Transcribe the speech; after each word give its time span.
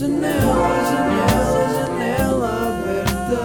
Janela, 0.00 0.32
janela, 0.88 1.60
janela 1.76 2.50
aberta. 2.68 3.40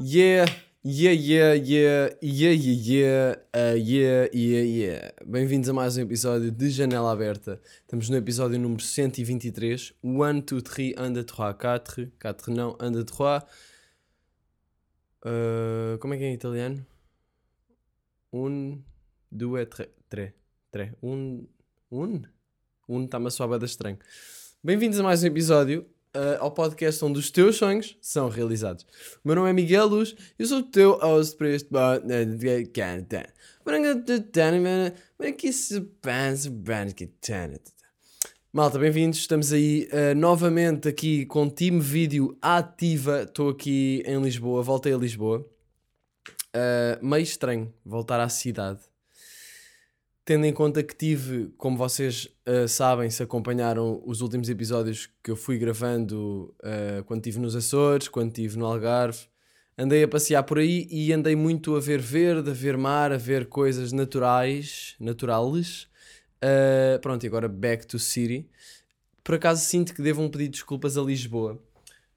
Yeah, 0.00 0.46
yeah, 0.82 1.12
yeah, 1.12 1.54
yeah, 1.54 2.10
yeah, 2.20 2.50
yeah, 2.50 2.74
yeah, 2.74 3.36
uh, 3.54 3.76
yeah, 3.76 4.26
yeah, 4.32 4.62
yeah. 4.64 5.12
Bem-vindos 5.24 5.68
a 5.68 5.72
mais 5.72 5.96
um 5.96 6.00
episódio 6.00 6.50
de 6.50 6.70
Janela 6.70 7.12
Aberta. 7.12 7.60
Estamos 7.82 8.08
no 8.10 8.16
episódio 8.16 8.58
número 8.58 8.82
123. 8.82 9.94
1, 10.02 10.40
2, 10.40 10.62
3, 10.64 10.94
1, 10.98 11.12
2, 11.12 11.24
3, 11.24 11.54
4. 11.56 12.12
4 12.20 12.52
não, 12.52 12.76
1, 12.82 12.90
2, 12.90 13.04
3. 13.04 13.42
Uh, 15.24 15.98
como 16.00 16.14
é 16.14 16.18
que 16.18 16.24
é 16.24 16.26
em 16.26 16.34
italiano? 16.34 16.84
Un, 18.34 18.82
due, 19.30 19.66
tre, 19.66 19.90
tre, 20.08 20.34
tre. 20.70 20.94
Un, 21.02 21.46
un? 21.90 22.22
Un 22.88 23.04
está-me 23.04 23.26
a 23.26 23.30
soar 23.30 23.58
da 23.58 23.66
estranho. 23.66 23.98
Bem-vindos 24.64 24.98
a 24.98 25.02
mais 25.02 25.22
um 25.22 25.26
episódio 25.26 25.82
uh, 26.16 26.40
ao 26.40 26.50
podcast 26.50 27.04
onde 27.04 27.18
os 27.18 27.30
teus 27.30 27.56
sonhos 27.56 27.94
são 28.00 28.30
realizados. 28.30 28.86
O 29.22 29.28
meu 29.28 29.36
nome 29.36 29.50
é 29.50 29.52
Miguel 29.52 29.86
Luz, 29.86 30.16
eu 30.38 30.46
sou 30.46 30.60
o 30.60 30.62
teu 30.62 30.92
host 30.92 31.36
para 31.36 31.50
este 31.50 31.68
Malta, 38.50 38.78
bem-vindos. 38.78 39.18
Estamos 39.18 39.52
aí 39.52 39.90
uh, 39.92 40.14
novamente 40.14 40.88
aqui 40.88 41.26
com 41.26 41.50
Team 41.50 41.80
Vídeo 41.80 42.34
ativa. 42.40 43.24
Estou 43.24 43.50
aqui 43.50 44.02
em 44.06 44.22
Lisboa, 44.22 44.62
voltei 44.62 44.94
a 44.94 44.96
Lisboa. 44.96 45.51
Uh, 46.54 47.04
meio 47.04 47.22
estranho 47.22 47.72
voltar 47.84 48.20
à 48.20 48.28
cidade. 48.28 48.80
Tendo 50.24 50.44
em 50.44 50.52
conta 50.52 50.82
que 50.82 50.94
tive, 50.94 51.52
como 51.56 51.76
vocês 51.76 52.28
uh, 52.46 52.68
sabem, 52.68 53.10
se 53.10 53.22
acompanharam 53.22 54.00
os 54.06 54.20
últimos 54.20 54.48
episódios 54.48 55.08
que 55.22 55.30
eu 55.30 55.36
fui 55.36 55.58
gravando 55.58 56.54
uh, 56.60 57.02
quando 57.04 57.20
estive 57.20 57.40
nos 57.40 57.56
Açores, 57.56 58.06
quando 58.06 58.28
estive 58.28 58.56
no 58.56 58.66
Algarve, 58.66 59.26
andei 59.76 60.04
a 60.04 60.08
passear 60.08 60.44
por 60.44 60.58
aí 60.58 60.86
e 60.90 61.12
andei 61.12 61.34
muito 61.34 61.74
a 61.74 61.80
ver 61.80 62.00
verde, 62.00 62.50
a 62.50 62.54
ver 62.54 62.76
mar, 62.76 63.12
a 63.12 63.16
ver 63.16 63.46
coisas 63.46 63.90
naturais, 63.90 64.94
naturais. 65.00 65.88
Uh, 66.36 67.00
pronto, 67.00 67.24
e 67.24 67.26
agora 67.26 67.48
back 67.48 67.86
to 67.86 67.98
city. 67.98 68.48
Por 69.24 69.36
acaso 69.36 69.64
sinto 69.64 69.94
que 69.94 70.02
devo 70.02 70.22
um 70.22 70.28
pedido 70.28 70.50
de 70.50 70.58
desculpas 70.58 70.96
a 70.96 71.02
Lisboa, 71.02 71.60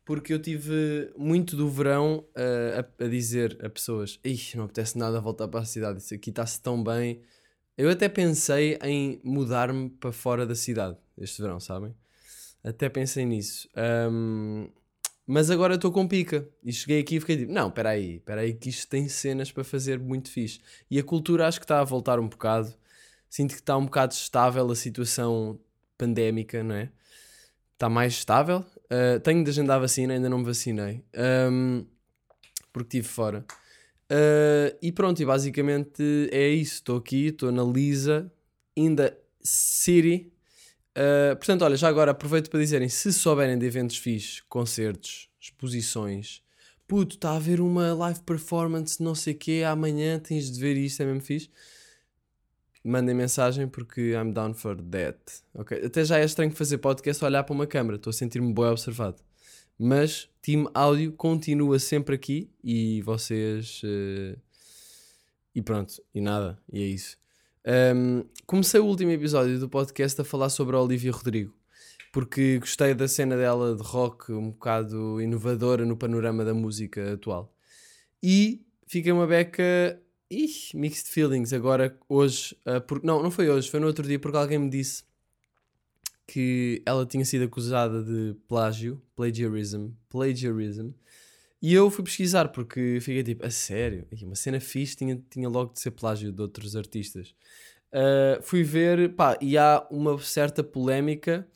porque 0.05 0.31
eu 0.33 0.39
tive 0.39 1.11
muito 1.17 1.57
do 1.57 1.69
verão 1.69 2.23
a, 2.35 3.03
a, 3.03 3.07
dizer 3.07 3.57
a 3.63 3.69
pessoas: 3.69 4.19
Ih, 4.23 4.55
não 4.55 4.65
apetece 4.65 4.97
nada 4.97 5.19
voltar 5.19 5.47
para 5.47 5.61
a 5.61 5.65
cidade, 5.65 5.99
isso 5.99 6.13
aqui 6.13 6.29
está-se 6.29 6.61
tão 6.61 6.83
bem 6.83 7.21
eu 7.77 7.89
até 7.89 8.07
pensei 8.07 8.77
em 8.81 9.19
mudar-me 9.23 9.89
para 9.89 10.11
fora 10.11 10.45
da 10.45 10.55
cidade 10.55 10.97
este 11.17 11.41
verão, 11.41 11.59
sabem? 11.59 11.93
Até 12.63 12.89
pensei 12.89 13.25
nisso. 13.25 13.69
Um, 14.11 14.69
mas 15.27 15.51
agora 15.51 15.75
estou 15.75 15.91
com 15.91 16.07
pica. 16.07 16.47
E 16.63 16.71
cheguei 16.71 16.99
aqui 17.01 17.17
e 17.17 17.19
fiquei 17.19 17.37
tipo: 17.37 17.51
não, 17.51 17.67
espera 17.67 17.89
aí, 17.89 18.15
espera 18.15 18.41
aí, 18.41 18.53
que 18.53 18.69
isto 18.69 18.87
tem 18.87 19.07
cenas 19.07 19.51
para 19.51 19.63
fazer 19.63 19.99
muito 19.99 20.29
fixe. 20.31 20.61
E 20.89 20.97
a 20.97 21.03
cultura 21.03 21.47
acho 21.47 21.59
que 21.59 21.65
está 21.65 21.79
a 21.79 21.83
voltar 21.83 22.19
um 22.19 22.27
bocado. 22.27 22.73
Sinto 23.29 23.53
que 23.53 23.59
está 23.59 23.77
um 23.77 23.85
bocado 23.85 24.13
estável 24.13 24.69
a 24.71 24.75
situação 24.75 25.59
pandémica, 25.97 26.63
não 26.63 26.75
é? 26.75 26.89
Está 27.73 27.89
mais 27.89 28.13
estável. 28.13 28.65
Uh, 28.85 29.19
tenho 29.21 29.43
de 29.43 29.49
agendar 29.49 29.77
a 29.77 29.79
vacina, 29.79 30.13
ainda 30.13 30.29
não 30.29 30.39
me 30.39 30.45
vacinei. 30.45 31.03
Um, 31.51 31.85
porque 32.71 32.97
estive 32.97 33.07
fora. 33.07 33.45
Uh, 34.11 34.77
e 34.81 34.91
pronto, 34.91 35.21
e 35.21 35.25
basicamente 35.25 36.29
é 36.31 36.47
isso. 36.49 36.75
Estou 36.75 36.97
aqui, 36.97 37.27
estou 37.27 37.51
na 37.51 37.63
Lisa, 37.63 38.31
in 38.75 38.95
the 38.95 39.17
city. 39.41 40.31
Uh, 40.97 41.35
portanto, 41.35 41.63
olha, 41.63 41.75
já 41.75 41.87
agora 41.87 42.11
aproveito 42.11 42.49
para 42.49 42.59
dizerem: 42.59 42.87
se 42.89 43.11
souberem 43.11 43.57
de 43.57 43.65
eventos 43.65 43.97
fixos, 43.97 44.41
concertos, 44.47 45.29
exposições, 45.39 46.41
puto, 46.87 47.15
está 47.15 47.31
a 47.31 47.35
haver 47.35 47.59
uma 47.59 47.93
live 47.93 48.21
performance, 48.21 49.01
não 49.01 49.15
sei 49.15 49.33
o 49.33 49.37
quê, 49.37 49.63
amanhã 49.67 50.19
tens 50.19 50.51
de 50.51 50.59
ver 50.59 50.77
isto, 50.77 51.01
é 51.01 51.05
mesmo 51.05 51.21
fixe. 51.21 51.49
Mandem 52.87 53.15
mensagem 53.15 53.67
porque 53.67 54.11
I'm 54.11 54.31
down 54.31 54.53
for 54.53 54.79
that. 54.79 55.17
Okay? 55.55 55.83
Até 55.83 56.05
já 56.05 56.19
é 56.19 56.23
estranho 56.23 56.51
fazer 56.51 56.77
podcast 56.77 57.25
olhar 57.25 57.43
para 57.43 57.53
uma 57.53 57.65
câmera, 57.65 57.95
estou 57.95 58.11
a 58.11 58.13
sentir-me 58.13 58.53
bem 58.53 58.65
observado. 58.65 59.17
Mas 59.77 60.29
Team 60.39 60.69
Áudio 60.71 61.11
continua 61.13 61.79
sempre 61.79 62.13
aqui 62.13 62.47
e 62.63 63.01
vocês. 63.01 63.81
Uh, 63.83 64.39
e 65.55 65.63
pronto, 65.63 65.95
e 66.13 66.21
nada, 66.21 66.59
e 66.71 66.83
é 66.83 66.85
isso. 66.85 67.17
Um, 67.65 68.23
comecei 68.45 68.79
o 68.79 68.85
último 68.85 69.09
episódio 69.09 69.59
do 69.59 69.67
podcast 69.67 70.21
a 70.21 70.23
falar 70.23 70.49
sobre 70.49 70.75
a 70.75 70.79
Olivia 70.79 71.11
Rodrigo, 71.11 71.53
porque 72.13 72.59
gostei 72.59 72.93
da 72.93 73.07
cena 73.07 73.35
dela 73.35 73.75
de 73.75 73.81
rock 73.81 74.31
um 74.31 74.51
bocado 74.51 75.19
inovadora 75.19 75.83
no 75.85 75.97
panorama 75.97 76.45
da 76.45 76.53
música 76.53 77.13
atual. 77.13 77.51
E 78.21 78.63
fiquei 78.85 79.11
uma 79.11 79.25
beca. 79.25 79.99
Ih, 80.29 80.71
mixed 80.73 81.07
feelings 81.09 81.53
agora, 81.53 81.97
hoje. 82.09 82.55
Uh, 82.65 82.81
por, 82.81 83.03
não, 83.03 83.21
não 83.21 83.29
foi 83.29 83.49
hoje, 83.49 83.69
foi 83.69 83.79
no 83.79 83.87
outro 83.87 84.07
dia, 84.07 84.19
porque 84.19 84.37
alguém 84.37 84.57
me 84.57 84.69
disse 84.69 85.03
que 86.27 86.81
ela 86.85 87.05
tinha 87.05 87.23
sido 87.23 87.45
acusada 87.45 88.03
de 88.03 88.35
plágio, 88.47 89.01
plagiarism, 89.15 89.89
plagiarism, 90.09 90.91
e 91.61 91.73
eu 91.73 91.89
fui 91.89 92.03
pesquisar 92.03 92.49
porque 92.49 92.99
fiquei 93.01 93.23
tipo, 93.23 93.45
a 93.45 93.49
sério, 93.49 94.07
uma 94.23 94.35
cena 94.35 94.59
fixe 94.59 94.95
tinha, 94.95 95.21
tinha 95.29 95.47
logo 95.49 95.73
de 95.73 95.79
ser 95.79 95.91
plágio 95.91 96.31
de 96.31 96.41
outros 96.41 96.75
artistas. 96.75 97.35
Uh, 97.91 98.41
fui 98.41 98.63
ver, 98.63 99.13
pá, 99.15 99.37
e 99.39 99.57
há 99.57 99.85
uma 99.89 100.17
certa 100.19 100.63
polémica 100.63 101.47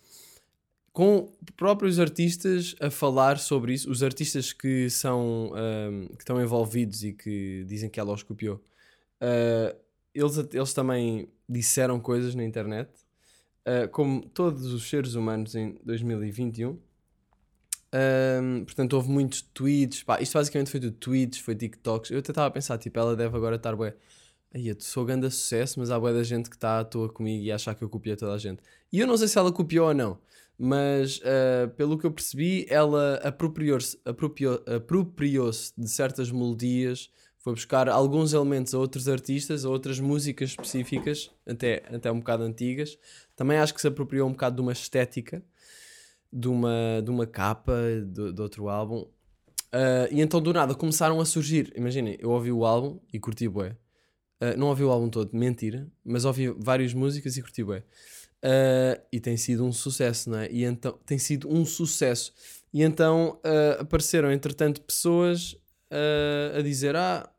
com 0.99 1.31
próprios 1.55 1.97
artistas 1.97 2.75
a 2.81 2.91
falar 2.91 3.39
sobre 3.39 3.73
isso, 3.73 3.89
os 3.89 4.03
artistas 4.03 4.51
que 4.51 4.89
são 4.89 5.53
um, 5.53 6.07
que 6.07 6.23
estão 6.23 6.41
envolvidos 6.41 7.05
e 7.05 7.13
que 7.13 7.63
dizem 7.65 7.89
que 7.89 8.01
ela 8.01 8.11
os 8.11 8.21
copiou. 8.21 8.57
Uh, 9.21 9.73
eles, 10.13 10.37
eles 10.51 10.73
também 10.73 11.29
disseram 11.47 12.01
coisas 12.01 12.35
na 12.35 12.43
internet 12.43 12.89
uh, 13.61 13.87
como 13.93 14.27
todos 14.27 14.73
os 14.73 14.89
seres 14.89 15.13
humanos 15.13 15.55
em 15.55 15.79
2021. 15.85 16.71
Um, 16.71 18.65
portanto, 18.65 18.91
houve 18.91 19.09
muitos 19.09 19.41
tweets. 19.41 20.03
Pá, 20.03 20.19
isto 20.19 20.33
basicamente 20.33 20.69
foi 20.69 20.81
tudo 20.81 20.97
tweets, 20.97 21.39
foi 21.39 21.55
TikToks. 21.55 22.11
Eu 22.11 22.19
até 22.19 22.33
estava 22.33 22.47
a 22.47 22.51
pensar, 22.51 22.77
tipo, 22.77 22.99
ela 22.99 23.15
deve 23.15 23.37
agora 23.37 23.55
estar 23.55 23.73
bué. 23.73 23.95
Aí, 24.53 24.67
eu 24.67 24.75
sou 24.79 25.05
grande 25.05 25.31
sucesso, 25.31 25.79
mas 25.79 25.91
há 25.91 25.97
bué 25.97 26.11
da 26.11 26.23
gente 26.23 26.49
que 26.49 26.57
está 26.57 26.81
à 26.81 26.83
toa 26.83 27.07
comigo 27.07 27.41
e 27.41 27.53
achar 27.53 27.73
que 27.73 27.85
eu 27.85 27.87
copiei 27.87 28.17
toda 28.17 28.33
a 28.33 28.37
gente. 28.37 28.61
E 28.91 28.99
eu 28.99 29.07
não 29.07 29.15
sei 29.15 29.29
se 29.29 29.37
ela 29.37 29.49
copiou 29.49 29.87
ou 29.87 29.93
não, 29.93 30.19
mas 30.61 31.19
uh, 31.19 31.69
pelo 31.77 31.97
que 31.97 32.05
eu 32.05 32.11
percebi, 32.11 32.65
ela 32.67 33.15
apropriou-se 33.23 33.97
apropriou, 34.03 34.61
apropriou 34.67 35.49
de 35.49 35.89
certas 35.89 36.29
melodias, 36.29 37.09
foi 37.37 37.53
buscar 37.53 37.87
alguns 37.87 38.33
elementos 38.33 38.73
a 38.73 38.77
outros 38.77 39.07
artistas, 39.07 39.63
a 39.63 39.69
outras 39.69 40.01
músicas 40.01 40.49
específicas, 40.49 41.31
até, 41.47 41.81
até 41.89 42.11
um 42.11 42.19
bocado 42.19 42.43
antigas, 42.43 42.97
também 43.37 43.57
acho 43.57 43.73
que 43.73 43.79
se 43.79 43.87
apropriou 43.87 44.27
um 44.27 44.33
bocado 44.33 44.57
de 44.57 44.61
uma 44.61 44.73
estética, 44.73 45.41
de 46.31 46.49
uma, 46.49 47.01
de 47.01 47.09
uma 47.09 47.25
capa 47.25 47.73
de, 48.05 48.33
de 48.33 48.41
outro 48.41 48.67
álbum. 48.67 49.07
Uh, 49.71 50.11
e 50.11 50.19
então 50.19 50.41
do 50.41 50.51
nada 50.51 50.75
começaram 50.75 51.21
a 51.21 51.25
surgir. 51.25 51.71
Imaginem, 51.73 52.17
eu 52.19 52.31
ouvi 52.31 52.51
o 52.51 52.65
álbum 52.65 52.99
e 53.13 53.19
curti 53.19 53.47
bué. 53.47 53.77
Uh, 54.41 54.57
não 54.57 54.67
ouvi 54.67 54.83
o 54.83 54.89
álbum 54.89 55.09
todo, 55.09 55.29
mentira, 55.33 55.87
mas 56.03 56.25
ouvi 56.25 56.49
várias 56.49 56.93
músicas 56.93 57.37
e 57.37 57.41
curti 57.41 57.63
bué. 57.63 57.83
Uh, 58.43 59.01
e 59.11 59.19
tem 59.19 59.35
sido 59.35 59.65
um 59.65 59.71
sucesso, 59.71 60.29
não 60.29 60.39
é? 60.39 60.49
E 60.49 60.63
então 60.63 60.97
tem 61.05 61.17
sido 61.17 61.49
um 61.49 61.65
sucesso. 61.65 62.33
E 62.73 62.83
então 62.83 63.39
apareceram, 63.79 64.31
entretanto, 64.31 64.81
pessoas 64.81 65.57
a 66.55 66.61
dizer: 66.61 66.95
Ah, 66.95 67.29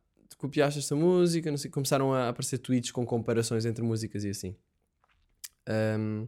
copiaste 0.40 0.78
esta 0.78 0.96
música, 0.96 1.50
não 1.50 1.58
sei, 1.58 1.70
começaram 1.70 2.12
a 2.12 2.30
aparecer 2.30 2.58
tweets 2.58 2.90
com 2.90 3.04
comparações 3.04 3.66
entre 3.66 3.84
músicas 3.84 4.24
e 4.24 4.30
assim. 4.30 4.56
Um, 5.68 6.26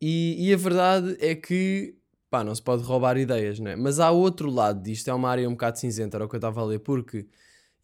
e, 0.00 0.48
e, 0.48 0.52
a 0.52 0.56
verdade 0.56 1.16
é 1.20 1.34
que 1.34 1.94
pá, 2.28 2.42
não 2.42 2.54
se 2.54 2.60
pode 2.60 2.82
roubar 2.82 3.16
ideias, 3.16 3.60
né? 3.60 3.76
mas 3.76 4.00
há 4.00 4.10
outro 4.10 4.50
lado 4.50 4.82
disto, 4.82 5.08
é 5.08 5.14
uma 5.14 5.30
área 5.30 5.48
um 5.48 5.52
bocado 5.52 5.78
cinzenta, 5.78 6.16
era 6.16 6.24
o 6.24 6.28
que 6.28 6.34
eu 6.34 6.38
estava 6.38 6.60
a 6.60 6.64
ler, 6.64 6.80
porque 6.80 7.26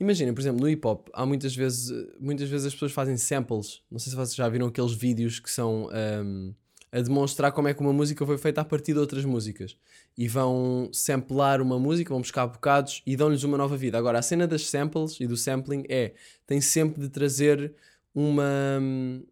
imaginem, 0.02 0.34
por 0.34 0.40
exemplo, 0.40 0.60
no 0.60 0.68
hip 0.68 0.86
hop, 0.86 1.08
há 1.12 1.24
muitas 1.24 1.54
vezes, 1.54 1.90
muitas 2.18 2.48
vezes 2.48 2.66
as 2.66 2.72
pessoas 2.72 2.92
fazem 2.92 3.16
samples. 3.16 3.80
Não 3.90 3.98
sei 3.98 4.10
se 4.10 4.16
vocês 4.16 4.34
já 4.34 4.48
viram 4.48 4.66
aqueles 4.66 4.92
vídeos 4.92 5.38
que 5.38 5.50
são 5.50 5.88
um, 6.24 6.52
a 6.90 7.00
demonstrar 7.00 7.52
como 7.52 7.68
é 7.68 7.74
que 7.74 7.80
uma 7.80 7.92
música 7.92 8.26
foi 8.26 8.36
feita 8.36 8.60
a 8.60 8.64
partir 8.64 8.92
de 8.92 8.98
outras 8.98 9.24
músicas 9.24 9.76
e 10.18 10.28
vão 10.28 10.90
samplar 10.92 11.62
uma 11.62 11.78
música, 11.78 12.10
vão 12.10 12.20
buscar 12.20 12.46
bocados 12.46 13.02
e 13.06 13.16
dão-lhes 13.16 13.44
uma 13.44 13.56
nova 13.56 13.76
vida. 13.76 13.96
Agora, 13.96 14.18
a 14.18 14.22
cena 14.22 14.46
das 14.46 14.68
samples 14.68 15.18
e 15.20 15.26
do 15.26 15.36
sampling 15.36 15.84
é 15.88 16.12
tem 16.46 16.60
sempre 16.60 17.00
de 17.00 17.08
trazer 17.08 17.72
uma 18.14 18.78
hum, 18.80 19.22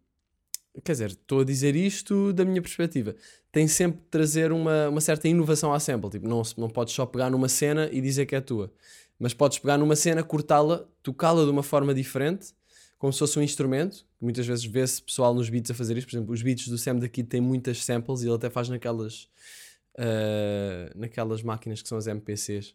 Quer 0.83 0.93
dizer, 0.93 1.09
estou 1.09 1.41
a 1.41 1.43
dizer 1.43 1.75
isto 1.75 2.31
da 2.31 2.45
minha 2.45 2.61
perspectiva. 2.61 3.13
Tem 3.51 3.67
sempre 3.67 3.99
de 3.99 4.07
trazer 4.07 4.53
uma, 4.53 4.87
uma 4.87 5.01
certa 5.01 5.27
inovação 5.27 5.73
à 5.73 5.79
sample. 5.81 6.09
Tipo, 6.09 6.29
não, 6.29 6.41
não 6.57 6.69
podes 6.69 6.93
só 6.93 7.05
pegar 7.05 7.29
numa 7.29 7.49
cena 7.49 7.89
e 7.91 7.99
dizer 7.99 8.25
que 8.25 8.35
é 8.35 8.39
tua. 8.39 8.71
Mas 9.21 9.35
podes 9.35 9.59
pegar 9.59 9.77
numa 9.77 9.95
cena, 9.95 10.23
cortá-la, 10.23 10.83
tocá-la 11.03 11.43
de 11.43 11.51
uma 11.51 11.61
forma 11.61 11.93
diferente, 11.93 12.55
como 12.97 13.13
se 13.13 13.19
fosse 13.19 13.37
um 13.37 13.43
instrumento. 13.43 14.03
Muitas 14.19 14.47
vezes 14.47 14.65
vê-se 14.65 14.99
pessoal 14.99 15.31
nos 15.31 15.47
beats 15.47 15.69
a 15.69 15.75
fazer 15.75 15.95
isto. 15.95 16.09
Por 16.09 16.15
exemplo, 16.15 16.33
os 16.33 16.41
beats 16.41 16.67
do 16.67 16.75
Sam 16.75 16.95
da 16.95 17.07
Kid 17.07 17.29
têm 17.29 17.39
muitas 17.39 17.85
samples 17.85 18.23
e 18.23 18.25
ele 18.25 18.33
até 18.33 18.49
faz 18.49 18.67
naquelas, 18.67 19.29
ah, 19.95 20.91
naquelas 20.95 21.43
máquinas 21.43 21.83
que 21.83 21.87
são 21.87 21.99
as 21.99 22.07
MPCs 22.07 22.73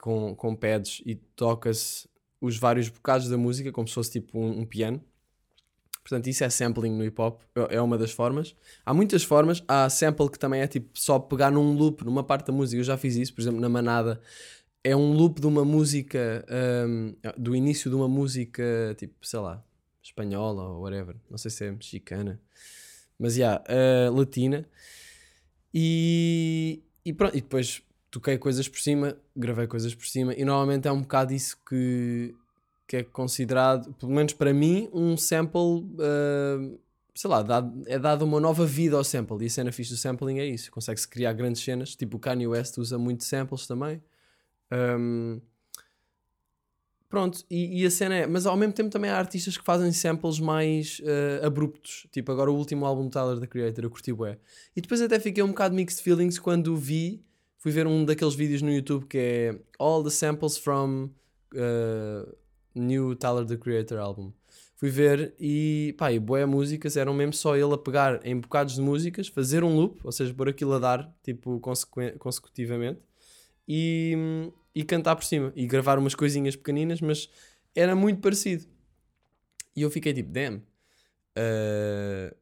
com, 0.00 0.34
com 0.34 0.56
pads 0.56 1.02
e 1.06 1.14
toca-se 1.14 2.08
os 2.40 2.56
vários 2.56 2.88
bocados 2.88 3.28
da 3.28 3.38
música 3.38 3.70
como 3.70 3.86
se 3.86 3.94
fosse 3.94 4.10
tipo 4.10 4.40
um, 4.40 4.62
um 4.62 4.66
piano. 4.66 5.00
Portanto, 6.02 6.26
isso 6.26 6.42
é 6.42 6.50
sampling 6.50 6.96
no 6.96 7.04
hip 7.04 7.20
hop, 7.20 7.42
é 7.54 7.76
é 7.76 7.80
uma 7.80 7.96
das 7.96 8.10
formas. 8.10 8.56
Há 8.84 8.92
muitas 8.92 9.22
formas, 9.22 9.62
há 9.68 9.88
sample 9.88 10.30
que 10.30 10.38
também 10.38 10.62
é 10.62 10.66
tipo 10.66 10.98
só 10.98 11.16
pegar 11.20 11.52
num 11.52 11.74
loop, 11.74 12.04
numa 12.04 12.24
parte 12.24 12.46
da 12.46 12.52
música. 12.52 12.80
Eu 12.80 12.84
já 12.84 12.96
fiz 12.96 13.14
isso, 13.14 13.32
por 13.32 13.40
exemplo, 13.40 13.60
na 13.60 13.68
Manada. 13.68 14.20
É 14.82 14.96
um 14.96 15.12
loop 15.12 15.40
de 15.40 15.46
uma 15.46 15.64
música, 15.64 16.44
hum, 16.88 17.14
do 17.36 17.54
início 17.54 17.90
de 17.90 17.96
uma 17.96 18.08
música, 18.08 18.94
tipo, 18.98 19.14
sei 19.26 19.40
lá, 19.40 19.62
espanhola 20.02 20.62
ou 20.70 20.82
whatever. 20.82 21.16
Não 21.30 21.36
sei 21.36 21.50
se 21.50 21.64
é 21.66 21.70
mexicana. 21.70 22.40
Mas, 23.18 23.34
já, 23.34 23.62
yeah, 23.68 24.10
latina. 24.10 24.66
E, 25.72 26.82
e 27.04 27.12
pronto, 27.12 27.36
e 27.36 27.40
depois 27.40 27.82
toquei 28.10 28.38
coisas 28.38 28.68
por 28.68 28.80
cima, 28.80 29.16
gravei 29.36 29.66
coisas 29.66 29.94
por 29.94 30.06
cima, 30.06 30.34
e 30.34 30.44
normalmente 30.44 30.88
é 30.88 30.92
um 30.92 31.02
bocado 31.02 31.32
isso 31.32 31.56
que, 31.68 32.34
que 32.86 32.96
é 32.96 33.02
considerado, 33.04 33.92
pelo 33.94 34.12
menos 34.12 34.32
para 34.32 34.52
mim, 34.52 34.88
um 34.92 35.16
sample, 35.16 35.60
uh, 35.60 36.78
sei 37.14 37.30
lá, 37.30 37.42
dado- 37.42 37.82
é 37.86 37.98
dado 37.98 38.24
uma 38.24 38.40
nova 38.40 38.66
vida 38.66 38.96
ao 38.96 39.04
sample. 39.04 39.42
E 39.42 39.46
a 39.46 39.50
cena 39.50 39.72
fixe 39.72 39.92
do 39.92 39.96
sampling 39.96 40.38
é 40.40 40.46
isso, 40.46 40.70
consegue-se 40.72 41.06
criar 41.06 41.32
grandes 41.34 41.62
cenas, 41.62 41.94
tipo 41.94 42.16
o 42.16 42.20
Kanye 42.20 42.46
West 42.48 42.78
usa 42.78 42.98
muito 42.98 43.24
samples 43.24 43.66
também. 43.66 44.02
Um, 44.72 45.40
Pronto, 47.10 47.44
e, 47.50 47.82
e 47.82 47.84
a 47.84 47.90
cena 47.90 48.14
é. 48.14 48.26
Mas 48.26 48.46
ao 48.46 48.56
mesmo 48.56 48.72
tempo 48.72 48.88
também 48.88 49.10
há 49.10 49.18
artistas 49.18 49.58
que 49.58 49.64
fazem 49.64 49.90
samples 49.90 50.38
mais 50.38 51.02
eh, 51.04 51.44
abruptos. 51.44 52.06
Tipo, 52.12 52.30
agora 52.30 52.52
o 52.52 52.54
último 52.54 52.86
álbum 52.86 53.02
do 53.02 53.10
Tyler 53.10 53.40
the 53.40 53.48
Creator, 53.48 53.84
eu 53.84 53.90
curti 53.90 54.12
bué. 54.12 54.38
E 54.76 54.80
depois 54.80 55.02
até 55.02 55.18
fiquei 55.18 55.42
um 55.42 55.48
bocado 55.48 55.74
mixed 55.74 56.04
feelings 56.04 56.38
quando 56.38 56.76
vi. 56.76 57.20
Fui 57.58 57.72
ver 57.72 57.84
um 57.84 58.04
daqueles 58.04 58.34
vídeos 58.36 58.62
no 58.62 58.70
YouTube 58.72 59.06
que 59.06 59.18
é 59.18 59.60
All 59.76 60.04
the 60.04 60.10
Samples 60.10 60.56
from 60.56 61.10
eh, 61.52 62.28
New 62.76 63.16
Tyler 63.16 63.44
the 63.44 63.56
Creator 63.56 63.98
Album. 63.98 64.32
Fui 64.76 64.88
ver 64.88 65.34
e 65.38 65.94
pá, 65.98 66.12
e 66.12 66.20
bué 66.20 66.46
músicas 66.46 66.96
eram 66.96 67.12
mesmo 67.12 67.32
só 67.32 67.56
ele 67.56 67.74
a 67.74 67.76
pegar 67.76 68.24
em 68.24 68.38
bocados 68.38 68.76
de 68.76 68.80
músicas, 68.80 69.26
fazer 69.26 69.64
um 69.64 69.74
loop, 69.74 70.00
ou 70.04 70.12
seja, 70.12 70.32
pôr 70.32 70.48
aquilo 70.48 70.72
a 70.74 70.78
dar, 70.78 71.12
tipo, 71.22 71.60
consecutivamente 72.18 73.00
e, 73.72 74.50
e 74.74 74.84
cantar 74.84 75.16
por 75.16 75.24
cima 75.24 75.52
e 75.56 75.66
gravar 75.66 75.98
umas 75.98 76.14
coisinhas 76.14 76.56
pequeninas, 76.56 77.00
mas 77.00 77.28
era 77.74 77.94
muito 77.94 78.20
parecido. 78.20 78.66
E 79.74 79.82
eu 79.82 79.90
fiquei 79.90 80.12
tipo, 80.12 80.30
damn. 80.30 80.62
Uh, 81.36 82.34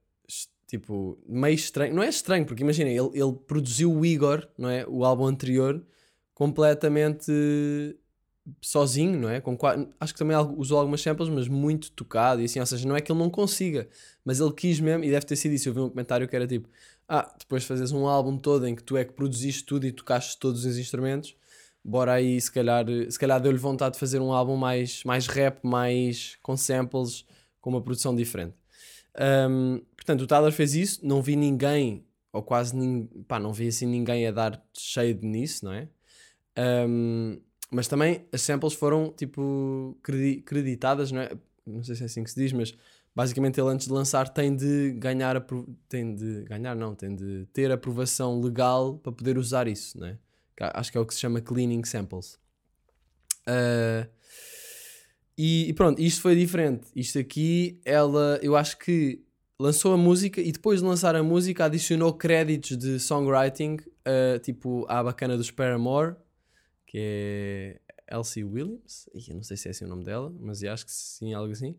tipo, 0.66 1.18
meio 1.26 1.54
estranho. 1.54 1.94
Não 1.94 2.02
é 2.02 2.08
estranho, 2.08 2.44
porque 2.44 2.62
imagina, 2.62 2.90
ele, 2.90 3.10
ele 3.14 3.32
produziu 3.46 3.92
o 3.92 4.04
Igor, 4.04 4.46
não 4.56 4.68
é? 4.68 4.86
O 4.86 5.04
álbum 5.04 5.26
anterior, 5.26 5.84
completamente 6.34 7.32
sozinho, 8.60 9.18
não 9.18 9.28
é? 9.28 9.40
Com 9.40 9.56
Acho 10.00 10.12
que 10.12 10.18
também 10.18 10.36
usou 10.56 10.78
algumas 10.78 11.00
samples, 11.00 11.28
mas 11.28 11.48
muito 11.48 11.90
tocado 11.92 12.40
e 12.40 12.44
assim, 12.44 12.60
ou 12.60 12.66
seja, 12.66 12.88
não 12.88 12.96
é 12.96 13.00
que 13.00 13.10
ele 13.10 13.18
não 13.18 13.30
consiga, 13.30 13.88
mas 14.24 14.40
ele 14.40 14.52
quis 14.52 14.80
mesmo, 14.80 15.04
e 15.04 15.10
deve 15.10 15.26
ter 15.26 15.36
sido 15.36 15.52
isso. 15.52 15.68
Eu 15.68 15.74
vi 15.74 15.80
um 15.80 15.90
comentário 15.90 16.28
que 16.28 16.36
era 16.36 16.46
tipo: 16.46 16.68
Ah, 17.08 17.34
depois 17.38 17.62
de 17.62 17.68
fazeres 17.68 17.92
um 17.92 18.06
álbum 18.06 18.36
todo 18.38 18.66
em 18.66 18.74
que 18.74 18.82
tu 18.82 18.96
é 18.96 19.04
que 19.04 19.12
produziste 19.12 19.64
tudo 19.64 19.86
e 19.86 19.92
tocaste 19.92 20.38
todos 20.38 20.64
os 20.64 20.78
instrumentos, 20.78 21.34
bora 21.84 22.12
aí, 22.12 22.40
se 22.40 22.50
calhar, 22.50 22.84
se 23.08 23.18
calhar 23.18 23.40
deu-lhe 23.40 23.58
vontade 23.58 23.94
de 23.94 24.00
fazer 24.00 24.20
um 24.20 24.32
álbum 24.32 24.56
mais, 24.56 25.02
mais 25.04 25.26
rap, 25.26 25.64
mais 25.64 26.36
com 26.42 26.56
samples, 26.56 27.24
com 27.60 27.70
uma 27.70 27.82
produção 27.82 28.14
diferente. 28.14 28.54
Um, 29.50 29.80
portanto, 29.96 30.22
o 30.22 30.26
Tyler 30.26 30.52
fez 30.52 30.74
isso, 30.74 31.00
não 31.04 31.20
vi 31.22 31.34
ninguém, 31.34 32.04
ou 32.32 32.42
quase 32.42 32.76
ninguém, 32.76 33.22
pá, 33.24 33.38
não 33.38 33.52
vi 33.52 33.68
assim 33.68 33.86
ninguém 33.86 34.26
a 34.26 34.30
dar 34.30 34.62
shade 34.76 35.26
nisso, 35.26 35.64
não 35.64 35.72
é? 35.72 35.88
Um, 36.86 37.40
mas 37.70 37.88
também 37.88 38.26
as 38.32 38.42
samples 38.42 38.74
foram 38.74 39.12
tipo 39.12 39.96
credi- 40.02 40.42
creditadas, 40.42 41.12
não 41.12 41.20
é? 41.20 41.30
Não 41.66 41.82
sei 41.82 41.94
se 41.96 42.02
é 42.02 42.06
assim 42.06 42.24
que 42.24 42.30
se 42.30 42.40
diz, 42.40 42.52
mas 42.52 42.74
basicamente 43.14 43.60
ele 43.60 43.68
antes 43.68 43.86
de 43.86 43.92
lançar 43.92 44.28
tem 44.28 44.54
de 44.54 44.92
ganhar, 44.92 45.44
tem 45.88 46.14
de 46.14 46.44
ganhar, 46.44 46.74
não, 46.74 46.94
tem 46.94 47.14
de 47.14 47.46
ter 47.52 47.70
aprovação 47.70 48.40
legal 48.40 48.98
para 48.98 49.12
poder 49.12 49.36
usar 49.36 49.68
isso, 49.68 49.98
não 49.98 50.06
é? 50.06 50.18
Acho 50.60 50.92
que 50.92 50.98
é 50.98 51.00
o 51.00 51.06
que 51.06 51.14
se 51.14 51.20
chama 51.20 51.40
cleaning 51.40 51.84
samples. 51.84 52.38
Ah, 53.46 54.06
e, 55.36 55.68
e 55.68 55.72
pronto, 55.72 56.00
isto 56.00 56.20
foi 56.20 56.34
diferente. 56.36 56.88
Isto 56.94 57.18
aqui, 57.18 57.80
ela, 57.84 58.38
eu 58.42 58.56
acho 58.56 58.78
que 58.78 59.24
lançou 59.58 59.94
a 59.94 59.96
música 59.96 60.40
e 60.40 60.52
depois 60.52 60.80
de 60.80 60.86
lançar 60.86 61.16
a 61.16 61.22
música 61.22 61.64
adicionou 61.64 62.12
créditos 62.12 62.76
de 62.76 62.98
songwriting, 62.98 63.78
ah, 64.04 64.38
tipo 64.40 64.84
à 64.88 65.02
bacana 65.02 65.36
dos 65.36 65.50
Paramore, 65.50 66.16
que 66.86 66.98
é 67.00 67.80
Elsie 68.10 68.44
Williams. 68.44 69.08
Ih, 69.14 69.30
eu 69.30 69.36
não 69.36 69.42
sei 69.42 69.56
se 69.56 69.68
é 69.68 69.70
assim 69.70 69.84
o 69.84 69.88
nome 69.88 70.04
dela, 70.04 70.34
mas 70.40 70.62
acho 70.62 70.84
que 70.84 70.92
sim, 70.92 71.32
algo 71.32 71.52
assim. 71.52 71.76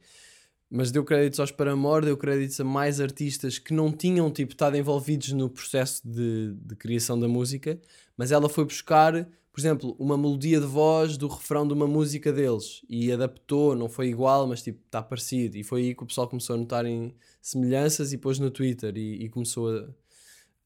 Mas 0.69 0.91
deu 0.91 1.03
créditos 1.03 1.39
aos 1.39 1.51
Paramore, 1.51 2.05
deu 2.05 2.15
créditos 2.15 2.59
a 2.59 2.63
mais 2.63 3.01
artistas 3.01 3.57
que 3.57 3.73
não 3.73 3.91
tinham 3.91 4.29
tipo, 4.29 4.51
estado 4.51 4.77
envolvidos 4.77 5.31
no 5.31 5.49
processo 5.49 6.01
de, 6.07 6.53
de 6.53 6.75
criação 6.75 7.19
da 7.19 7.27
música, 7.27 7.79
mas 8.15 8.31
ela 8.31 8.47
foi 8.47 8.65
buscar, 8.65 9.13
por 9.51 9.59
exemplo, 9.59 9.95
uma 9.97 10.15
melodia 10.15 10.59
de 10.59 10.67
voz 10.67 11.17
do 11.17 11.27
refrão 11.27 11.67
de 11.67 11.73
uma 11.73 11.87
música 11.87 12.31
deles 12.31 12.83
e 12.87 13.11
adaptou, 13.11 13.75
não 13.75 13.89
foi 13.89 14.09
igual, 14.09 14.45
mas 14.45 14.61
tipo, 14.61 14.79
está 14.85 15.01
parecido. 15.01 15.57
E 15.57 15.63
foi 15.63 15.81
aí 15.81 15.95
que 15.95 16.03
o 16.03 16.05
pessoal 16.05 16.27
começou 16.27 16.55
a 16.55 16.59
notar 16.59 16.85
em 16.85 17.15
semelhanças 17.41 18.13
e 18.13 18.17
pôs 18.17 18.37
no 18.37 18.51
Twitter 18.51 18.95
e, 18.95 19.23
e 19.23 19.29
começou 19.29 19.69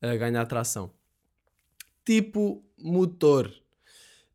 a, 0.02 0.10
a 0.10 0.16
ganhar 0.18 0.42
atração. 0.42 0.92
Tipo 2.06 2.62
motor. 2.78 3.48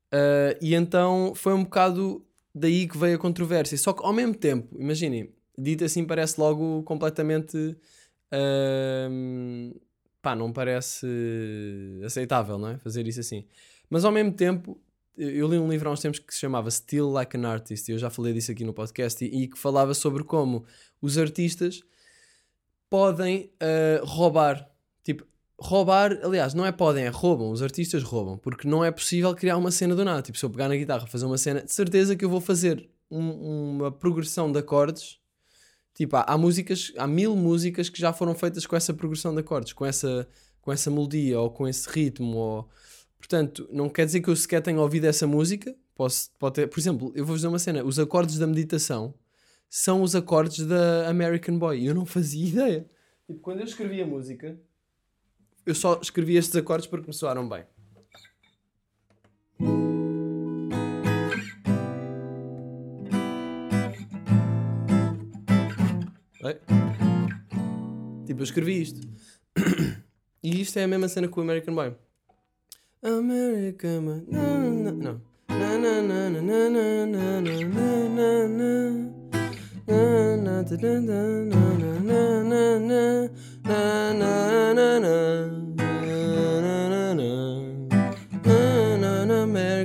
Uh, 0.06 0.56
e 0.62 0.74
então 0.74 1.34
foi 1.34 1.52
um 1.52 1.64
bocado 1.64 2.24
daí 2.54 2.88
que 2.88 2.96
veio 2.96 3.16
a 3.16 3.18
controvérsia. 3.18 3.76
Só 3.76 3.92
que 3.92 4.04
ao 4.04 4.12
mesmo 4.12 4.34
tempo, 4.34 4.74
imaginem, 4.78 5.30
dito 5.58 5.84
assim 5.84 6.04
parece 6.04 6.40
logo 6.40 6.82
completamente. 6.84 7.76
ahm, 8.32 9.72
pá, 10.22 10.34
não 10.36 10.52
parece 10.52 11.06
aceitável, 12.04 12.58
não 12.58 12.68
é? 12.70 12.78
Fazer 12.78 13.06
isso 13.06 13.20
assim. 13.20 13.44
Mas 13.90 14.04
ao 14.04 14.12
mesmo 14.12 14.32
tempo, 14.32 14.78
eu 15.16 15.48
li 15.48 15.58
um 15.58 15.68
livro 15.70 15.88
há 15.88 15.92
uns 15.92 16.00
tempos 16.00 16.18
que 16.20 16.32
se 16.34 16.40
chamava 16.40 16.70
Still 16.70 17.10
Like 17.10 17.36
an 17.36 17.46
Artist, 17.48 17.88
e 17.88 17.92
eu 17.94 17.98
já 17.98 18.10
falei 18.10 18.32
disso 18.34 18.50
aqui 18.52 18.64
no 18.64 18.72
podcast, 18.74 19.24
e, 19.24 19.44
e 19.44 19.48
que 19.48 19.58
falava 19.58 19.94
sobre 19.94 20.22
como 20.24 20.64
os 21.00 21.16
artistas 21.18 21.82
podem 22.90 23.50
ah, 23.60 24.00
roubar. 24.04 24.68
Tipo, 25.02 25.24
roubar, 25.60 26.18
aliás, 26.22 26.54
não 26.54 26.64
é 26.66 26.72
podem, 26.72 27.04
é 27.04 27.08
roubam. 27.08 27.50
Os 27.50 27.62
artistas 27.62 28.02
roubam, 28.02 28.36
porque 28.38 28.68
não 28.68 28.84
é 28.84 28.90
possível 28.90 29.34
criar 29.34 29.56
uma 29.56 29.70
cena 29.70 29.94
do 29.94 30.04
nada. 30.04 30.22
Tipo, 30.22 30.38
se 30.38 30.44
eu 30.44 30.50
pegar 30.50 30.68
na 30.68 30.76
guitarra 30.76 31.06
fazer 31.06 31.26
uma 31.26 31.38
cena, 31.38 31.62
de 31.62 31.72
certeza 31.72 32.14
que 32.16 32.24
eu 32.24 32.30
vou 32.30 32.40
fazer 32.40 32.88
um- 33.10 33.76
uma 33.76 33.90
progressão 33.92 34.50
de 34.52 34.58
acordes. 34.58 35.18
Tipo, 35.98 36.14
há, 36.14 36.22
há 36.28 36.38
músicas, 36.38 36.92
há 36.96 37.08
mil 37.08 37.34
músicas 37.34 37.88
que 37.88 38.00
já 38.00 38.12
foram 38.12 38.32
feitas 38.32 38.64
com 38.64 38.76
essa 38.76 38.94
progressão 38.94 39.34
de 39.34 39.40
acordes, 39.40 39.72
com 39.72 39.84
essa, 39.84 40.28
com 40.60 40.70
essa 40.70 40.92
melodia 40.92 41.40
ou 41.40 41.50
com 41.50 41.66
esse 41.66 41.90
ritmo. 41.90 42.36
Ou... 42.36 42.68
Portanto, 43.18 43.68
não 43.72 43.88
quer 43.88 44.06
dizer 44.06 44.20
que 44.20 44.28
eu 44.28 44.36
sequer 44.36 44.62
tenha 44.62 44.80
ouvido 44.80 45.06
essa 45.06 45.26
música. 45.26 45.74
Posso, 45.96 46.30
pode 46.38 46.54
ter, 46.54 46.68
por 46.68 46.78
exemplo, 46.78 47.12
eu 47.16 47.26
vou 47.26 47.34
dizer 47.34 47.48
uma 47.48 47.58
cena: 47.58 47.82
os 47.82 47.98
acordes 47.98 48.38
da 48.38 48.46
meditação 48.46 49.12
são 49.68 50.02
os 50.02 50.14
acordes 50.14 50.64
da 50.64 51.08
American 51.08 51.58
Boy. 51.58 51.84
Eu 51.84 51.96
não 51.96 52.06
fazia 52.06 52.46
ideia. 52.48 52.90
Tipo, 53.26 53.40
quando 53.40 53.58
eu 53.58 53.66
escrevi 53.66 54.00
a 54.00 54.06
música, 54.06 54.56
eu 55.66 55.74
só 55.74 55.98
escrevi 56.00 56.36
estes 56.36 56.54
acordes 56.54 56.86
porque 56.86 57.08
me 57.08 57.12
soaram 57.12 57.48
bem. 57.48 57.64
Tipo, 68.26 68.40
eu 68.40 68.44
escrevi 68.44 68.82
isto. 68.82 69.00
E 70.42 70.60
isto 70.60 70.78
é 70.78 70.84
a 70.84 70.88
mesma 70.88 71.08
cena 71.08 71.26
com 71.28 71.40
o 71.40 71.42
American 71.42 71.74
Boy. 71.74 71.96
American 73.02 74.04
Boy. 74.04 74.24
Não. 74.28 75.20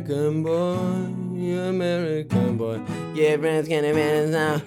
American 0.03 0.43
boy, 0.43 1.67
American 1.69 2.57
boy, 2.57 2.81
yeah, 3.15 3.38
friends, 3.38 3.67
can 3.67 3.83
now. 4.31 4.62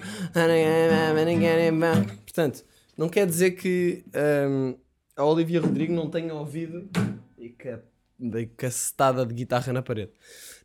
Portanto, 2.23 2.65
não 2.97 3.09
quer 3.09 3.25
dizer 3.25 3.51
que 3.51 4.03
hum, 4.49 4.75
a 5.15 5.23
Olivia 5.25 5.61
Rodrigo 5.61 5.93
não 5.93 6.09
tenha 6.09 6.33
ouvido 6.33 6.89
e 7.37 7.49
que 7.49 7.77
dei 8.19 8.47
cacetada 8.47 9.25
de 9.25 9.33
guitarra 9.33 9.71
na 9.73 9.81
parede. 9.81 10.11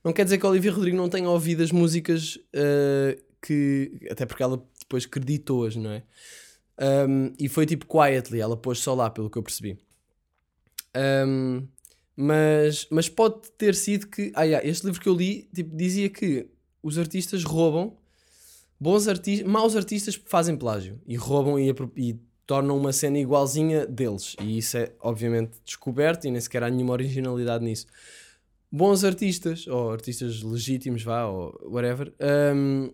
Não 0.04 0.12
quer 0.12 0.24
dizer 0.24 0.38
que 0.38 0.46
a 0.46 0.48
Olivia 0.48 0.72
Rodrigo 0.72 0.96
não 0.96 1.08
tenha 1.08 1.28
ouvido 1.28 1.62
as 1.62 1.70
músicas 1.70 2.36
uh, 2.36 3.22
que. 3.40 3.92
Até 4.10 4.26
porque 4.26 4.42
ela 4.42 4.62
depois 4.80 5.06
creditou-as, 5.06 5.76
não 5.76 5.90
é? 5.90 6.02
Um, 7.08 7.32
e 7.38 7.48
foi 7.48 7.66
tipo 7.66 7.86
quietly, 7.86 8.40
ela 8.40 8.56
pôs 8.56 8.78
só 8.78 8.94
lá, 8.94 9.08
pelo 9.10 9.30
que 9.30 9.38
eu 9.38 9.42
percebi. 9.42 9.78
Um, 11.26 11.66
mas, 12.16 12.86
mas 12.90 13.08
pode 13.08 13.50
ter 13.52 13.74
sido 13.74 14.06
que. 14.08 14.32
Ah, 14.34 14.42
yeah, 14.42 14.66
este 14.66 14.86
livro 14.86 15.00
que 15.00 15.08
eu 15.08 15.14
li 15.14 15.48
tipo, 15.54 15.74
dizia 15.76 16.08
que 16.08 16.48
os 16.82 16.98
artistas 16.98 17.44
roubam, 17.44 17.96
bons 18.82 19.06
artistas, 19.06 19.46
maus 19.48 19.76
artistas 19.76 20.20
fazem 20.26 20.56
plágio 20.56 21.00
e 21.06 21.14
roubam 21.14 21.56
e, 21.56 21.72
e 21.96 22.18
tornam 22.44 22.76
uma 22.76 22.92
cena 22.92 23.16
igualzinha 23.16 23.86
deles. 23.86 24.34
E 24.40 24.58
isso 24.58 24.76
é 24.76 24.92
obviamente 25.00 25.52
descoberto 25.64 26.24
e 26.24 26.32
nem 26.32 26.40
sequer 26.40 26.64
há 26.64 26.68
nenhuma 26.68 26.92
originalidade 26.92 27.64
nisso. 27.64 27.86
Bons 28.70 29.04
artistas, 29.04 29.68
ou 29.68 29.92
artistas 29.92 30.42
legítimos, 30.42 31.04
vá, 31.04 31.26
ou 31.26 31.56
whatever, 31.62 32.12
um, 32.56 32.92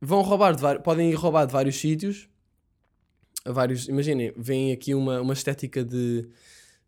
vão 0.00 0.22
roubar 0.22 0.54
de 0.54 0.82
podem 0.82 1.10
ir 1.10 1.14
roubar 1.14 1.44
de 1.44 1.52
vários 1.52 1.76
sítios. 1.76 2.28
Vários, 3.44 3.88
imaginem, 3.88 4.32
vem 4.36 4.72
aqui 4.72 4.94
uma, 4.94 5.20
uma 5.20 5.34
estética 5.34 5.84
de 5.84 6.26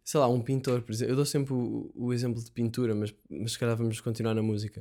sei 0.02 0.20
lá, 0.20 0.26
um 0.26 0.40
pintor, 0.40 0.80
por 0.80 0.92
exemplo. 0.92 1.12
Eu 1.12 1.16
dou 1.16 1.26
sempre 1.26 1.52
o, 1.52 1.90
o 1.94 2.14
exemplo 2.14 2.42
de 2.42 2.50
pintura, 2.50 2.94
mas, 2.94 3.14
mas 3.28 3.52
se 3.52 3.58
calhar 3.58 3.76
vamos 3.76 4.00
continuar 4.00 4.32
na 4.32 4.42
música. 4.42 4.80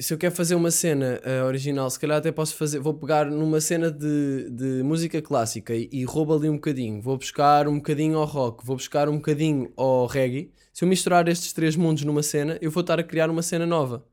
Se 0.00 0.14
eu 0.14 0.18
quero 0.18 0.34
fazer 0.34 0.54
uma 0.54 0.70
cena 0.70 1.20
uh, 1.26 1.44
original, 1.46 1.90
se 1.90 2.00
calhar 2.00 2.16
até 2.16 2.32
posso 2.32 2.54
fazer. 2.56 2.78
Vou 2.78 2.94
pegar 2.94 3.26
numa 3.26 3.60
cena 3.60 3.90
de, 3.90 4.48
de 4.50 4.82
música 4.82 5.20
clássica 5.20 5.74
e, 5.74 5.90
e 5.92 6.04
roubo 6.04 6.34
ali 6.34 6.48
um 6.48 6.54
bocadinho. 6.54 7.02
Vou 7.02 7.18
buscar 7.18 7.68
um 7.68 7.76
bocadinho 7.76 8.16
ao 8.16 8.24
rock, 8.24 8.64
vou 8.64 8.76
buscar 8.76 9.10
um 9.10 9.16
bocadinho 9.16 9.70
ao 9.76 10.06
reggae. 10.06 10.50
Se 10.72 10.84
eu 10.84 10.88
misturar 10.88 11.28
estes 11.28 11.52
três 11.52 11.76
mundos 11.76 12.02
numa 12.02 12.22
cena, 12.22 12.58
eu 12.62 12.70
vou 12.70 12.80
estar 12.80 12.98
a 12.98 13.02
criar 13.02 13.28
uma 13.28 13.42
cena 13.42 13.66
nova. 13.66 14.06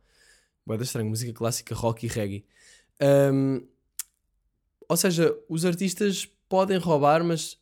Boa 0.66 0.82
estranho, 0.82 1.08
música 1.08 1.32
clássica, 1.32 1.74
rock 1.74 2.06
e 2.06 2.10
reggae. 2.10 2.46
Um, 3.32 3.66
ou 4.90 4.98
seja, 4.98 5.34
os 5.48 5.64
artistas 5.64 6.28
podem 6.50 6.78
roubar, 6.78 7.24
mas 7.24 7.58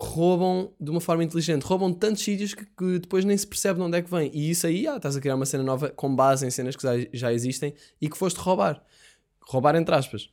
roubam 0.00 0.72
de 0.80 0.90
uma 0.90 1.00
forma 1.00 1.24
inteligente, 1.24 1.62
roubam 1.62 1.92
tantos 1.92 2.22
sítios 2.22 2.54
que, 2.54 2.64
que, 2.64 2.98
depois 3.00 3.24
nem 3.24 3.36
se 3.36 3.46
percebe 3.46 3.80
de 3.80 3.84
onde 3.84 3.98
é 3.98 4.02
que 4.02 4.10
vem. 4.10 4.30
E 4.32 4.50
isso 4.50 4.66
aí, 4.66 4.86
ah, 4.86 4.96
estás 4.96 5.16
a 5.16 5.20
criar 5.20 5.34
uma 5.34 5.46
cena 5.46 5.64
nova 5.64 5.88
com 5.90 6.14
base 6.14 6.46
em 6.46 6.50
cenas 6.50 6.76
que 6.76 6.82
já, 6.82 6.92
já 7.12 7.32
existem 7.32 7.74
e 8.00 8.08
que 8.08 8.16
foste 8.16 8.38
roubar. 8.38 8.82
Roubar 9.40 9.74
entre 9.74 9.94
aspas. 9.94 10.30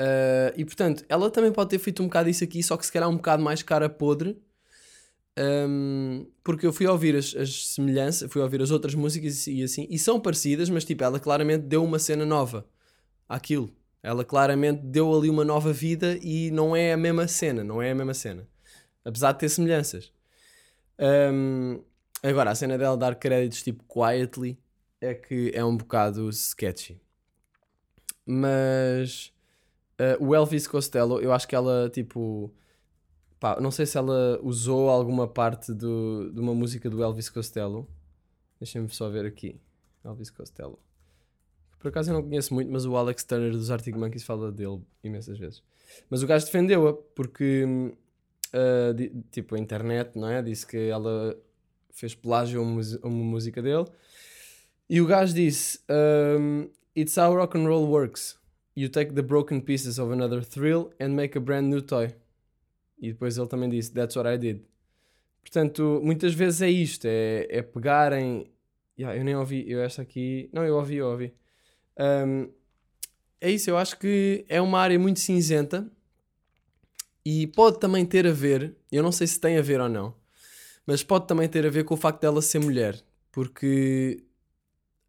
Uh, 0.00 0.50
e 0.56 0.64
portanto, 0.64 1.04
ela 1.08 1.30
também 1.30 1.52
pode 1.52 1.70
ter 1.70 1.78
feito 1.78 2.02
um 2.02 2.06
bocado 2.06 2.28
isso 2.28 2.42
aqui, 2.42 2.62
só 2.62 2.76
que 2.76 2.86
se 2.86 2.92
calhar 2.92 3.08
um 3.08 3.16
bocado 3.16 3.42
mais 3.42 3.62
cara 3.62 3.88
podre. 3.88 4.40
Um, 5.36 6.26
porque 6.42 6.66
eu 6.66 6.72
fui 6.72 6.86
ouvir 6.86 7.16
as, 7.16 7.34
as 7.34 7.68
semelhanças, 7.68 8.32
fui 8.32 8.40
ouvir 8.40 8.62
as 8.62 8.70
outras 8.70 8.94
músicas 8.94 9.46
e 9.46 9.62
assim, 9.62 9.86
e 9.90 9.98
são 9.98 10.18
parecidas, 10.20 10.70
mas 10.70 10.84
tipo, 10.84 11.02
ela 11.02 11.18
claramente 11.18 11.62
deu 11.62 11.84
uma 11.84 11.98
cena 11.98 12.24
nova 12.24 12.66
àquilo. 13.28 13.70
Ela 14.02 14.24
claramente 14.24 14.80
deu 14.82 15.12
ali 15.14 15.28
uma 15.28 15.44
nova 15.44 15.72
vida 15.72 16.18
e 16.22 16.50
não 16.50 16.74
é 16.74 16.92
a 16.92 16.96
mesma 16.96 17.26
cena, 17.26 17.64
não 17.64 17.82
é 17.82 17.90
a 17.90 17.94
mesma 17.94 18.14
cena 18.14 18.48
apesar 19.04 19.32
de 19.32 19.40
ter 19.40 19.48
semelhanças. 19.48 20.12
Um, 20.98 21.82
agora, 22.22 22.50
a 22.50 22.54
cena 22.54 22.78
dela 22.78 22.96
dar 22.96 23.14
créditos 23.14 23.62
tipo 23.62 23.84
quietly 23.84 24.58
é 25.00 25.14
que 25.14 25.50
é 25.54 25.64
um 25.64 25.76
bocado 25.76 26.28
sketchy. 26.30 27.00
Mas 28.26 29.32
uh, 30.00 30.24
o 30.24 30.34
Elvis 30.34 30.66
Costello, 30.66 31.20
eu 31.20 31.32
acho 31.32 31.46
que 31.46 31.54
ela 31.54 31.90
tipo. 31.90 32.52
Pá, 33.38 33.60
não 33.60 33.70
sei 33.70 33.84
se 33.84 33.98
ela 33.98 34.40
usou 34.42 34.88
alguma 34.88 35.28
parte 35.28 35.74
do, 35.74 36.30
de 36.32 36.40
uma 36.40 36.54
música 36.54 36.88
do 36.88 37.02
Elvis 37.02 37.28
Costello. 37.28 37.86
Deixem-me 38.58 38.88
só 38.88 39.10
ver 39.10 39.26
aqui. 39.26 39.60
Elvis 40.02 40.30
Costello. 40.30 40.78
Por 41.78 41.88
acaso 41.88 42.10
eu 42.10 42.14
não 42.14 42.22
conheço 42.22 42.54
muito, 42.54 42.72
mas 42.72 42.86
o 42.86 42.96
Alex 42.96 43.24
Turner 43.24 43.50
dos 43.52 43.70
Arctic 43.70 43.94
Monkeys 43.94 44.24
fala 44.24 44.50
dele 44.50 44.80
imensas 45.02 45.38
vezes. 45.38 45.62
Mas 46.08 46.22
o 46.22 46.26
gajo 46.26 46.46
defendeu-a 46.46 46.94
porque 46.94 47.66
hum, 47.66 47.92
uh, 48.54 48.94
di, 48.94 49.10
tipo 49.30 49.56
a 49.56 49.58
internet, 49.58 50.16
não 50.16 50.28
é? 50.28 50.40
Disse 50.40 50.66
que 50.66 50.76
ela 50.76 51.36
fez 51.90 52.14
plágio 52.14 52.60
a, 52.60 53.06
uma 53.06 53.24
música 53.24 53.60
dele. 53.60 53.86
E 54.88 55.00
o 55.00 55.06
gajo 55.06 55.34
disse: 55.34 55.80
um, 55.90 56.70
It's 56.96 57.16
how 57.16 57.34
rock 57.34 57.58
and 57.58 57.66
roll 57.66 57.86
works. 57.88 58.38
You 58.76 58.88
take 58.88 59.12
the 59.12 59.22
broken 59.22 59.60
pieces 59.60 59.98
of 59.98 60.12
another 60.12 60.44
thrill 60.44 60.90
and 61.00 61.10
make 61.10 61.36
a 61.36 61.40
brand 61.40 61.68
new 61.68 61.82
toy. 61.82 62.14
E 62.98 63.12
depois 63.12 63.36
ele 63.36 63.48
também 63.48 63.68
disse: 63.68 63.92
That's 63.92 64.16
what 64.16 64.28
I 64.28 64.38
did. 64.38 64.62
Portanto, 65.42 66.00
muitas 66.02 66.34
vezes 66.34 66.62
é 66.62 66.70
isto: 66.70 67.06
é, 67.06 67.46
é 67.50 67.62
pegarem. 67.62 68.50
Yeah, 68.96 69.18
eu 69.18 69.24
nem 69.24 69.34
ouvi, 69.34 69.68
eu 69.68 69.80
esta 69.80 70.02
aqui. 70.02 70.48
Não, 70.52 70.64
eu 70.64 70.76
ouvi, 70.76 70.96
eu 70.96 71.08
ouvi. 71.08 71.34
Um, 71.98 72.48
é 73.40 73.50
isso, 73.50 73.68
eu 73.68 73.76
acho 73.76 73.98
que 73.98 74.44
é 74.48 74.60
uma 74.60 74.78
área 74.78 74.98
muito 74.98 75.18
cinzenta 75.18 75.90
e 77.24 77.46
pode 77.46 77.80
também 77.80 78.04
ter 78.04 78.26
a 78.26 78.32
ver, 78.32 78.76
eu 78.92 79.02
não 79.02 79.10
sei 79.10 79.26
se 79.26 79.40
tem 79.40 79.56
a 79.56 79.62
ver 79.62 79.80
ou 79.80 79.88
não, 79.88 80.14
mas 80.86 81.02
pode 81.02 81.26
também 81.26 81.48
ter 81.48 81.66
a 81.66 81.70
ver 81.70 81.84
com 81.84 81.94
o 81.94 81.96
facto 81.96 82.20
dela 82.20 82.42
ser 82.42 82.58
mulher. 82.58 83.02
Porque 83.32 84.22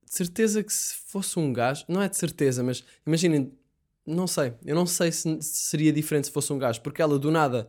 de 0.06 0.16
certeza 0.16 0.64
que 0.64 0.72
se 0.74 0.96
fosse 1.08 1.38
um 1.38 1.52
gajo, 1.52 1.84
não 1.88 2.02
é 2.02 2.08
de 2.08 2.18
certeza, 2.18 2.64
mas 2.64 2.84
imaginem, 3.06 3.52
não 4.06 4.28
sei, 4.28 4.54
eu 4.66 4.76
não 4.76 4.86
sei 4.86 5.12
se 5.12 5.42
seria 5.42 5.92
diferente 5.92 6.28
se 6.28 6.34
fosse 6.34 6.54
um 6.54 6.58
gajo, 6.58 6.82
porque 6.82 7.02
ela 7.02 7.20
do 7.20 7.30
nada 7.30 7.68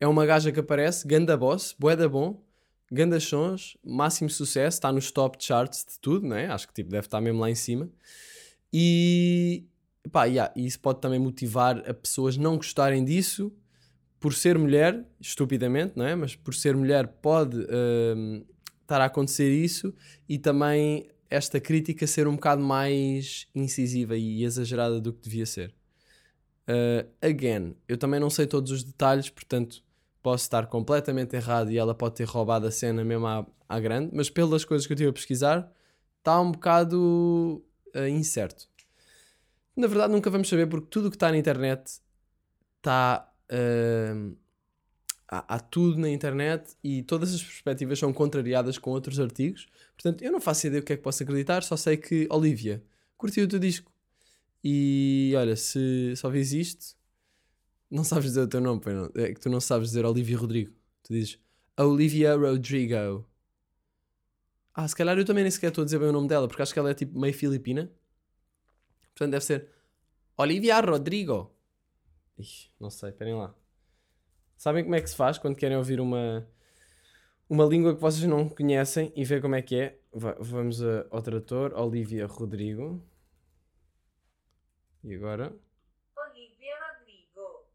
é 0.00 0.06
uma 0.06 0.24
gaja 0.24 0.50
que 0.50 0.60
aparece, 0.60 1.06
ganda 1.06 1.36
boss, 1.36 1.74
boeda 1.78 2.08
bom, 2.08 2.42
ganda 2.90 3.20
sons, 3.20 3.76
máximo 3.84 4.30
sucesso, 4.30 4.76
está 4.76 4.90
nos 4.90 5.10
top 5.10 5.36
charts 5.42 5.84
de 5.84 5.98
tudo, 5.98 6.26
né? 6.26 6.46
Acho 6.46 6.68
que 6.68 6.74
tipo, 6.74 6.90
deve 6.90 7.06
estar 7.06 7.20
mesmo 7.20 7.40
lá 7.40 7.50
em 7.50 7.54
cima. 7.54 7.88
E 8.72 9.64
pá, 10.10 10.24
yeah, 10.24 10.52
isso 10.56 10.80
pode 10.80 11.00
também 11.00 11.18
motivar 11.18 11.78
a 11.88 11.94
pessoas 11.94 12.36
não 12.36 12.56
gostarem 12.56 13.04
disso 13.04 13.52
por 14.24 14.32
ser 14.32 14.56
mulher, 14.56 15.04
estupidamente, 15.20 15.92
não 15.96 16.06
é? 16.06 16.14
Mas 16.14 16.34
por 16.34 16.54
ser 16.54 16.74
mulher 16.74 17.06
pode 17.06 17.58
uh, 17.58 18.46
estar 18.80 18.98
a 18.98 19.04
acontecer 19.04 19.52
isso 19.52 19.94
e 20.26 20.38
também 20.38 21.10
esta 21.28 21.60
crítica 21.60 22.06
ser 22.06 22.26
um 22.26 22.34
bocado 22.34 22.62
mais 22.62 23.46
incisiva 23.54 24.16
e 24.16 24.42
exagerada 24.42 24.98
do 24.98 25.12
que 25.12 25.20
devia 25.20 25.44
ser. 25.44 25.74
Uh, 26.66 27.06
again, 27.20 27.76
eu 27.86 27.98
também 27.98 28.18
não 28.18 28.30
sei 28.30 28.46
todos 28.46 28.72
os 28.72 28.82
detalhes, 28.82 29.28
portanto 29.28 29.84
posso 30.22 30.44
estar 30.44 30.68
completamente 30.68 31.36
errado 31.36 31.70
e 31.70 31.76
ela 31.76 31.94
pode 31.94 32.14
ter 32.14 32.24
roubado 32.24 32.66
a 32.66 32.70
cena 32.70 33.04
mesmo 33.04 33.26
à, 33.26 33.46
à 33.68 33.78
grande, 33.78 34.08
mas 34.14 34.30
pelas 34.30 34.64
coisas 34.64 34.86
que 34.86 34.94
eu 34.94 34.94
estive 34.94 35.10
a 35.10 35.12
pesquisar, 35.12 35.70
está 36.20 36.40
um 36.40 36.50
bocado 36.50 37.62
uh, 37.94 38.08
incerto. 38.08 38.70
Na 39.76 39.86
verdade, 39.86 40.14
nunca 40.14 40.30
vamos 40.30 40.48
saber 40.48 40.66
porque 40.66 40.86
tudo 40.88 41.08
o 41.08 41.10
que 41.10 41.16
está 41.16 41.30
na 41.30 41.36
internet 41.36 42.00
está 42.78 43.30
Há, 45.26 45.56
há, 45.56 45.60
tudo 45.60 45.98
na 45.98 46.08
internet 46.08 46.76
e 46.82 47.02
todas 47.02 47.34
as 47.34 47.42
perspectivas 47.42 47.98
são 47.98 48.12
contrariadas 48.12 48.78
com 48.78 48.90
outros 48.90 49.18
artigos. 49.18 49.66
Portanto, 49.94 50.22
eu 50.22 50.30
não 50.30 50.40
faço 50.40 50.66
ideia 50.66 50.80
o 50.80 50.84
que 50.84 50.92
é 50.92 50.96
que 50.96 51.02
posso 51.02 51.22
acreditar, 51.22 51.62
só 51.62 51.76
sei 51.76 51.96
que 51.96 52.26
Olivia 52.30 52.84
curtiu 53.16 53.44
o 53.44 53.48
teu 53.48 53.58
disco. 53.58 53.90
E 54.62 55.32
olha, 55.36 55.56
se 55.56 56.14
só 56.16 56.28
vês 56.30 56.52
isto, 56.52 56.96
não 57.90 58.04
sabes 58.04 58.26
dizer 58.26 58.42
o 58.42 58.48
teu 58.48 58.60
nome, 58.60 58.80
é 59.16 59.34
que 59.34 59.40
tu 59.40 59.48
não 59.50 59.60
sabes 59.60 59.88
dizer 59.88 60.04
Olivia 60.04 60.36
Rodrigo. 60.36 60.72
Tu 61.02 61.12
dizes 61.12 61.38
Olivia 61.78 62.34
Rodrigo. 62.36 63.26
Ah, 64.74 64.88
se 64.88 64.96
calhar 64.96 65.16
eu 65.16 65.24
também 65.24 65.44
nem 65.44 65.50
sequer 65.50 65.68
estou 65.68 65.82
a 65.82 65.84
dizer 65.84 65.98
bem 65.98 66.08
o 66.08 66.12
nome 66.12 66.28
dela, 66.28 66.48
porque 66.48 66.62
acho 66.62 66.72
que 66.72 66.78
ela 66.78 66.90
é 66.90 66.94
tipo 66.94 67.18
meio 67.18 67.32
filipina. 67.34 67.90
Portanto, 69.14 69.30
deve 69.30 69.44
ser 69.44 69.68
Olivia 70.36 70.80
Rodrigo. 70.80 71.53
Ixi, 72.38 72.70
não 72.80 72.90
sei, 72.90 73.10
esperem 73.10 73.34
lá. 73.34 73.54
Sabem 74.56 74.84
como 74.84 74.94
é 74.94 75.00
que 75.00 75.10
se 75.10 75.16
faz 75.16 75.38
quando 75.38 75.56
querem 75.56 75.76
ouvir 75.76 76.00
uma, 76.00 76.46
uma 77.48 77.64
língua 77.64 77.94
que 77.94 78.00
vocês 78.00 78.24
não 78.24 78.48
conhecem 78.48 79.12
e 79.14 79.24
ver 79.24 79.40
como 79.40 79.54
é 79.54 79.62
que 79.62 79.76
é? 79.76 79.98
vamos 80.12 80.82
a, 80.82 81.06
ao 81.10 81.20
trator, 81.20 81.72
Olivia 81.74 82.26
Rodrigo. 82.26 83.02
E 85.02 85.14
agora? 85.14 85.52
Olivia 86.16 86.76
Rodrigo. 86.88 87.66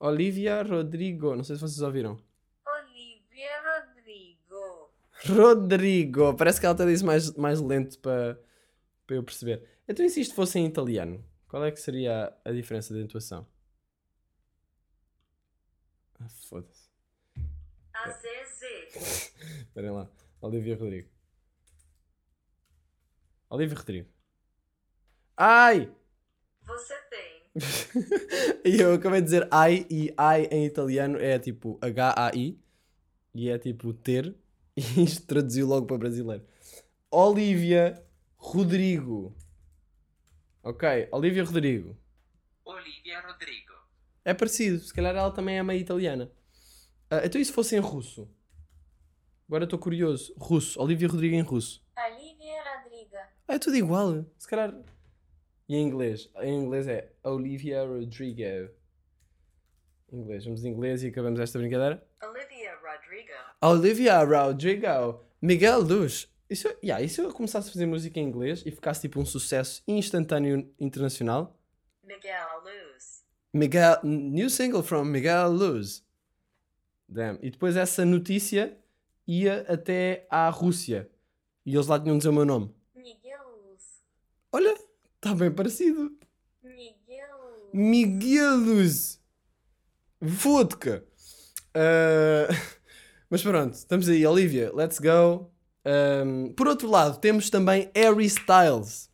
Olivia 0.00 0.62
Rodrigo. 0.62 1.36
Não 1.36 1.44
sei 1.44 1.56
se 1.56 1.62
vocês 1.62 1.82
ouviram. 1.82 2.18
Olivia 2.66 3.50
Rodrigo. 3.66 4.90
Rodrigo. 5.26 6.34
Parece 6.34 6.60
que 6.60 6.66
ela 6.66 6.74
até 6.74 6.86
disse 6.86 7.04
mais, 7.04 7.34
mais 7.34 7.60
lento 7.60 7.98
para, 7.98 8.40
eu 9.08 9.22
perceber. 9.22 9.68
Então 9.88 10.06
e 10.06 10.10
se 10.10 10.20
isto 10.20 10.34
fosse 10.34 10.58
em 10.58 10.66
italiano? 10.66 11.22
Qual 11.48 11.64
é 11.64 11.70
que 11.70 11.80
seria 11.80 12.34
a, 12.44 12.50
a 12.50 12.52
diferença 12.52 12.94
de 12.94 13.02
intuação? 13.02 13.46
Ah, 16.20 16.28
foda-se. 16.28 16.88
AZZ. 17.94 18.96
Esperem 19.60 19.90
lá. 19.94 20.08
Olivia 20.40 20.76
Rodrigo. 20.76 21.08
Olivia 23.50 23.76
Rodrigo. 23.76 24.08
Ai! 25.36 25.92
Você 26.62 26.94
tem. 27.10 27.28
e 28.64 28.80
eu 28.80 28.94
acabei 28.94 29.20
de 29.20 29.24
dizer 29.24 29.48
ai 29.50 29.86
e 29.90 30.12
ai 30.16 30.44
em 30.50 30.64
italiano 30.66 31.18
é 31.18 31.38
tipo 31.38 31.78
H-A-I 31.80 32.60
e 33.34 33.48
é 33.48 33.58
tipo 33.58 33.92
ter 33.92 34.36
e 34.76 35.02
isto 35.02 35.26
traduziu 35.26 35.66
logo 35.66 35.86
para 35.86 35.98
brasileiro. 35.98 36.44
Olivia 37.10 38.04
Rodrigo. 38.36 39.34
Ok, 40.62 41.08
Olivia 41.10 41.44
Rodrigo. 41.44 41.96
Olivia 42.64 43.20
Rodrigo. 43.20 43.67
É 44.28 44.34
parecido, 44.34 44.78
se 44.80 44.92
calhar 44.92 45.16
ela 45.16 45.30
também 45.30 45.56
é 45.56 45.62
meio 45.62 45.80
italiana. 45.80 46.30
Ah, 47.10 47.22
então 47.24 47.40
e 47.40 47.44
se 47.46 47.50
fosse 47.50 47.74
em 47.74 47.78
russo? 47.78 48.28
Agora 49.48 49.64
estou 49.64 49.78
curioso. 49.78 50.34
Russo, 50.36 50.78
Olivia 50.78 51.08
Rodrigo 51.08 51.34
em 51.34 51.40
russo. 51.40 51.82
Olivia 51.96 52.62
Rodrigo. 52.74 53.16
Ah, 53.48 53.54
é 53.54 53.58
tudo 53.58 53.76
igual. 53.76 54.26
Se 54.36 54.46
calhar. 54.46 54.78
E 55.66 55.74
em 55.74 55.82
inglês? 55.82 56.30
Em 56.42 56.62
inglês 56.62 56.86
é 56.86 57.10
Olivia 57.24 57.82
Rodrigo. 57.86 58.70
Em 60.12 60.18
inglês, 60.18 60.44
vamos 60.44 60.62
em 60.62 60.68
inglês 60.72 61.02
e 61.02 61.06
acabamos 61.06 61.40
esta 61.40 61.58
brincadeira. 61.58 62.06
Olivia 62.22 62.74
Rodrigo. 62.82 63.32
Olivia 63.62 64.24
Rodrigo. 64.24 65.24
Miguel 65.40 65.80
Luz. 65.80 66.30
Isso, 66.50 66.68
yeah, 66.84 67.02
e 67.02 67.08
se 67.08 67.22
eu 67.22 67.32
começasse 67.32 67.70
a 67.70 67.72
fazer 67.72 67.86
música 67.86 68.20
em 68.20 68.24
inglês 68.24 68.62
e 68.66 68.70
ficasse 68.70 69.00
tipo 69.00 69.18
um 69.18 69.24
sucesso 69.24 69.82
instantâneo 69.88 70.70
internacional? 70.78 71.58
Miguel 72.04 72.46
Luz. 72.62 72.97
Miguel, 73.52 73.98
new 74.02 74.48
single 74.50 74.82
from 74.82 75.04
Miguel 75.04 75.50
Luz. 75.50 76.04
Damn. 77.08 77.38
E 77.42 77.50
depois 77.50 77.76
essa 77.76 78.04
notícia 78.04 78.76
ia 79.26 79.64
até 79.68 80.26
à 80.30 80.48
Rússia. 80.50 81.10
E 81.64 81.74
eles 81.74 81.86
lá 81.86 81.98
tinham 81.98 82.16
de 82.16 82.20
dizer 82.20 82.30
o 82.30 82.32
meu 82.32 82.44
nome. 82.44 82.74
Miguel 82.94 83.40
Luz. 83.64 84.02
Olha, 84.52 84.76
está 85.16 85.34
bem 85.34 85.50
parecido. 85.50 86.16
Miguel 86.62 87.28
Luz. 87.40 87.70
Miguel 87.72 88.56
Luz. 88.56 89.20
Vodka. 90.20 91.04
Ah, 91.74 92.48
mas 93.30 93.42
pronto, 93.42 93.74
estamos 93.74 94.08
aí. 94.08 94.26
Olivia, 94.26 94.72
let's 94.74 94.98
go. 94.98 95.50
Ahm, 95.84 96.52
por 96.54 96.66
outro 96.68 96.88
lado, 96.88 97.18
temos 97.18 97.48
também 97.48 97.90
Harry 97.94 98.26
Styles. 98.26 99.10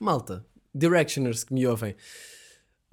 Malta, 0.00 0.44
Directioners 0.74 1.44
que 1.44 1.54
me 1.54 1.66
ouvem. 1.66 1.94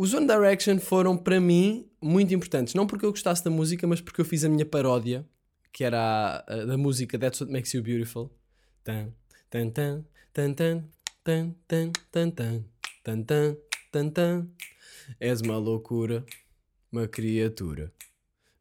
Os 0.01 0.15
One 0.15 0.25
Direction 0.25 0.79
foram 0.79 1.15
para 1.15 1.39
mim 1.39 1.87
muito 2.01 2.33
importantes. 2.33 2.73
Não 2.73 2.87
porque 2.87 3.05
eu 3.05 3.11
gostasse 3.11 3.43
da 3.43 3.51
música, 3.51 3.85
mas 3.85 4.01
porque 4.01 4.19
eu 4.19 4.25
fiz 4.25 4.43
a 4.43 4.49
minha 4.49 4.65
paródia, 4.65 5.23
que 5.71 5.83
era 5.83 5.99
a, 5.99 6.37
a- 6.53 6.65
da 6.65 6.75
música 6.75 7.19
That's 7.19 7.39
What 7.39 7.53
Makes 7.53 7.71
You 7.75 7.83
Beautiful. 7.83 8.31
Tan, 8.83 9.13
tan, 9.47 9.69
tan, 9.69 10.03
tan, 10.33 10.53
tan, 10.55 10.89
tan, 11.23 11.53
tan, 11.67 11.91
tan, 12.11 12.31
tan, 12.31 12.65
tan, 13.03 13.23
tan, 13.23 13.57
tan, 13.91 14.09
tan. 14.09 14.47
És 15.19 15.39
uma 15.41 15.57
loucura, 15.57 16.25
uma 16.91 17.07
criatura. 17.07 17.93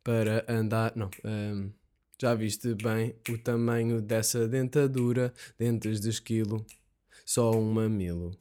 Para 0.04 0.44
andar. 0.46 0.92
Não. 0.94 1.08
ahm, 1.24 1.70
já 2.20 2.34
viste 2.34 2.74
bem 2.74 3.14
o 3.30 3.38
tamanho 3.38 4.02
dessa 4.02 4.46
dentadura? 4.46 5.32
Dentes 5.58 6.02
de 6.02 6.10
esquilo, 6.10 6.66
só 7.24 7.50
um 7.52 7.72
mamilo. 7.72 8.36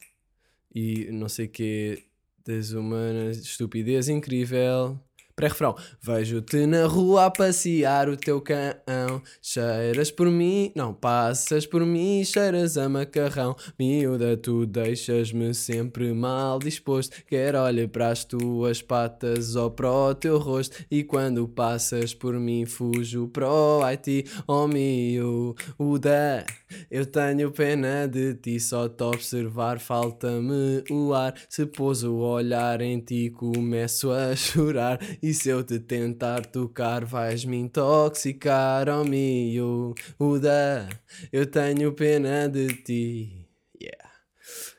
E 0.74 1.10
não 1.10 1.30
sei 1.30 1.48
que 1.48 2.09
Tens 2.44 2.72
uma 2.72 3.30
estupidez 3.30 4.08
incrível. 4.08 4.98
Pré-refrão. 5.40 5.74
Vejo-te 6.02 6.66
na 6.66 6.84
rua 6.84 7.24
a 7.24 7.30
passear 7.30 8.10
o 8.10 8.16
teu 8.16 8.42
cão. 8.42 9.22
Cheiras 9.40 10.10
por 10.10 10.30
mim. 10.30 10.70
Não, 10.76 10.92
passas 10.92 11.64
por 11.64 11.84
mim, 11.86 12.22
cheiras 12.24 12.76
a 12.76 12.90
macarrão. 12.90 13.56
Miúda, 13.78 14.36
tu 14.36 14.66
deixas-me 14.66 15.54
sempre 15.54 16.12
mal 16.12 16.58
disposto. 16.58 17.24
Quer 17.24 17.54
olhe 17.54 17.88
para 17.88 18.10
as 18.10 18.22
tuas 18.22 18.82
patas 18.82 19.56
ou 19.56 19.70
para 19.70 19.90
o 19.90 20.14
teu 20.14 20.36
rosto. 20.36 20.84
E 20.90 21.02
quando 21.02 21.48
passas 21.48 22.12
por 22.12 22.34
mim, 22.34 22.66
fujo 22.66 23.28
para 23.28 23.48
o 23.48 23.82
Haiti. 23.82 24.26
Oh, 24.46 24.68
miúda, 24.68 26.44
eu 26.90 27.06
tenho 27.06 27.50
pena 27.50 28.06
de 28.06 28.34
ti. 28.34 28.58
Só 28.60 28.88
te 28.88 29.02
observar, 29.02 29.78
falta-me 29.78 30.84
o 30.90 31.12
ar. 31.14 31.34
Se 31.48 31.66
pôs 31.66 32.02
o 32.02 32.16
olhar 32.16 32.80
em 32.80 33.00
ti, 33.00 33.30
começo 33.30 34.10
a 34.10 34.34
chorar. 34.36 34.98
E 35.22 35.32
se 35.34 35.48
eu 35.48 35.62
te 35.62 35.78
tentar 35.78 36.46
tocar, 36.46 37.04
vais-me 37.04 37.56
intoxicar, 37.56 38.88
oh 38.88 39.04
miúda. 39.04 40.88
Eu 41.32 41.46
tenho 41.46 41.92
pena 41.92 42.48
de 42.48 42.68
ti. 42.82 43.46
Yeah. 43.80 44.10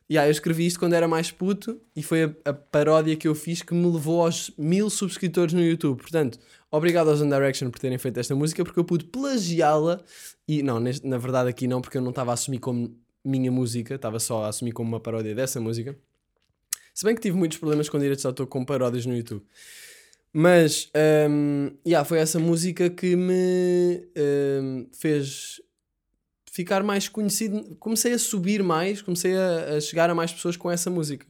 Yeah, 0.09 0.27
eu 0.27 0.31
escrevi 0.31 0.65
isto 0.65 0.79
quando 0.79 0.93
era 0.93 1.07
mais 1.07 1.31
puto 1.31 1.79
e 1.95 2.03
foi 2.03 2.23
a, 2.23 2.49
a 2.49 2.53
paródia 2.53 3.15
que 3.15 3.27
eu 3.27 3.33
fiz 3.33 3.61
que 3.61 3.73
me 3.73 3.89
levou 3.89 4.21
aos 4.21 4.51
mil 4.57 4.89
subscritores 4.89 5.53
no 5.53 5.61
YouTube. 5.61 6.01
Portanto, 6.01 6.37
obrigado 6.71 7.09
aos 7.09 7.21
One 7.21 7.29
Direction 7.29 7.69
por 7.69 7.79
terem 7.79 7.97
feito 7.97 8.19
esta 8.19 8.33
música 8.33 8.63
porque 8.63 8.79
eu 8.79 8.83
pude 8.85 9.05
plagiá-la 9.05 10.01
e 10.47 10.63
não, 10.63 10.79
neste- 10.79 11.05
na 11.05 11.17
verdade 11.17 11.49
aqui 11.49 11.67
não, 11.67 11.81
porque 11.81 11.97
eu 11.97 12.01
não 12.01 12.09
estava 12.09 12.31
a 12.31 12.33
assumir 12.33 12.59
como 12.59 12.97
minha 13.23 13.51
música, 13.51 13.95
estava 13.95 14.19
só 14.19 14.45
a 14.45 14.47
assumir 14.47 14.71
como 14.71 14.89
uma 14.89 14.99
paródia 14.99 15.35
dessa 15.35 15.59
música. 15.59 15.95
Se 16.93 17.05
bem 17.05 17.13
que 17.13 17.21
tive 17.21 17.37
muitos 17.37 17.57
problemas 17.57 17.87
com 17.87 17.99
direitos 17.99 18.21
de 18.21 18.27
autor 18.27 18.47
com 18.47 18.65
paródias 18.65 19.05
no 19.05 19.15
YouTube. 19.15 19.43
Mas, 20.33 20.89
hum, 21.29 21.71
yeah, 21.85 22.05
foi 22.07 22.19
essa 22.19 22.39
música 22.39 22.89
que 22.89 23.15
me 23.15 24.07
hum, 24.61 24.87
fez 24.93 25.61
ficar 26.51 26.83
mais 26.83 27.07
conhecido. 27.09 27.75
Comecei 27.79 28.13
a 28.13 28.19
subir 28.19 28.63
mais, 28.63 29.01
comecei 29.01 29.35
a, 29.35 29.75
a 29.77 29.81
chegar 29.81 30.09
a 30.09 30.15
mais 30.15 30.31
pessoas 30.33 30.55
com 30.57 30.71
essa 30.71 30.89
música. 30.89 31.25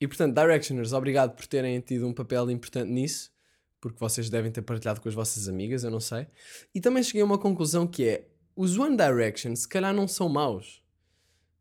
E 0.00 0.06
portanto, 0.06 0.34
Directioners, 0.34 0.92
obrigado 0.92 1.34
por 1.34 1.46
terem 1.46 1.78
tido 1.80 2.06
um 2.08 2.12
papel 2.12 2.50
importante 2.50 2.90
nisso, 2.90 3.30
porque 3.80 3.98
vocês 3.98 4.28
devem 4.28 4.50
ter 4.52 4.62
partilhado 4.62 5.00
com 5.00 5.08
as 5.08 5.14
vossas 5.14 5.48
amigas, 5.48 5.84
eu 5.84 5.90
não 5.90 6.00
sei. 6.00 6.26
E 6.74 6.80
também 6.80 7.02
cheguei 7.02 7.22
a 7.22 7.24
uma 7.24 7.38
conclusão 7.38 7.86
que 7.86 8.06
é: 8.06 8.26
os 8.54 8.76
One 8.78 8.96
Direction 8.96 9.54
se 9.56 9.68
calhar 9.68 9.94
não 9.94 10.06
são 10.06 10.28
maus. 10.28 10.82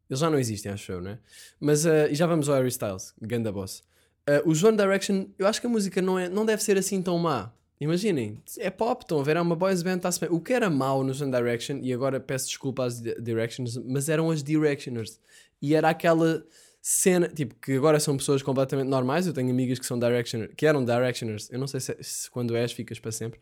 Eles 0.09 0.19
já 0.19 0.29
não 0.29 0.39
existem, 0.39 0.71
acho 0.71 0.91
eu, 0.91 1.01
né? 1.01 1.19
Mas, 1.59 1.85
uh, 1.85 2.07
e 2.09 2.15
já 2.15 2.25
vamos 2.25 2.49
ao 2.49 2.55
Harry 2.55 2.69
Styles, 2.69 3.13
ganda 3.21 3.51
boss. 3.51 3.83
Uh, 4.27 4.49
os 4.49 4.63
One 4.63 4.75
Direction, 4.75 5.27
eu 5.37 5.45
acho 5.45 5.61
que 5.61 5.67
a 5.67 5.69
música 5.69 6.01
não, 6.01 6.17
é, 6.17 6.27
não 6.27 6.45
deve 6.45 6.63
ser 6.63 6.77
assim 6.77 7.01
tão 7.01 7.17
má. 7.19 7.51
Imaginem, 7.79 8.41
é 8.57 8.69
pop, 8.69 9.03
estão 9.03 9.19
a 9.21 9.23
ver, 9.23 9.37
é 9.37 9.41
uma 9.41 9.55
boys 9.55 9.81
band, 9.83 9.97
está-se 9.97 10.19
bem. 10.19 10.29
O 10.31 10.41
que 10.41 10.51
era 10.51 10.69
mau 10.69 11.03
nos 11.03 11.21
One 11.21 11.31
Direction, 11.31 11.79
e 11.81 11.93
agora 11.93 12.19
peço 12.19 12.47
desculpa 12.47 12.85
às 12.85 12.99
Di- 12.99 13.15
Directioners, 13.21 13.77
mas 13.77 14.09
eram 14.09 14.29
as 14.29 14.43
Directioners. 14.43 15.19
E 15.61 15.73
era 15.75 15.89
aquela 15.89 16.43
cena, 16.81 17.27
tipo, 17.27 17.55
que 17.55 17.73
agora 17.73 17.99
são 17.99 18.17
pessoas 18.17 18.41
completamente 18.41 18.87
normais. 18.87 19.27
Eu 19.27 19.33
tenho 19.33 19.49
amigas 19.49 19.79
que 19.79 19.85
são 19.85 19.99
Directioners, 19.99 20.53
que 20.55 20.65
eram 20.65 20.83
Directioners. 20.83 21.49
Eu 21.51 21.59
não 21.59 21.67
sei 21.67 21.79
se, 21.79 21.95
se 22.01 22.29
quando 22.29 22.55
és 22.55 22.71
ficas 22.71 22.99
para 22.99 23.11
sempre. 23.11 23.39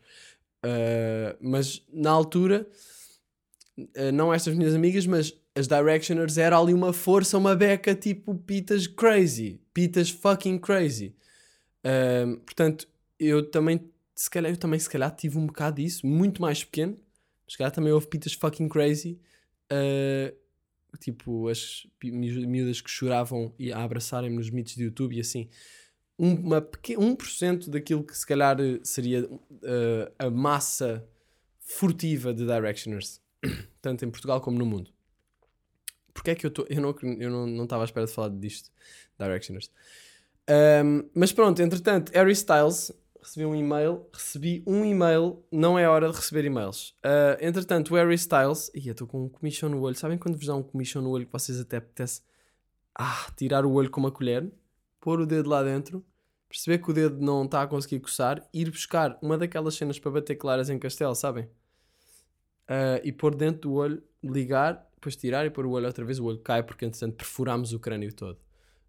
Uh, 0.66 1.38
mas 1.40 1.86
na 1.92 2.12
altura, 2.12 2.68
uh, 3.78 4.12
não 4.14 4.34
estas 4.34 4.56
minhas 4.56 4.74
amigas, 4.74 5.06
mas 5.06 5.34
as 5.56 5.68
Directioners 5.68 6.38
era 6.38 6.58
ali 6.58 6.74
uma 6.74 6.94
força, 6.94 7.38
uma 7.38 7.56
beca 7.56 7.96
tipo 7.96 8.36
pitas 8.36 8.88
crazy. 8.88 9.62
Pitas 9.74 10.10
fucking 10.10 10.60
crazy. 10.60 11.16
Um, 11.86 12.38
portanto, 12.38 12.88
eu 13.20 13.50
também, 13.50 13.90
se 14.16 14.30
calhar, 14.30 14.52
eu 14.52 14.58
também 14.58 14.80
se 14.80 14.90
calhar 14.90 15.16
tive 15.16 15.38
um 15.38 15.48
bocado 15.48 15.82
disso, 15.82 16.06
muito 16.06 16.42
mais 16.42 16.64
pequeno. 16.64 16.98
Se 17.48 17.58
calhar 17.58 17.72
também 17.72 17.94
houve 17.94 18.08
pitas 18.08 18.34
fucking 18.34 18.68
crazy. 18.68 19.20
Uh, 19.72 20.36
tipo, 20.98 21.48
as 21.48 21.86
miúdas 22.04 22.82
que 22.82 22.90
choravam 22.90 23.54
e 23.58 23.72
a 23.72 23.84
abraçarem-me 23.84 24.36
nos 24.38 24.50
mitos 24.50 24.76
de 24.76 24.84
YouTube 24.84 25.16
e 25.16 25.20
assim. 25.20 25.50
Um, 26.20 26.34
uma 26.34 26.62
peque- 26.62 26.96
1% 26.98 27.70
daquilo 27.70 28.04
que 28.04 28.18
se 28.18 28.26
calhar 28.26 28.60
eh, 28.60 28.80
seria 28.84 29.26
uh, 29.26 30.14
a 30.18 30.30
massa 30.32 31.08
furtiva 31.60 32.34
de 32.34 32.46
Directioners, 32.46 33.22
tanto 33.82 34.04
em 34.04 34.10
Portugal 34.10 34.42
como 34.42 34.58
no 34.58 34.66
mundo. 34.66 34.92
Porque 36.14 36.32
é 36.32 36.36
que 36.36 36.46
eu 36.46 36.50
estou. 36.50 36.66
Eu 36.70 36.82
não 36.82 36.90
acre- 36.90 37.18
eu 37.20 37.30
não 37.30 37.46
não 37.46 37.64
estava 37.66 37.84
à 37.84 37.86
espera 37.86 38.08
de 38.08 38.12
falar 38.12 38.30
disto, 38.30 38.72
Directioners. 39.20 39.70
Um, 40.50 41.08
mas 41.14 41.32
pronto, 41.32 41.62
entretanto, 41.62 42.12
Harry 42.14 42.32
Styles 42.32 42.92
recebi 43.28 43.46
um 43.46 43.54
e-mail. 43.54 44.06
Recebi 44.14 44.64
um 44.66 44.86
e-mail, 44.86 45.44
não 45.52 45.78
é 45.78 45.88
hora 45.88 46.10
de 46.10 46.16
receber 46.16 46.46
e-mails. 46.46 46.92
Uh, 47.04 47.38
entretanto, 47.42 47.94
Harry 47.94 48.16
Styles. 48.16 48.72
Ih, 48.74 48.88
eu 48.88 48.92
estou 48.94 49.08
com 49.08 49.26
um 49.26 49.30
comichão 49.30 49.70
no 49.70 49.82
olho. 49.82 49.96
Sabem 49.96 50.18
quando 50.18 50.38
vos 50.38 50.48
dá 50.48 50.56
um 50.56 50.64
comichão 50.64 51.02
no 51.02 51.10
olho 51.10 51.26
que 51.26 51.32
vocês 51.32 51.60
até 51.60 51.78
apetece 51.78 52.22
ah, 52.96 53.28
tirar 53.36 53.66
o 53.66 53.74
olho 53.74 53.92
com 53.92 54.00
uma 54.00 54.12
colher, 54.12 54.52
pôr 55.00 55.20
o 55.20 55.26
dedo 55.26 55.50
lá 55.50 55.62
dentro, 55.62 56.04
perceber 56.50 56.80
que 56.80 56.90
o 56.90 56.94
dedo 56.94 57.24
não 57.24 57.46
está 57.46 57.62
a 57.62 57.68
conseguir 57.68 58.00
coçar, 58.00 58.42
ir 58.52 58.72
buscar 58.72 59.20
uma 59.22 59.38
daquelas 59.38 59.76
cenas 59.76 60.00
para 60.00 60.12
bater 60.12 60.36
claras 60.36 60.70
em 60.70 60.80
castelo, 60.80 61.14
sabem? 61.14 61.44
Uh, 62.66 63.00
e 63.04 63.12
pôr 63.12 63.36
dentro 63.36 63.70
do 63.70 63.74
olho, 63.74 64.04
ligar, 64.24 64.90
depois 64.96 65.16
tirar 65.16 65.46
e 65.46 65.50
pôr 65.52 65.66
o 65.66 65.72
olho 65.72 65.86
outra 65.86 66.04
vez, 66.04 66.18
o 66.18 66.26
olho 66.26 66.40
cai 66.40 66.64
porque 66.64 66.86
entretanto 66.86 67.16
perfurámos 67.16 67.72
o 67.72 67.80
crânio 67.80 68.12
todo. 68.14 68.40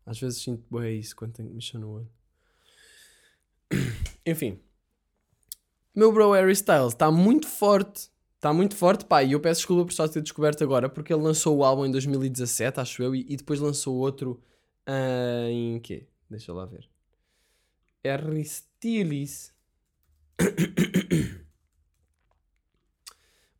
Às 0.06 0.18
vezes 0.18 0.42
sinto 0.42 0.64
bem 0.74 0.98
isso 0.98 1.14
quando 1.14 1.34
tenho 1.34 1.50
mexer 1.50 1.76
no 1.76 1.90
olho. 1.90 2.17
Enfim. 4.26 4.60
Meu 5.94 6.12
bro 6.12 6.32
Harry 6.32 6.52
Styles 6.52 6.92
está 6.92 7.10
muito 7.10 7.46
forte. 7.46 8.10
Está 8.36 8.52
muito 8.52 8.76
forte, 8.76 9.04
pá. 9.04 9.22
E 9.22 9.32
eu 9.32 9.40
peço 9.40 9.60
desculpa 9.60 9.86
por 9.86 9.92
só 9.92 10.06
ter 10.06 10.22
descoberto 10.22 10.62
agora, 10.62 10.88
porque 10.88 11.12
ele 11.12 11.22
lançou 11.22 11.56
o 11.56 11.64
álbum 11.64 11.84
em 11.84 11.90
2017, 11.90 12.78
acho 12.78 13.02
eu, 13.02 13.14
e, 13.14 13.26
e 13.28 13.36
depois 13.36 13.58
lançou 13.58 13.96
outro 13.96 14.40
ah, 14.86 15.50
em 15.50 15.78
quê? 15.80 16.06
Deixa 16.30 16.50
lá 16.52 16.64
ver. 16.64 16.88
Harry 18.02 18.40
Styles. 18.40 19.52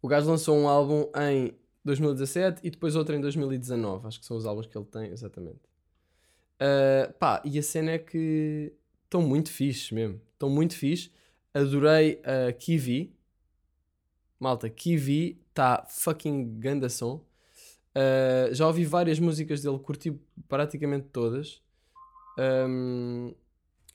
o 0.00 0.08
gajo 0.08 0.30
lançou 0.30 0.56
um 0.56 0.66
álbum 0.66 1.10
em 1.20 1.54
2017 1.84 2.60
e 2.64 2.70
depois 2.70 2.96
outra 2.96 3.14
em 3.14 3.20
2019. 3.20 4.06
Acho 4.06 4.20
que 4.20 4.26
são 4.26 4.38
os 4.38 4.46
álbuns 4.46 4.66
que 4.66 4.78
ele 4.78 4.86
tem, 4.86 5.10
exatamente. 5.10 5.60
Uh, 6.60 7.12
pá, 7.18 7.42
e 7.44 7.58
a 7.58 7.62
cena 7.62 7.90
é 7.90 7.98
que 7.98 8.72
estão 9.08 9.22
muito 9.22 9.50
fixe 9.50 9.94
mesmo. 9.94 10.20
Estão 10.32 10.50
muito 10.50 10.74
fixe. 10.74 11.10
Adorei 11.52 12.22
a 12.24 12.52
Kiwi. 12.52 13.12
Malta, 14.38 14.68
Kiwi 14.68 15.40
está 15.48 15.84
fucking 15.88 16.60
ganda 16.60 16.88
som. 16.88 17.24
Uh, 17.96 18.54
já 18.54 18.66
ouvi 18.66 18.84
várias 18.84 19.18
músicas 19.18 19.62
dele, 19.62 19.78
curti 19.78 20.16
praticamente 20.46 21.06
todas. 21.08 21.60
Um, 22.38 23.34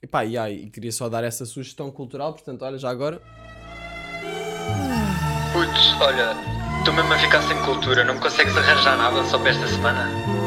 e 0.02 0.06
pá, 0.06 0.24
e, 0.24 0.36
aí, 0.36 0.64
e 0.64 0.70
queria 0.70 0.92
só 0.92 1.08
dar 1.08 1.24
essa 1.24 1.46
sugestão 1.46 1.90
cultural, 1.90 2.34
portanto, 2.34 2.62
olha, 2.62 2.76
já 2.76 2.90
agora. 2.90 3.22
Putz, 5.54 5.98
olha, 6.02 6.34
tu 6.84 6.92
mesmo 6.92 7.14
a 7.14 7.18
ficar 7.18 7.40
sem 7.42 7.56
cultura, 7.62 8.04
não 8.04 8.18
consegues 8.18 8.54
arranjar 8.54 8.98
nada 8.98 9.24
só 9.24 9.38
para 9.38 9.50
esta 9.50 9.66
semana? 9.66 10.43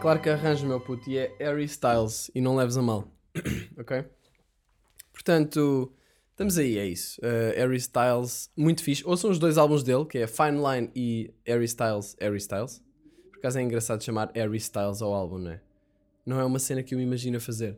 Claro 0.00 0.22
que 0.22 0.30
arranjo, 0.30 0.64
meu 0.64 0.80
puto, 0.80 1.10
e 1.10 1.18
é 1.18 1.34
Harry 1.40 1.64
Styles, 1.64 2.30
e 2.32 2.40
não 2.40 2.54
leves 2.54 2.76
a 2.76 2.82
mal. 2.82 3.08
ok? 3.76 4.04
Portanto, 5.12 5.92
estamos 6.30 6.56
aí, 6.56 6.78
é 6.78 6.86
isso. 6.86 7.20
Uh, 7.20 7.52
Harry 7.56 7.78
Styles, 7.78 8.48
muito 8.56 8.84
fixe. 8.84 9.02
Ouçam 9.04 9.28
os 9.28 9.40
dois 9.40 9.58
álbuns 9.58 9.82
dele, 9.82 10.04
que 10.04 10.18
é 10.18 10.28
Fine 10.28 10.58
Line 10.62 10.90
e 10.94 11.34
Harry 11.44 11.64
Styles, 11.64 12.16
Harry 12.20 12.36
Styles. 12.36 12.80
Por 13.32 13.38
acaso 13.38 13.58
é 13.58 13.62
engraçado 13.62 14.04
chamar 14.04 14.30
Harry 14.34 14.56
Styles 14.58 15.02
ao 15.02 15.12
álbum, 15.12 15.38
não 15.38 15.50
é? 15.50 15.60
Não 16.24 16.38
é 16.38 16.44
uma 16.44 16.60
cena 16.60 16.80
que 16.80 16.94
eu 16.94 16.98
me 16.98 17.04
imagino 17.04 17.40
fazer. 17.40 17.76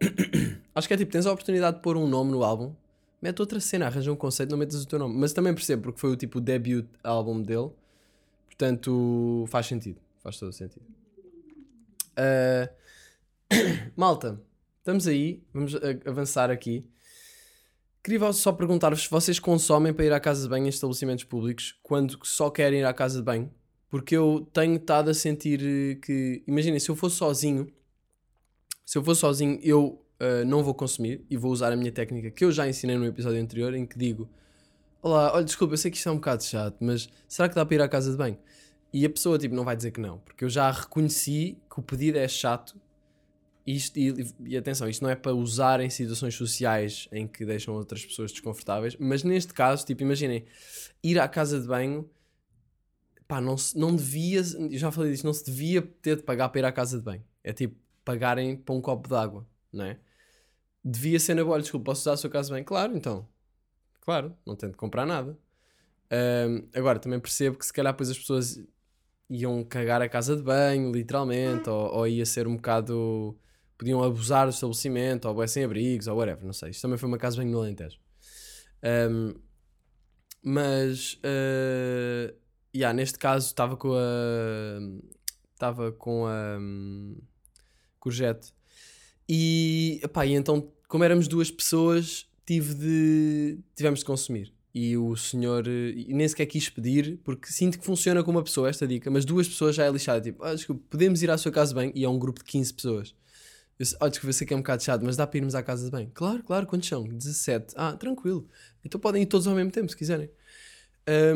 Acho 0.72 0.86
que 0.86 0.94
é 0.94 0.96
tipo, 0.96 1.10
tens 1.10 1.26
a 1.26 1.32
oportunidade 1.32 1.78
de 1.78 1.82
pôr 1.82 1.96
um 1.96 2.06
nome 2.06 2.30
no 2.30 2.44
álbum, 2.44 2.72
mete 3.20 3.40
outra 3.40 3.58
cena, 3.58 3.86
arranja 3.86 4.12
um 4.12 4.16
conceito, 4.16 4.50
não 4.50 4.58
metes 4.58 4.80
o 4.80 4.86
teu 4.86 4.98
nome. 4.98 5.16
Mas 5.18 5.32
também 5.32 5.52
percebo, 5.52 5.82
porque 5.82 5.98
foi 5.98 6.12
o 6.12 6.16
tipo 6.16 6.40
debut 6.40 6.86
álbum 7.02 7.42
dele. 7.42 7.70
Portanto, 8.46 9.44
faz 9.48 9.66
sentido. 9.66 10.00
Faz 10.22 10.38
todo 10.38 10.52
sentido. 10.52 11.01
Uh, 12.18 12.68
malta, 13.96 14.40
estamos 14.78 15.06
aí, 15.06 15.42
vamos 15.52 15.74
avançar 16.06 16.50
aqui. 16.50 16.86
Queria 18.02 18.32
só 18.32 18.50
perguntar-vos 18.52 19.04
se 19.04 19.10
vocês 19.10 19.38
consomem 19.38 19.92
para 19.92 20.04
ir 20.04 20.12
à 20.12 20.18
casa 20.18 20.42
de 20.42 20.48
banho 20.48 20.66
em 20.66 20.68
estabelecimentos 20.68 21.24
públicos 21.24 21.78
quando 21.82 22.18
só 22.24 22.50
querem 22.50 22.80
ir 22.80 22.84
à 22.84 22.92
casa 22.92 23.18
de 23.18 23.24
banho. 23.24 23.50
Porque 23.88 24.16
eu 24.16 24.48
tenho 24.52 24.76
estado 24.76 25.10
a 25.10 25.14
sentir 25.14 26.00
que, 26.00 26.42
imaginem, 26.46 26.80
se 26.80 26.90
eu 26.90 26.96
fosse 26.96 27.16
sozinho, 27.16 27.70
se 28.84 28.98
eu 28.98 29.04
fosse 29.04 29.20
sozinho, 29.20 29.60
eu 29.62 30.04
uh, 30.18 30.44
não 30.46 30.64
vou 30.64 30.74
consumir 30.74 31.24
e 31.30 31.36
vou 31.36 31.52
usar 31.52 31.72
a 31.72 31.76
minha 31.76 31.92
técnica 31.92 32.30
que 32.30 32.44
eu 32.44 32.50
já 32.50 32.66
ensinei 32.66 32.96
no 32.96 33.04
episódio 33.04 33.40
anterior, 33.40 33.74
em 33.74 33.86
que 33.86 33.98
digo: 33.98 34.28
Olá, 35.00 35.34
olha, 35.34 35.44
desculpa, 35.44 35.74
eu 35.74 35.78
sei 35.78 35.90
que 35.90 35.96
isto 35.96 36.08
é 36.08 36.12
um 36.12 36.16
bocado 36.16 36.42
chato, 36.42 36.76
mas 36.80 37.08
será 37.28 37.48
que 37.48 37.54
dá 37.54 37.64
para 37.64 37.74
ir 37.74 37.82
à 37.82 37.88
casa 37.88 38.10
de 38.10 38.16
banho? 38.16 38.38
E 38.92 39.06
a 39.06 39.10
pessoa 39.10 39.38
tipo, 39.38 39.54
não 39.54 39.64
vai 39.64 39.74
dizer 39.74 39.90
que 39.90 40.00
não, 40.00 40.18
porque 40.18 40.44
eu 40.44 40.50
já 40.50 40.70
reconheci 40.70 41.58
que 41.70 41.80
o 41.80 41.82
pedido 41.82 42.18
é 42.18 42.28
chato. 42.28 42.78
Isto, 43.66 43.96
e, 43.96 44.34
e 44.40 44.56
atenção, 44.56 44.88
isto 44.88 45.02
não 45.02 45.10
é 45.10 45.14
para 45.14 45.32
usar 45.32 45.80
em 45.80 45.88
situações 45.88 46.34
sociais 46.34 47.08
em 47.12 47.28
que 47.28 47.46
deixam 47.46 47.74
outras 47.74 48.04
pessoas 48.04 48.32
desconfortáveis, 48.32 48.96
mas 48.98 49.22
neste 49.22 49.54
caso, 49.54 49.86
tipo, 49.86 50.02
imaginem, 50.02 50.44
ir 51.02 51.18
à 51.18 51.28
casa 51.28 51.60
de 51.60 51.66
banho, 51.68 52.10
pá, 53.28 53.40
não, 53.40 53.56
se, 53.56 53.78
não 53.78 53.94
devia, 53.94 54.42
já 54.72 54.90
falei 54.90 55.12
disto, 55.12 55.24
não 55.24 55.32
se 55.32 55.44
devia 55.44 55.80
ter 55.80 56.16
de 56.16 56.22
pagar 56.22 56.48
para 56.48 56.58
ir 56.58 56.64
à 56.64 56.72
casa 56.72 56.98
de 56.98 57.04
banho. 57.04 57.24
É 57.44 57.52
tipo, 57.52 57.76
pagarem 58.04 58.56
para 58.56 58.74
um 58.74 58.80
copo 58.80 59.08
de 59.08 59.14
água, 59.14 59.46
não 59.72 59.84
é? 59.84 59.98
Devia 60.84 61.20
ser 61.20 61.34
na 61.34 61.44
boa, 61.44 61.60
desculpa, 61.60 61.86
posso 61.86 62.02
usar 62.02 62.12
a 62.12 62.16
sua 62.16 62.30
casa 62.30 62.48
de 62.48 62.54
banho? 62.54 62.64
Claro, 62.64 62.96
então. 62.96 63.28
Claro, 64.00 64.36
não 64.44 64.56
tenho 64.56 64.72
de 64.72 64.78
comprar 64.78 65.06
nada. 65.06 65.38
Ahm, 66.10 66.68
agora, 66.74 66.98
também 66.98 67.18
percebo 67.20 67.56
que 67.56 67.64
se 67.64 67.72
calhar 67.72 67.92
depois 67.92 68.10
as 68.10 68.18
pessoas 68.18 68.62
iam 69.32 69.64
cagar 69.64 70.02
a 70.02 70.08
casa 70.08 70.36
de 70.36 70.42
banho, 70.42 70.92
literalmente, 70.92 71.68
ou, 71.70 71.94
ou 71.94 72.08
ia 72.08 72.26
ser 72.26 72.46
um 72.46 72.56
bocado. 72.56 73.36
podiam 73.78 74.02
abusar 74.02 74.46
do 74.46 74.50
estabelecimento, 74.52 75.26
ou 75.26 75.48
sem 75.48 75.64
abrigos, 75.64 76.06
ou 76.06 76.16
whatever, 76.16 76.44
não 76.44 76.52
sei. 76.52 76.70
Isto 76.70 76.82
também 76.82 76.98
foi 76.98 77.08
uma 77.08 77.18
casa 77.18 77.36
de 77.36 77.42
banho 77.42 77.52
no 77.52 77.60
Alentejo. 77.60 77.98
Ahm, 78.82 79.34
mas, 80.44 81.14
uh, 81.24 82.34
yeah, 82.74 82.92
neste 82.94 83.18
caso, 83.18 83.46
estava 83.46 83.76
com 83.76 83.94
a. 83.94 84.78
estava 85.54 85.92
com 85.92 86.26
a. 86.26 86.58
Courgette. 87.98 88.52
E, 89.28 90.00
epá, 90.02 90.26
e 90.26 90.32
então, 90.32 90.70
como 90.88 91.04
éramos 91.04 91.26
duas 91.26 91.50
pessoas, 91.50 92.28
tive 92.44 92.74
de. 92.74 93.58
tivemos 93.74 94.00
de 94.00 94.04
consumir. 94.04 94.52
E 94.74 94.96
o 94.96 95.14
senhor 95.16 95.66
eh, 95.68 95.90
e 95.94 96.14
nem 96.14 96.26
sequer 96.26 96.46
quis 96.46 96.68
pedir, 96.68 97.18
porque 97.22 97.52
sinto 97.52 97.78
que 97.78 97.84
funciona 97.84 98.22
com 98.24 98.30
uma 98.30 98.42
pessoa 98.42 98.68
esta 98.70 98.86
dica, 98.86 99.10
mas 99.10 99.24
duas 99.24 99.46
pessoas 99.46 99.76
já 99.76 99.84
é 99.84 99.90
lixado. 99.90 100.22
Tipo, 100.22 100.42
ah, 100.44 100.54
desculpa, 100.54 100.82
podemos 100.88 101.22
ir 101.22 101.30
à 101.30 101.36
sua 101.36 101.52
casa 101.52 101.70
de 101.70 101.74
banho? 101.74 101.92
E 101.94 102.04
é 102.04 102.08
um 102.08 102.18
grupo 102.18 102.40
de 102.40 102.46
15 102.46 102.74
pessoas. 102.74 103.14
Eu 103.78 103.86
ah, 104.00 104.08
desculpa, 104.08 104.32
sei 104.32 104.46
que 104.46 104.54
é 104.54 104.56
um 104.56 104.60
bocado 104.60 104.82
chato, 104.82 105.02
mas 105.04 105.16
dá 105.16 105.26
para 105.26 105.38
irmos 105.38 105.54
à 105.54 105.62
casa 105.62 105.84
de 105.84 105.90
banho? 105.90 106.10
Claro, 106.14 106.42
claro, 106.42 106.66
quantos 106.66 106.88
são? 106.88 107.04
17. 107.04 107.74
Ah, 107.76 107.92
tranquilo. 107.96 108.48
Então 108.84 109.00
podem 109.00 109.22
ir 109.22 109.26
todos 109.26 109.46
ao 109.46 109.54
mesmo 109.54 109.70
tempo, 109.70 109.88
se 109.90 109.96
quiserem. 109.96 110.30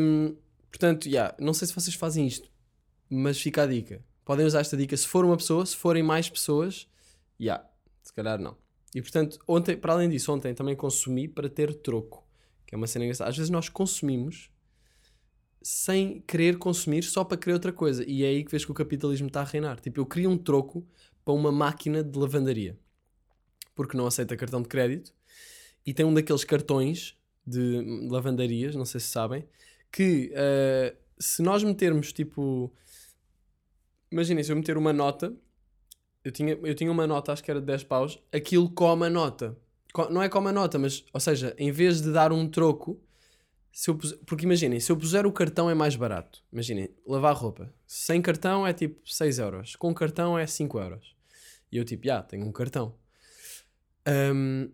Hum, 0.01 0.35
portanto, 0.69 1.07
yeah, 1.07 1.35
não 1.39 1.53
sei 1.53 1.67
se 1.67 1.75
vocês 1.75 1.95
fazem 1.95 2.25
isto, 2.25 2.49
mas 3.09 3.39
fica 3.39 3.63
a 3.63 3.67
dica. 3.67 4.03
Podem 4.23 4.45
usar 4.45 4.61
esta 4.61 4.75
dica 4.75 4.95
se 4.95 5.07
for 5.07 5.25
uma 5.25 5.37
pessoa, 5.37 5.65
se 5.65 5.75
forem 5.75 6.03
mais 6.03 6.29
pessoas, 6.29 6.87
yeah, 7.39 7.63
se 8.01 8.13
calhar 8.13 8.39
não. 8.39 8.57
E 8.95 9.01
portanto, 9.01 9.39
ontem, 9.47 9.77
para 9.77 9.93
além 9.93 10.09
disso, 10.09 10.31
ontem 10.31 10.53
também 10.53 10.75
consumi 10.75 11.27
para 11.27 11.49
ter 11.49 11.73
troco, 11.75 12.26
que 12.67 12.75
é 12.75 12.77
uma 12.77 12.85
cena 12.85 13.05
engraçada. 13.05 13.29
Às 13.29 13.37
vezes 13.37 13.49
nós 13.49 13.69
consumimos 13.69 14.51
sem 15.63 16.21
querer 16.21 16.57
consumir 16.57 17.03
só 17.03 17.23
para 17.23 17.37
querer 17.37 17.53
outra 17.53 17.73
coisa. 17.73 18.03
E 18.07 18.23
é 18.23 18.27
aí 18.27 18.43
que 18.43 18.51
vês 18.51 18.63
que 18.63 18.71
o 18.71 18.75
capitalismo 18.75 19.27
está 19.27 19.41
a 19.41 19.45
reinar. 19.45 19.79
Tipo, 19.79 20.01
eu 20.01 20.05
queria 20.05 20.29
um 20.29 20.37
troco 20.37 20.85
para 21.25 21.33
uma 21.33 21.51
máquina 21.51 22.03
de 22.03 22.17
lavandaria. 22.19 22.77
Porque 23.73 23.97
não 23.97 24.05
aceita 24.05 24.37
cartão 24.37 24.61
de 24.61 24.67
crédito. 24.67 25.13
E 25.85 25.93
tem 25.93 26.05
um 26.05 26.13
daqueles 26.13 26.43
cartões 26.43 27.17
de 27.45 28.07
lavandarias, 28.09 28.75
não 28.75 28.83
sei 28.85 28.99
se 28.99 29.07
sabem, 29.07 29.47
que 29.89 30.31
eh, 30.35 30.95
se 31.17 31.41
nós 31.41 31.63
metermos 31.63 32.11
tipo. 32.11 32.73
Imaginem, 34.11 34.43
se 34.43 34.51
eu 34.51 34.55
meter 34.55 34.77
uma 34.77 34.91
nota, 34.91 35.35
eu 36.23 36.31
tinha, 36.31 36.53
eu 36.61 36.75
tinha 36.75 36.91
uma 36.91 37.07
nota, 37.07 37.31
acho 37.31 37.43
que 37.43 37.51
era 37.51 37.59
de 37.59 37.65
10 37.65 37.85
paus, 37.85 38.19
aquilo 38.33 38.69
come 38.69 39.05
a 39.05 39.09
nota. 39.09 39.57
Não 40.09 40.21
é 40.21 40.29
come 40.29 40.49
a 40.49 40.51
nota, 40.51 40.77
mas, 40.77 41.03
ou 41.13 41.19
seja, 41.19 41.55
em 41.57 41.71
vez 41.71 42.01
de 42.01 42.11
dar 42.11 42.31
um 42.31 42.47
troco, 42.47 43.01
se 43.71 43.89
eu 43.89 43.97
porque 44.25 44.45
imaginem, 44.45 44.79
se 44.79 44.91
eu 44.91 44.97
puser 44.97 45.25
o 45.25 45.31
cartão 45.31 45.69
é 45.69 45.73
mais 45.73 45.95
barato. 45.95 46.43
Imaginem, 46.51 46.89
lavar 47.05 47.35
roupa. 47.35 47.73
Sem 47.85 48.21
cartão 48.21 48.65
é 48.65 48.73
tipo 48.73 49.07
6 49.07 49.39
euros, 49.39 49.75
com 49.75 49.93
cartão 49.93 50.37
é 50.37 50.47
5 50.47 50.79
euros. 50.79 51.15
E 51.71 51.77
eu 51.77 51.85
tipo, 51.85 52.05
já, 52.05 52.21
tenho 52.21 52.45
um 52.45 52.51
cartão. 52.51 52.95
Ahm, 54.05 54.69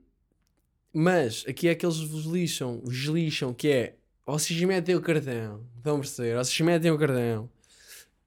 mas 0.94 1.44
aqui 1.48 1.68
é 1.68 1.76
que 1.76 1.86
eles 1.86 2.00
vos 2.00 2.26
lixam, 2.26 2.80
vos 2.84 3.06
lixam, 3.06 3.54
que 3.54 3.68
é 3.68 3.96
vocês 4.26 4.62
metem 4.62 4.96
o 4.96 5.02
cartão, 5.02 5.66
estão 5.76 5.98
a 5.98 6.00
perceber? 6.00 6.38
Vocês 6.38 6.60
metem 6.62 6.92
o 6.92 6.98
cartão. 6.98 7.50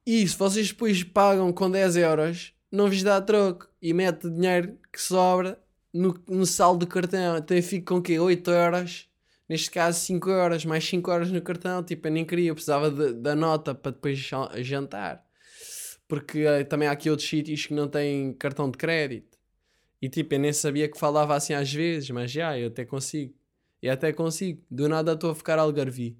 E 0.04 0.26
se 0.28 0.36
vocês 0.36 0.68
depois 0.68 1.02
pagam 1.02 1.52
com 1.52 1.70
10 1.70 1.96
euros, 1.96 2.52
não 2.70 2.88
vos 2.88 3.02
dá 3.02 3.20
troco. 3.20 3.68
E 3.80 3.94
mete 3.94 4.28
dinheiro 4.28 4.78
que 4.92 5.00
sobra 5.00 5.58
no, 5.96 6.14
no 6.28 6.46
saldo 6.46 6.84
do 6.84 6.88
cartão. 6.90 7.36
Então 7.38 7.56
eu 7.56 7.62
fico 7.62 7.86
com 7.94 7.98
o 8.00 8.02
quê? 8.02 8.18
8 8.18 8.50
euros. 8.50 9.08
Neste 9.48 9.70
caso 9.70 10.00
5 10.00 10.28
euros, 10.30 10.64
mais 10.64 10.84
5 10.84 11.10
euros 11.10 11.30
no 11.30 11.40
cartão. 11.40 11.82
Tipo, 11.82 12.08
eu 12.08 12.12
nem 12.12 12.24
queria, 12.24 12.50
eu 12.50 12.54
precisava 12.54 12.90
de- 12.90 13.14
da 13.14 13.34
nota 13.36 13.74
para 13.74 13.92
depois 13.92 14.18
ja- 14.18 14.50
jantar. 14.58 15.24
Porque 16.08 16.40
eh, 16.40 16.64
também 16.64 16.88
há 16.88 16.92
aqui 16.92 17.10
outros 17.10 17.28
sítios 17.28 17.66
que 17.66 17.74
não 17.74 17.88
têm 17.88 18.32
cartão 18.34 18.70
de 18.70 18.76
crédito. 18.78 19.36
E 20.00 20.08
tipo, 20.08 20.34
eu 20.34 20.38
nem 20.40 20.52
sabia 20.52 20.88
que 20.88 20.98
falava 20.98 21.34
assim 21.34 21.54
às 21.54 21.72
vezes, 21.72 22.10
mas 22.10 22.30
já, 22.30 22.58
eu 22.58 22.68
até 22.68 22.84
consigo. 22.84 23.34
E 23.82 23.88
até 23.88 24.12
consigo. 24.12 24.62
Do 24.70 24.88
nada 24.88 25.12
estou 25.12 25.30
a 25.30 25.34
ficar 25.34 25.58
algarvi. 25.58 26.16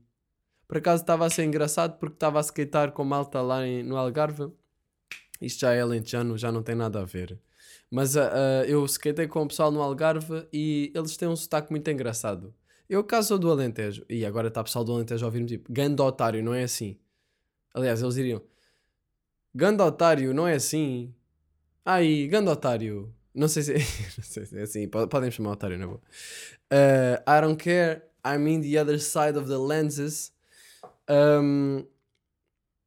Por 0.68 0.78
acaso 0.78 1.02
estava 1.02 1.24
a 1.26 1.30
ser 1.30 1.44
engraçado 1.44 1.98
porque 1.98 2.14
estava 2.16 2.38
a 2.38 2.42
skatear 2.42 2.92
com 2.92 3.04
malta 3.04 3.40
lá 3.42 3.66
em- 3.66 3.82
no 3.84 3.96
Algarve. 3.96 4.50
Isto 5.40 5.60
já 5.60 5.72
é 5.74 5.80
alentejano, 5.80 6.36
já 6.36 6.50
não 6.50 6.62
tem 6.62 6.74
nada 6.74 7.00
a 7.00 7.04
ver. 7.04 7.38
Mas 7.90 8.16
ah, 8.16 8.30
ah, 8.32 8.64
eu 8.66 8.84
skatei 8.86 9.26
com 9.28 9.42
o 9.42 9.48
pessoal 9.48 9.70
no 9.70 9.80
Algarve 9.80 10.46
e 10.52 10.92
eles 10.94 11.16
têm 11.16 11.28
um 11.28 11.36
sotaque 11.36 11.70
muito 11.70 11.88
engraçado. 11.90 12.54
Eu 12.88 13.02
caso 13.02 13.28
sou 13.28 13.38
do 13.38 13.50
Alentejo, 13.50 14.04
e 14.08 14.24
agora 14.24 14.48
está 14.48 14.60
o 14.60 14.64
pessoal 14.64 14.84
do 14.84 14.92
Alentejo 14.92 15.24
a 15.24 15.28
ouvir-me 15.28 15.46
tipo, 15.46 15.72
ganda 15.72 16.02
otário, 16.04 16.42
não 16.42 16.54
é 16.54 16.62
assim. 16.62 16.96
Aliás, 17.74 18.00
eles 18.00 18.14
diriam, 18.14 18.40
ganda 19.54 19.84
otário, 19.84 20.32
não 20.32 20.46
é 20.46 20.54
assim. 20.54 21.12
Ai, 21.84 22.26
ganda 22.30 22.50
otário. 22.50 23.12
Não 23.34 23.48
sei 23.48 23.62
se, 23.62 23.72
não 24.18 24.24
sei 24.24 24.46
se 24.46 24.58
é 24.58 24.62
assim, 24.62 24.88
po- 24.88 25.06
podem 25.08 25.30
chamar 25.30 25.50
otário, 25.52 25.78
na 25.78 25.86
boa. 25.86 26.00
Uh, 26.72 27.22
I 27.28 27.40
don't 27.40 27.62
care, 27.62 28.02
I'm 28.24 28.46
in 28.48 28.60
the 28.62 28.80
other 28.80 29.00
side 29.00 29.36
of 29.36 29.48
the 29.48 29.58
lenses. 29.58 30.32
Um, 31.08 31.84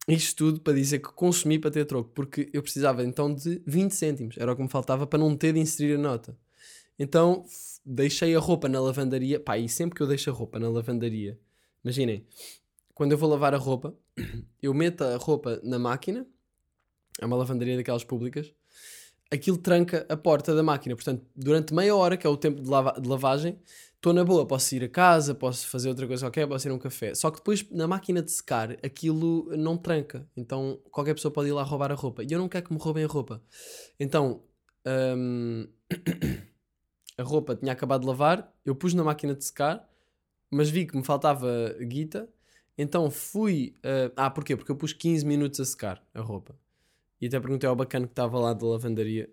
isto 0.07 0.35
tudo 0.35 0.61
para 0.61 0.73
dizer 0.73 0.99
que 0.99 1.09
consumi 1.13 1.59
para 1.59 1.71
ter 1.71 1.85
troco, 1.85 2.09
porque 2.13 2.49
eu 2.53 2.61
precisava 2.61 3.03
então 3.03 3.33
de 3.33 3.61
20 3.65 3.91
cêntimos, 3.91 4.35
era 4.37 4.51
o 4.51 4.55
que 4.55 4.61
me 4.61 4.69
faltava 4.69 5.05
para 5.05 5.19
não 5.19 5.35
ter 5.35 5.53
de 5.53 5.59
inserir 5.59 5.95
a 5.95 5.97
nota. 5.97 6.37
Então 6.97 7.45
deixei 7.85 8.35
a 8.35 8.39
roupa 8.39 8.67
na 8.67 8.79
lavandaria, 8.79 9.39
pá, 9.39 9.57
e 9.57 9.69
sempre 9.69 9.95
que 9.95 10.01
eu 10.01 10.07
deixo 10.07 10.29
a 10.29 10.33
roupa 10.33 10.59
na 10.59 10.69
lavandaria, 10.69 11.39
imaginem, 11.83 12.25
quando 12.93 13.11
eu 13.13 13.17
vou 13.17 13.29
lavar 13.29 13.53
a 13.53 13.57
roupa, 13.57 13.95
eu 14.61 14.73
meto 14.73 15.03
a 15.03 15.15
roupa 15.17 15.59
na 15.63 15.79
máquina, 15.79 16.25
é 17.21 17.25
uma 17.25 17.35
lavanderia 17.35 17.77
daquelas 17.77 18.03
públicas, 18.03 18.53
aquilo 19.31 19.57
tranca 19.57 20.05
a 20.09 20.17
porta 20.17 20.55
da 20.55 20.63
máquina. 20.63 20.95
Portanto, 20.95 21.25
durante 21.35 21.73
meia 21.73 21.95
hora, 21.95 22.17
que 22.17 22.25
é 22.25 22.29
o 22.29 22.37
tempo 22.37 22.61
de, 22.61 22.69
lava- 22.69 22.99
de 22.99 23.07
lavagem, 23.07 23.59
estou 23.99 24.13
na 24.13 24.23
boa, 24.23 24.45
posso 24.47 24.73
ir 24.75 24.83
a 24.85 24.89
casa, 24.89 25.35
posso 25.35 25.67
fazer 25.67 25.89
outra 25.89 26.07
coisa 26.07 26.25
qualquer, 26.25 26.47
posso 26.47 26.67
ir 26.67 26.71
a 26.71 26.73
um 26.73 26.79
café. 26.79 27.13
Só 27.13 27.29
que 27.29 27.37
depois, 27.37 27.69
na 27.69 27.85
máquina 27.85 28.21
de 28.21 28.31
secar, 28.31 28.71
aquilo 28.83 29.55
não 29.57 29.77
tranca. 29.77 30.25
Então, 30.37 30.79
qualquer 30.89 31.13
pessoa 31.13 31.31
pode 31.33 31.49
ir 31.49 31.51
lá 31.51 31.63
roubar 31.63 31.91
a 31.91 31.95
roupa. 31.95 32.23
E 32.23 32.31
eu 32.31 32.39
não 32.39 32.47
quero 32.47 32.65
que 32.65 32.73
me 32.73 32.79
roubem 32.79 33.03
a 33.03 33.07
roupa. 33.07 33.43
Então, 33.99 34.41
hum, 35.17 35.67
a 37.17 37.23
roupa 37.23 37.55
tinha 37.57 37.73
acabado 37.73 38.01
de 38.01 38.07
lavar, 38.07 38.53
eu 38.65 38.73
pus 38.73 38.93
na 38.93 39.03
máquina 39.03 39.35
de 39.35 39.43
secar, 39.43 39.85
mas 40.49 40.69
vi 40.69 40.85
que 40.87 40.95
me 40.95 41.03
faltava 41.03 41.75
guita, 41.81 42.29
então 42.77 43.11
fui. 43.11 43.75
ah, 43.83 44.27
ah, 44.27 44.29
porquê? 44.29 44.55
Porque 44.55 44.71
eu 44.71 44.77
pus 44.77 44.93
15 44.93 45.25
minutos 45.25 45.59
a 45.59 45.65
secar 45.65 46.01
a 46.13 46.21
roupa. 46.21 46.55
E 47.19 47.27
até 47.27 47.37
perguntei 47.37 47.67
ao 47.67 47.75
bacana 47.75 48.07
que 48.07 48.13
estava 48.13 48.39
lá 48.39 48.53
da 48.53 48.65
lavandaria, 48.65 49.29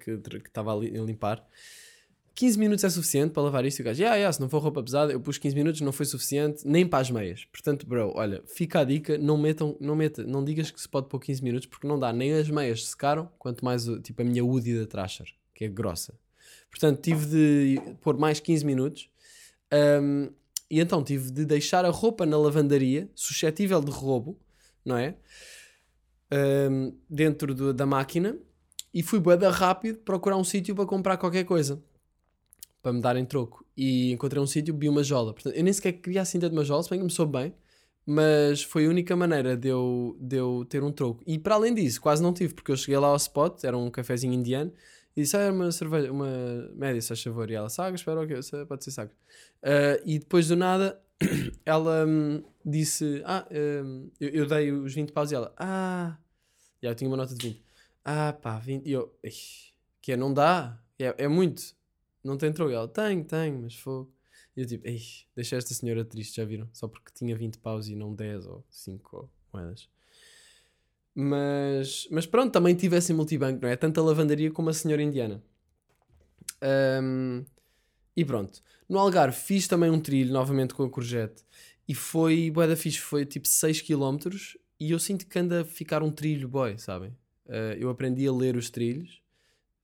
que 0.00 0.16
que 0.16 0.48
estava 0.48 0.74
ali 0.74 0.98
a 0.98 1.02
limpar. 1.02 1.46
15 2.34 2.58
minutos 2.58 2.82
é 2.84 2.90
suficiente 2.90 3.32
para 3.32 3.42
lavar 3.42 3.64
isto? 3.64 3.80
E 3.80 3.82
o 3.82 3.84
gajo, 3.84 4.00
yeah, 4.00 4.16
yeah, 4.16 4.32
se 4.32 4.40
não 4.40 4.48
for 4.48 4.58
roupa 4.62 4.82
pesada, 4.82 5.12
eu 5.12 5.20
pus 5.20 5.38
15 5.38 5.54
minutos, 5.54 5.80
não 5.80 5.92
foi 5.92 6.06
suficiente, 6.06 6.66
nem 6.66 6.86
para 6.86 7.00
as 7.00 7.10
meias. 7.10 7.44
Portanto, 7.46 7.86
bro, 7.86 8.12
olha, 8.14 8.42
fica 8.46 8.80
a 8.80 8.84
dica, 8.84 9.18
não 9.18 9.36
metam, 9.36 9.76
não 9.80 9.94
meta, 9.94 10.24
não 10.24 10.42
digas 10.44 10.70
que 10.70 10.80
se 10.80 10.88
pode 10.88 11.08
pôr 11.08 11.20
15 11.20 11.42
minutos, 11.42 11.66
porque 11.66 11.86
não 11.86 11.98
dá, 11.98 12.12
nem 12.12 12.32
as 12.32 12.48
meias 12.48 12.86
secaram, 12.88 13.28
quanto 13.38 13.64
mais, 13.64 13.84
tipo, 14.02 14.22
a 14.22 14.24
minha 14.24 14.44
Woody 14.44 14.78
da 14.78 14.86
Trasher, 14.86 15.26
que 15.54 15.64
é 15.64 15.68
grossa. 15.68 16.14
Portanto, 16.70 17.00
tive 17.02 17.26
de 17.26 17.80
pôr 18.00 18.16
mais 18.16 18.40
15 18.40 18.64
minutos, 18.64 19.08
Ahm, 19.74 20.28
e 20.70 20.80
então 20.80 21.02
tive 21.02 21.30
de 21.30 21.46
deixar 21.46 21.82
a 21.86 21.88
roupa 21.88 22.26
na 22.26 22.36
lavandaria, 22.36 23.08
suscetível 23.14 23.80
de 23.80 23.90
roubo, 23.90 24.38
não 24.84 24.98
é? 24.98 25.16
Ahm, 26.30 26.92
dentro 27.08 27.54
do- 27.54 27.72
da 27.74 27.86
máquina, 27.86 28.36
e 28.92 29.02
fui 29.02 29.18
bué 29.18 29.36
da 29.36 29.50
rápido 29.50 29.98
procurar 30.00 30.36
um 30.36 30.44
sítio 30.44 30.74
para 30.74 30.84
comprar 30.84 31.16
qualquer 31.16 31.44
coisa 31.44 31.82
para 32.82 32.92
me 32.92 33.00
darem 33.00 33.24
troco. 33.24 33.64
E 33.76 34.12
encontrei 34.12 34.42
um 34.42 34.46
sítio, 34.46 34.76
vi 34.76 34.88
uma 34.88 35.04
jola. 35.04 35.32
Portanto, 35.32 35.54
eu 35.54 35.62
nem 35.62 35.72
sequer 35.72 35.92
queria 35.92 36.22
a 36.22 36.24
cinta 36.24 36.48
de 36.48 36.54
uma 36.56 36.64
jola, 36.64 36.82
se 36.82 36.90
bem 36.90 36.98
que 36.98 37.04
me 37.04 37.10
soube 37.10 37.38
bem, 37.38 37.54
mas 38.04 38.62
foi 38.62 38.86
a 38.86 38.88
única 38.88 39.14
maneira 39.14 39.56
de 39.56 39.68
eu, 39.68 40.16
de 40.20 40.36
eu 40.36 40.66
ter 40.68 40.82
um 40.82 40.90
troco. 40.90 41.22
E 41.26 41.38
para 41.38 41.54
além 41.54 41.72
disso, 41.74 42.00
quase 42.00 42.22
não 42.22 42.32
tive, 42.32 42.54
porque 42.54 42.72
eu 42.72 42.76
cheguei 42.76 42.98
lá 42.98 43.08
ao 43.08 43.16
spot, 43.16 43.62
era 43.64 43.78
um 43.78 43.90
cafezinho 43.90 44.34
indiano, 44.34 44.72
e 45.16 45.22
disse: 45.22 45.36
Ah, 45.36 45.52
uma 45.52 45.70
cerveja, 45.70 46.10
uma 46.10 46.26
média, 46.74 47.00
se 47.00 47.08
faz 47.08 47.22
favor. 47.22 47.48
E 47.50 47.54
ela, 47.54 47.68
Sagres, 47.68 48.00
espera, 48.00 48.20
ok, 48.20 48.36
pode 48.66 48.84
ser 48.84 48.90
Sagres. 48.90 49.16
Ah, 49.62 50.00
e 50.04 50.18
depois 50.18 50.48
do 50.48 50.56
nada, 50.56 51.00
ela 51.64 52.04
hum, 52.06 52.42
disse: 52.64 53.22
Ah, 53.24 53.46
hum, 53.50 54.10
eu, 54.20 54.28
eu 54.30 54.46
dei 54.46 54.72
os 54.72 54.92
20 54.94 55.12
paus 55.12 55.30
e 55.30 55.34
ela, 55.36 55.54
Ah, 55.56 56.18
e 56.82 56.86
eu 56.86 56.94
tinha 56.94 57.08
uma 57.08 57.16
nota 57.16 57.34
de 57.34 57.46
20. 57.46 57.62
Ah, 58.04 58.32
pá, 58.32 58.58
20. 58.58 58.86
E 58.88 58.92
eu, 58.92 59.14
"Ixi, 59.22 59.72
que 60.00 60.12
é, 60.12 60.16
não 60.16 60.34
dá, 60.34 60.80
é, 60.98 61.14
é 61.24 61.28
muito. 61.28 61.62
Não 62.24 62.36
tem 62.36 62.52
troco. 62.52 62.72
Ela, 62.72 62.88
tenho, 62.88 63.24
tenho, 63.24 63.60
mas 63.62 63.74
fogo. 63.74 64.12
E 64.56 64.60
eu 64.60 64.66
tipo, 64.66 64.86
ei, 64.86 65.00
deixei 65.34 65.58
esta 65.58 65.72
senhora 65.74 66.04
triste, 66.04 66.36
já 66.36 66.44
viram? 66.44 66.68
Só 66.72 66.86
porque 66.86 67.10
tinha 67.14 67.36
20 67.36 67.58
paus 67.58 67.88
e 67.88 67.94
não 67.94 68.14
10 68.14 68.46
ou 68.46 68.64
5 68.68 69.30
moedas. 69.52 69.88
Mas, 71.14 72.08
mas 72.10 72.26
pronto, 72.26 72.52
também 72.52 72.74
tive 72.74 72.96
esse 72.96 73.12
multibanco, 73.12 73.60
não 73.62 73.68
é? 73.68 73.76
Tanto 73.76 74.00
a 74.00 74.04
lavandaria 74.04 74.50
como 74.50 74.70
a 74.70 74.72
senhora 74.72 75.02
indiana. 75.02 75.42
Ahm, 76.60 77.44
e 78.16 78.24
pronto. 78.24 78.62
No 78.88 78.98
Algarve 78.98 79.36
fiz 79.36 79.66
também 79.68 79.90
um 79.90 80.00
trilho, 80.00 80.32
novamente 80.32 80.74
com 80.74 80.84
a 80.84 80.90
courgette. 80.90 81.44
E 81.88 81.94
foi, 81.94 82.50
bué 82.50 82.66
da 82.66 82.76
fixe, 82.76 82.98
foi 82.98 83.26
tipo 83.26 83.48
6 83.48 83.80
km. 83.82 84.18
E 84.78 84.90
eu 84.90 84.98
sinto 84.98 85.26
que 85.26 85.38
anda 85.38 85.62
a 85.62 85.64
ficar 85.64 86.02
um 86.02 86.10
trilho, 86.10 86.48
boy, 86.48 86.78
sabem? 86.78 87.16
Ah, 87.48 87.74
eu 87.78 87.90
aprendi 87.90 88.26
a 88.26 88.32
ler 88.32 88.56
os 88.56 88.70
trilhos. 88.70 89.22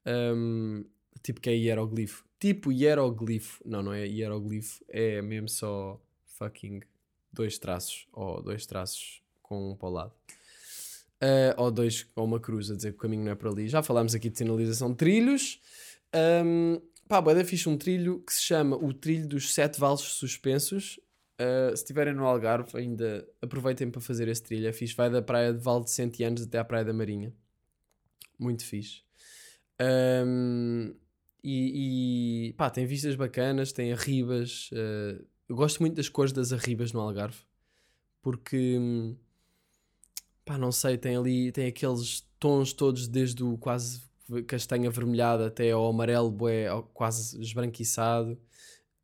Ahm, 0.07 0.85
tipo 1.23 1.41
que 1.41 1.51
é 1.51 1.55
hieroglifo. 1.55 2.28
Tipo 2.39 2.71
hieroglifo. 2.71 3.63
Não, 3.65 3.83
não 3.83 3.93
é 3.93 4.07
hieroglifo. 4.07 4.85
É 4.89 5.21
mesmo 5.23 5.49
só 5.49 6.01
fucking 6.25 6.81
dois 7.33 7.59
traços. 7.59 8.07
Ou 8.13 8.43
dois 8.43 8.67
traços 8.67 9.23
com 9.43 9.73
um 9.73 9.77
para 9.77 9.89
o 9.89 9.93
lado. 9.93 10.13
Ah, 11.21 11.55
ou 11.57 11.71
dois, 11.71 12.07
ou 12.15 12.25
uma 12.25 12.39
cruz 12.39 12.71
a 12.71 12.77
dizer 12.77 12.93
que 12.93 12.99
o 12.99 13.01
caminho 13.01 13.25
não 13.25 13.33
é 13.33 13.35
para 13.35 13.51
ali. 13.51 13.69
Já 13.69 13.83
falámos 13.83 14.15
aqui 14.15 14.31
de 14.31 14.39
sinalização 14.39 14.91
de 14.91 14.97
trilhos. 14.97 15.61
Um, 16.45 16.81
pá, 17.09 17.21
bué 17.21 17.35
da 17.35 17.45
fixe 17.45 17.69
um 17.69 17.77
trilho 17.77 18.21
que 18.21 18.33
se 18.33 18.43
chama 18.43 18.77
o 18.77 18.93
Trilho 18.93 19.27
dos 19.29 19.53
Sete 19.53 19.79
Vales 19.79 20.01
Suspensos. 20.01 20.99
Uh, 21.41 21.77
se 21.77 21.83
estiverem 21.83 22.15
no 22.15 22.27
Algarve, 22.27 22.77
ainda 22.77 23.27
aproveitem 23.41 23.91
para 23.91 24.01
fazer 24.01 24.29
esse 24.29 24.43
trilho. 24.43 24.69
É 24.69 24.73
fixe. 24.73 24.95
Vai 24.95 25.11
da 25.11 25.23
praia 25.23 25.53
de 25.53 25.59
Val 25.59 25.83
de 25.83 25.91
Centianos 25.91 26.43
até 26.43 26.59
à 26.59 26.65
praia 26.65 26.85
da 26.85 26.93
Marinha. 26.93 27.33
Muito 28.39 28.65
fixe. 28.65 29.03
Um, 29.81 30.95
e, 31.43 32.49
e, 32.49 32.53
pá, 32.55 32.71
tem 32.71 32.87
vistas 32.87 33.15
bacanas, 33.15 33.73
tem 33.73 33.93
arribas. 33.93 34.71
uh, 34.73 35.25
eu 35.49 35.57
gosto 35.57 35.81
muito 35.81 35.95
das 35.97 36.09
cores 36.09 36.33
das 36.33 36.53
arribas 36.53 36.93
no 36.93 37.01
Algarve. 37.01 37.39
Porque, 38.21 38.79
pá, 40.45 40.59
não 40.59 40.73
sei, 40.73 40.99
tem 40.99 41.17
ali, 41.17 41.53
tem 41.53 41.67
aqueles 41.69 42.27
tons 42.39 42.73
todos 42.73 43.09
desde 43.09 43.43
o 43.43 43.57
quase 43.59 44.03
castanho 44.47 44.89
avermelhado 44.89 45.45
até 45.45 45.71
ao 45.71 45.89
amarelo 45.89 46.31
bué, 46.31 46.67
quase 46.93 47.41
esbranquiçado. 47.41 48.33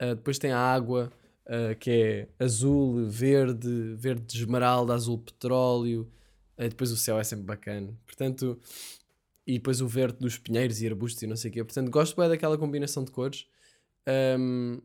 Uh, 0.02 0.14
depois 0.14 0.38
tem 0.38 0.52
a 0.52 0.58
água, 0.58 1.12
uh, 1.46 1.76
que 1.78 1.90
é 1.90 2.44
azul, 2.44 3.06
verde, 3.06 3.94
verde 3.96 4.22
de 4.26 4.38
esmeralda, 4.38 4.94
azul 4.94 5.18
petróleo. 5.18 6.10
Uh, 6.58 6.68
depois 6.68 6.90
o 6.90 6.96
céu 6.96 7.18
é 7.18 7.24
sempre 7.24 7.46
bacana. 7.46 7.96
Portanto, 8.04 8.58
e 9.46 9.54
depois 9.54 9.80
o 9.80 9.86
verde 9.86 10.18
dos 10.18 10.38
pinheiros 10.38 10.80
e 10.80 10.86
arbustos 10.86 11.22
e 11.22 11.26
não 11.26 11.36
sei 11.36 11.50
o 11.50 11.54
quê. 11.54 11.64
Portanto, 11.64 11.90
gosto 11.90 12.16
bem 12.16 12.28
daquela 12.28 12.56
combinação 12.56 13.04
de 13.04 13.10
cores. 13.10 13.46
Um, 14.38 14.80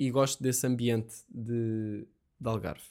e 0.00 0.10
gosto 0.10 0.42
desse 0.42 0.66
ambiente 0.66 1.14
de, 1.28 2.06
de 2.40 2.48
Algarve. 2.48 2.88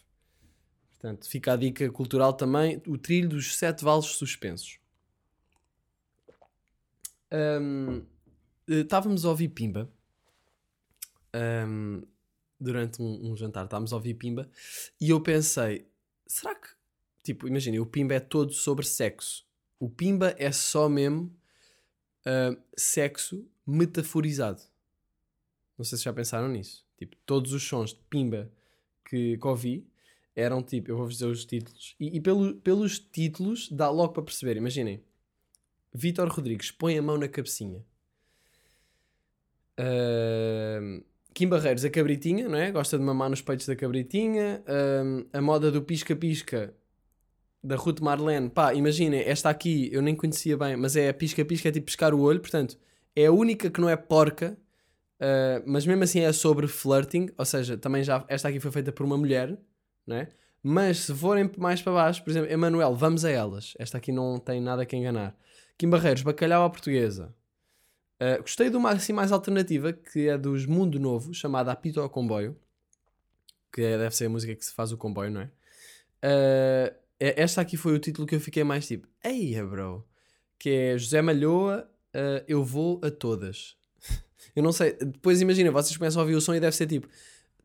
Portanto, 0.92 1.28
fica 1.28 1.54
a 1.54 1.56
dica 1.56 1.90
cultural 1.90 2.34
também, 2.34 2.80
o 2.86 3.00
trilho 3.00 3.30
dos 3.30 3.58
sete 3.58 3.84
vales 3.84 4.06
suspensos. 4.06 4.78
Um, 7.32 8.04
eh, 8.68 8.82
estávamos 8.82 9.26
a 9.26 9.30
ouvir 9.30 9.50
Pimba 9.50 9.92
um, 11.68 12.04
durante 12.60 13.02
um, 13.02 13.32
um 13.32 13.36
jantar, 13.36 13.66
estávamos 13.66 13.92
a 13.92 13.96
ouvir 13.96 14.14
Pimba 14.14 14.48
e 15.02 15.10
eu 15.10 15.20
pensei, 15.20 15.88
será 16.28 16.54
que, 16.54 16.68
tipo, 17.24 17.48
imaginem, 17.48 17.80
o 17.80 17.86
Pimba 17.88 18.14
é 18.14 18.20
todo 18.20 18.54
sobre 18.54 18.86
sexo. 18.86 19.48
O 19.80 19.89
Pimba 19.89 20.36
é 20.38 20.52
só 20.52 20.89
mesmo 20.89 21.34
ah, 22.26 22.56
sexo 22.76 23.48
metaforizado. 23.65 24.62
Não 25.78 25.86
sei 25.86 25.98
se 25.98 26.04
já 26.04 26.12
pensaram 26.13 26.48
nisso. 26.50 26.86
Tipo, 26.98 27.15
todos 27.26 27.54
os 27.54 27.63
sons 27.63 27.92
de 27.94 28.02
Pimba 28.10 28.52
que, 29.06 29.38
que 29.38 29.48
ouvi 29.48 29.88
eram 30.36 30.62
tipo, 30.62 30.92
eu 30.92 30.98
vou-vos 30.98 31.15
dizer 31.15 31.26
os 31.28 31.46
títulos, 31.46 31.96
e, 32.00 32.15
e 32.18 32.22
pelo- 32.22 32.56
pelos 32.56 32.98
títulos 33.00 33.70
dá 33.72 33.89
logo 33.89 34.13
para 34.13 34.24
perceber. 34.24 34.58
Imaginem, 34.58 35.04
Vítor 35.94 36.30
Rodrigues 36.30 36.72
põe 36.72 36.98
a 36.98 37.02
mão 37.02 37.18
na 37.18 37.28
cabecinha. 37.28 37.84
Ahm, 39.78 41.02
Kim 41.34 41.48
Barreiros, 41.48 41.86
a 41.86 41.89
cabritinha, 41.89 42.50
não 42.50 42.58
é? 42.58 42.72
Gosta 42.72 42.98
de 42.98 43.04
mamar 43.04 43.30
nos 43.30 43.42
peitos 43.42 43.65
da 43.65 43.76
cabritinha. 43.76 44.63
Ahm, 44.68 45.26
a 45.32 45.42
moda 45.42 45.72
do 45.72 45.82
pisca-pisca 45.82 46.74
da 47.63 47.76
Ruth 47.76 48.00
Marlene. 48.00 48.50
Pá, 48.50 48.74
imaginem, 48.74 49.22
esta 49.22 49.50
aqui 49.50 49.89
eu 49.91 50.02
nem 50.02 50.15
conhecia 50.15 50.58
bem, 50.58 50.76
mas 50.76 50.95
é 50.95 51.12
pisca-pisca, 51.13 51.69
é 51.69 51.72
tipo 51.72 51.86
pescar 51.88 52.13
o 52.13 52.22
olho. 52.22 52.39
Portanto, 52.39 52.78
é 53.15 53.26
a 53.26 53.32
única 53.32 53.69
que 53.69 53.82
não 53.82 53.89
é 53.89 53.95
porca, 53.95 54.58
ah, 55.19 55.62
mas 55.65 55.86
mesmo 55.86 56.04
assim 56.04 56.22
é 56.22 56.32
sobre 56.32 56.67
flirting. 56.67 57.30
Ou 57.38 57.45
seja, 57.45 57.78
também 57.78 58.04
já 58.04 58.24
esta 58.28 58.48
aqui 58.48 58.60
foi 58.60 58.72
feita 58.72 58.91
por 58.91 59.06
uma 59.06 59.17
mulher, 59.17 59.58
não 60.08 60.15
é? 60.15 60.30
Mas 60.62 61.00
se 61.00 61.13
forem 61.13 61.50
mais 61.58 61.82
para 61.82 61.93
baixo, 61.93 62.24
por 62.24 62.30
exemplo, 62.32 62.52
Emanuel, 62.52 62.95
vamos 62.95 63.24
a 63.24 63.30
elas. 63.30 63.74
Esta 63.80 63.98
aqui 63.98 64.12
não 64.12 64.38
tem 64.39 64.60
nada 64.62 64.86
que 64.86 64.95
enganar. 64.95 65.36
Kim 65.78 65.89
Barreiros, 65.89 66.22
bacalhau 66.24 66.63
à 66.65 66.69
portuguesa. 66.69 67.34
Uh, 68.22 68.41
gostei 68.41 68.69
de 68.69 68.76
uma 68.76 68.91
assim 68.91 69.13
mais 69.13 69.32
alternativa 69.32 69.93
que 69.93 70.28
é 70.28 70.38
dos 70.38 70.65
Mundo 70.65 71.00
Novo, 71.00 71.34
chamada 71.34 71.72
Apito 71.72 72.02
ao 72.02 72.10
Comboio, 72.10 72.58
que 73.72 73.82
é- 73.82 73.98
deve 73.98 74.13
ser 74.13 74.26
a 74.26 74.30
música 74.30 74.54
que 74.54 74.65
se 74.65 74.74
faz 74.74 74.91
o 74.91 74.98
comboio, 74.98 75.32
não 75.32 75.41
é? 75.41 75.52
Uh, 76.22 76.95
esta 77.20 77.62
aqui 77.62 77.76
foi 77.78 77.94
o 77.94 78.00
título 78.00 78.28
que 78.28 78.36
eu 78.36 78.40
fiquei 78.40 78.64
mais 78.64 78.88
tipo, 78.88 79.08
eia 79.24 79.66
bro, 79.66 80.06
que 80.58 80.70
é 80.70 80.98
José 80.98 81.22
Malhoa, 81.22 81.90
uh, 82.16 82.44
Eu 82.48 82.64
Vou 82.64 83.00
a 83.04 83.12
Todas. 83.12 83.76
eu 84.56 84.64
não 84.64 84.72
sei, 84.72 84.94
depois 84.94 85.42
imagina, 85.42 85.72
vocês 85.72 85.98
começam 85.98 86.22
a 86.22 86.24
ouvir 86.24 86.36
o 86.36 86.42
som 86.42 86.56
e 86.56 86.60
deve 86.60 86.76
ser 86.76 86.88
tipo, 86.88 87.08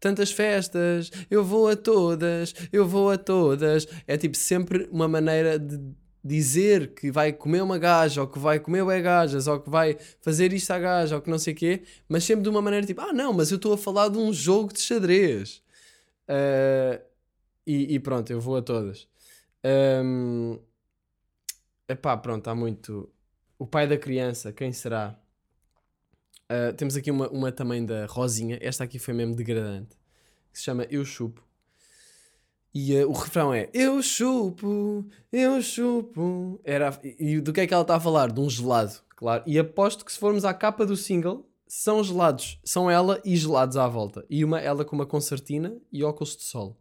tantas 0.00 0.30
festas, 0.30 1.10
eu 1.30 1.42
vou 1.42 1.68
a 1.68 1.76
todas, 1.76 2.54
eu 2.72 2.86
vou 2.86 3.10
a 3.10 3.16
todas. 3.16 3.86
É 4.06 4.16
tipo 4.18 4.36
sempre 4.36 4.88
uma 4.92 5.08
maneira 5.08 5.58
de 5.58 5.80
dizer 6.22 6.94
que 6.94 7.10
vai 7.10 7.32
comer 7.32 7.62
uma 7.62 7.78
gaja, 7.78 8.22
ou 8.22 8.26
que 8.28 8.38
vai 8.38 8.58
comer 8.58 8.84
bué 8.84 9.00
gajas, 9.00 9.46
ou 9.46 9.60
que 9.60 9.70
vai 9.70 9.96
fazer 10.20 10.52
isto 10.52 10.70
à 10.72 10.78
gaja, 10.78 11.16
ou 11.16 11.22
que 11.22 11.30
não 11.30 11.38
sei 11.38 11.52
o 11.54 11.56
quê, 11.56 11.82
mas 12.08 12.24
sempre 12.24 12.42
de 12.42 12.48
uma 12.48 12.62
maneira 12.62 12.86
tipo, 12.86 13.00
ah 13.00 13.12
não, 13.12 13.32
mas 13.32 13.50
eu 13.50 13.56
estou 13.56 13.72
a 13.74 13.78
falar 13.78 14.08
de 14.08 14.18
um 14.18 14.32
jogo 14.32 14.72
de 14.72 14.80
xadrez. 14.80 15.62
Ah, 16.28 17.00
E, 17.66 17.94
e 17.94 17.98
pronto, 17.98 18.30
eu 18.30 18.40
vou 18.40 18.56
a 18.56 18.62
todas. 18.62 19.08
Ahm, 19.64 20.58
epá, 21.88 22.16
pronto, 22.16 22.48
há 22.48 22.54
muito. 22.54 23.10
O 23.58 23.66
pai 23.66 23.86
da 23.86 23.96
criança, 23.96 24.52
quem 24.52 24.72
será? 24.72 25.18
Ah, 26.48 26.72
temos 26.72 26.96
aqui 26.96 27.10
uma, 27.10 27.28
uma 27.30 27.50
também 27.50 27.84
da 27.84 28.06
Rosinha. 28.06 28.58
Esta 28.60 28.84
aqui 28.84 28.98
foi 28.98 29.14
mesmo 29.14 29.34
degradante. 29.34 29.96
Que 30.52 30.58
se 30.58 30.64
chama 30.64 30.84
Eu 30.90 31.04
Chupo. 31.04 31.42
E 32.74 32.98
ah, 32.98 33.06
o 33.06 33.12
refrão 33.12 33.54
é 33.54 33.70
Eu 33.72 34.02
chupo, 34.02 35.06
eu 35.32 35.62
chupo. 35.62 36.60
Era, 36.64 36.98
e 37.02 37.40
do 37.40 37.52
que 37.52 37.60
é 37.60 37.66
que 37.66 37.74
ela 37.74 37.82
está 37.82 37.96
a 37.96 38.00
falar? 38.00 38.32
De 38.32 38.40
um 38.40 38.50
gelado, 38.50 39.00
claro. 39.16 39.44
E 39.46 39.58
aposto 39.58 40.04
que 40.04 40.12
se 40.12 40.18
formos 40.18 40.44
à 40.44 40.52
capa 40.52 40.84
do 40.84 40.96
single, 40.96 41.48
são 41.66 42.02
gelados. 42.02 42.60
São 42.64 42.90
ela 42.90 43.20
e 43.24 43.36
gelados 43.36 43.76
à 43.76 43.86
volta. 43.88 44.24
E 44.28 44.44
uma, 44.44 44.60
ela 44.60 44.84
com 44.84 44.96
uma 44.96 45.06
concertina 45.06 45.76
e 45.92 46.02
óculos 46.04 46.36
de 46.36 46.42
sol. 46.42 46.76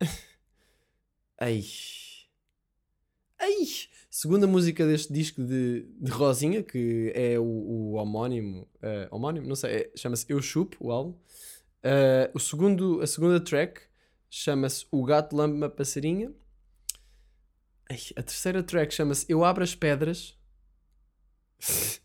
Ai. 1.40 1.64
Ai. 3.38 3.66
Segunda 4.10 4.46
música 4.46 4.86
deste 4.86 5.12
disco 5.12 5.42
de, 5.42 5.82
de 5.98 6.10
Rosinha, 6.10 6.62
que 6.62 7.12
é 7.14 7.38
o, 7.38 7.42
o 7.44 7.92
homónimo. 7.92 8.68
eh, 8.82 9.08
homónimo? 9.10 9.46
Não 9.46 9.56
sei. 9.56 9.70
é- 9.74 9.90
Chama-se 9.96 10.26
Eu 10.28 10.42
Chupo, 10.42 10.76
o 10.80 10.90
álbum. 10.92 11.18
Eh, 11.82 12.30
o 12.34 12.38
segundo, 12.40 13.00
a 13.00 13.06
segunda 13.06 13.40
track 13.40 13.80
chama-se 14.28 14.86
O 14.90 15.02
Gato 15.04 15.34
Lambe 15.34 15.56
uma 15.56 15.70
Passarinha. 15.70 16.32
Ai, 17.88 17.98
a 18.16 18.22
terceira 18.22 18.62
track 18.62 18.92
chama-se 18.92 19.24
Eu 19.28 19.44
Abro 19.44 19.64
as 19.64 19.74
Pedras. 19.74 20.36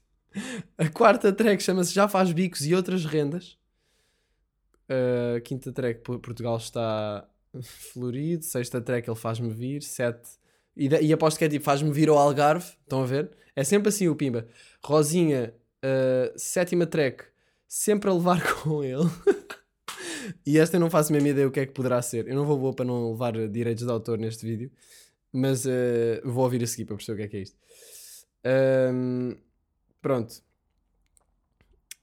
a 0.78 0.90
quarta 0.90 1.34
track 1.34 1.62
chama-se 1.62 1.94
Já 1.94 2.08
Faz 2.08 2.32
Bicos 2.32 2.66
e 2.66 2.74
Outras 2.76 3.04
Rendas. 3.04 3.58
A 4.88 5.42
quinta 5.42 5.72
track 5.72 6.02
Por- 6.02 6.20
Portugal 6.20 6.58
está 6.58 7.28
florido. 7.62 8.44
Sexta 8.44 8.82
track 8.82 9.10
Ele 9.10 9.18
Faz-me 9.18 9.50
Vir. 9.50 9.82
Sete. 9.82 10.30
E, 10.76 10.88
e 10.88 11.14
aposto 11.14 11.38
que 11.38 11.46
é 11.46 11.50
tipo 11.50 11.64
Faz-me 11.64 11.92
Vir 11.92 12.10
ao 12.10 12.18
Algarve. 12.18 12.66
Estão 12.84 13.04
a 13.04 13.06
ver? 13.06 13.32
É 13.56 13.64
sempre 13.64 13.90
assim 13.90 14.08
o 14.08 14.16
Pimba. 14.16 14.48
Rosinha, 14.84 15.54
uh, 15.84 16.34
sétima 16.38 16.86
track. 16.86 17.24
Sempre 17.68 18.10
a 18.10 18.14
levar 18.14 18.42
com 18.62 18.84
ele. 18.84 19.10
e 20.46 20.58
esta 20.58 20.76
eu 20.76 20.80
não 20.80 20.90
faço 20.90 21.12
a 21.12 21.14
mesma 21.14 21.30
ideia 21.30 21.48
o 21.48 21.52
que 21.52 21.60
é 21.60 21.66
que 21.66 21.74
poderá 21.74 22.02
ser. 22.02 22.28
Eu 22.28 22.36
não 22.36 22.46
vou 22.46 22.58
boa 22.58 22.74
para 22.74 22.86
não 22.86 23.12
levar 23.12 23.34
direitos 23.48 23.86
de 23.86 23.92
autor 23.92 24.18
neste 24.18 24.46
vídeo. 24.46 24.72
Mas 25.32 25.66
uh, 25.66 25.70
vou 26.24 26.44
ouvir 26.44 26.64
a 26.64 26.68
seguir 26.68 26.86
para 26.86 26.96
perceber 26.96 27.16
o 27.16 27.18
que 27.18 27.24
é 27.24 27.28
que 27.28 27.38
é 27.38 27.42
isto. 27.42 27.58
Ahm, 28.46 29.36
pronto. 30.02 30.42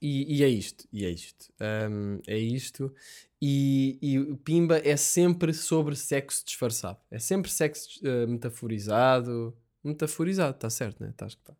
E, 0.03 0.39
e 0.39 0.43
é 0.43 0.49
isto. 0.49 0.85
E 0.91 1.05
é 1.05 1.09
isto. 1.09 1.49
Ahm, 1.61 2.19
é 2.27 2.37
isto. 2.37 2.93
E, 3.41 3.97
e 4.01 4.19
o 4.19 4.35
Pimba 4.35 4.81
é 4.83 4.97
sempre 4.97 5.53
sobre 5.53 5.95
sexo 5.95 6.43
disfarçado. 6.45 6.97
É 7.09 7.17
sempre 7.17 7.49
sexo 7.49 8.05
eh, 8.05 8.25
metaforizado. 8.25 9.55
Metaforizado, 9.81 10.55
está 10.55 10.69
certo, 10.69 11.01
né? 11.01 11.13
Tá, 11.15 11.25
acho 11.25 11.37
que 11.37 11.43
está. 11.43 11.55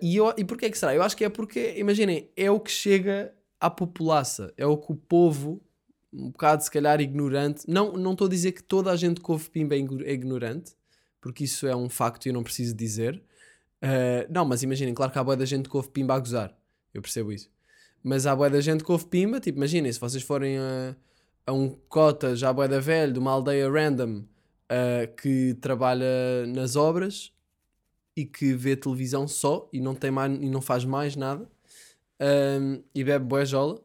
e, 0.00 0.16
eu, 0.16 0.32
e 0.36 0.44
porquê 0.46 0.70
que 0.70 0.78
será? 0.78 0.94
Eu 0.94 1.02
acho 1.02 1.14
que 1.14 1.24
é 1.24 1.28
porque, 1.28 1.74
imaginem, 1.76 2.30
é 2.34 2.50
o 2.50 2.58
que 2.58 2.70
chega 2.70 3.34
à 3.60 3.68
população. 3.68 4.50
É 4.56 4.64
o 4.66 4.78
que 4.78 4.90
o 4.90 4.96
povo, 4.96 5.62
um 6.10 6.30
bocado 6.30 6.64
se 6.64 6.70
calhar 6.70 7.02
ignorante. 7.02 7.64
Não 7.68 7.92
não 7.92 8.12
estou 8.12 8.26
a 8.28 8.30
dizer 8.30 8.52
que 8.52 8.62
toda 8.62 8.90
a 8.90 8.96
gente 8.96 9.20
que 9.20 9.30
ouve 9.30 9.50
Pimba 9.50 9.74
é 9.76 9.78
é 9.78 10.12
ignorante, 10.12 10.72
porque 11.20 11.44
isso 11.44 11.66
é 11.66 11.76
um 11.76 11.90
facto 11.90 12.26
e 12.26 12.28
eu 12.30 12.34
não 12.34 12.42
preciso 12.42 12.74
dizer. 12.74 13.22
Uh, 13.82 14.24
não, 14.30 14.44
mas 14.46 14.62
imaginem, 14.62 14.94
claro 14.94 15.12
que 15.12 15.18
há 15.18 15.24
boa 15.24 15.36
da 15.36 15.44
gente 15.44 15.68
que 15.68 15.76
ouve 15.76 15.90
Pimba 15.90 16.14
a 16.14 16.18
gozar. 16.18 16.59
Eu 16.92 17.02
percebo 17.02 17.32
isso. 17.32 17.50
Mas 18.02 18.26
há 18.26 18.34
boa 18.34 18.48
da 18.48 18.60
gente 18.60 18.82
que 18.82 18.90
ouve 18.90 19.06
Pimba, 19.06 19.40
tipo, 19.40 19.58
imaginem, 19.58 19.92
se 19.92 20.00
vocês 20.00 20.22
forem 20.22 20.58
a, 20.58 20.96
a 21.46 21.52
um 21.52 21.68
cota 21.88 22.34
já 22.34 22.52
boa 22.52 22.66
da 22.66 22.80
velho, 22.80 23.12
de 23.12 23.18
uma 23.18 23.30
aldeia 23.30 23.70
random, 23.70 24.24
uh, 24.70 25.14
que 25.20 25.54
trabalha 25.60 26.46
nas 26.46 26.76
obras 26.76 27.32
e 28.16 28.24
que 28.24 28.54
vê 28.54 28.76
televisão 28.76 29.28
só 29.28 29.68
e 29.72 29.80
não, 29.80 29.94
tem 29.94 30.10
mais, 30.10 30.32
e 30.32 30.48
não 30.48 30.60
faz 30.60 30.84
mais 30.84 31.16
nada 31.16 31.48
um, 32.20 32.82
e 32.94 33.02
bebe 33.02 33.24
boejola, 33.24 33.80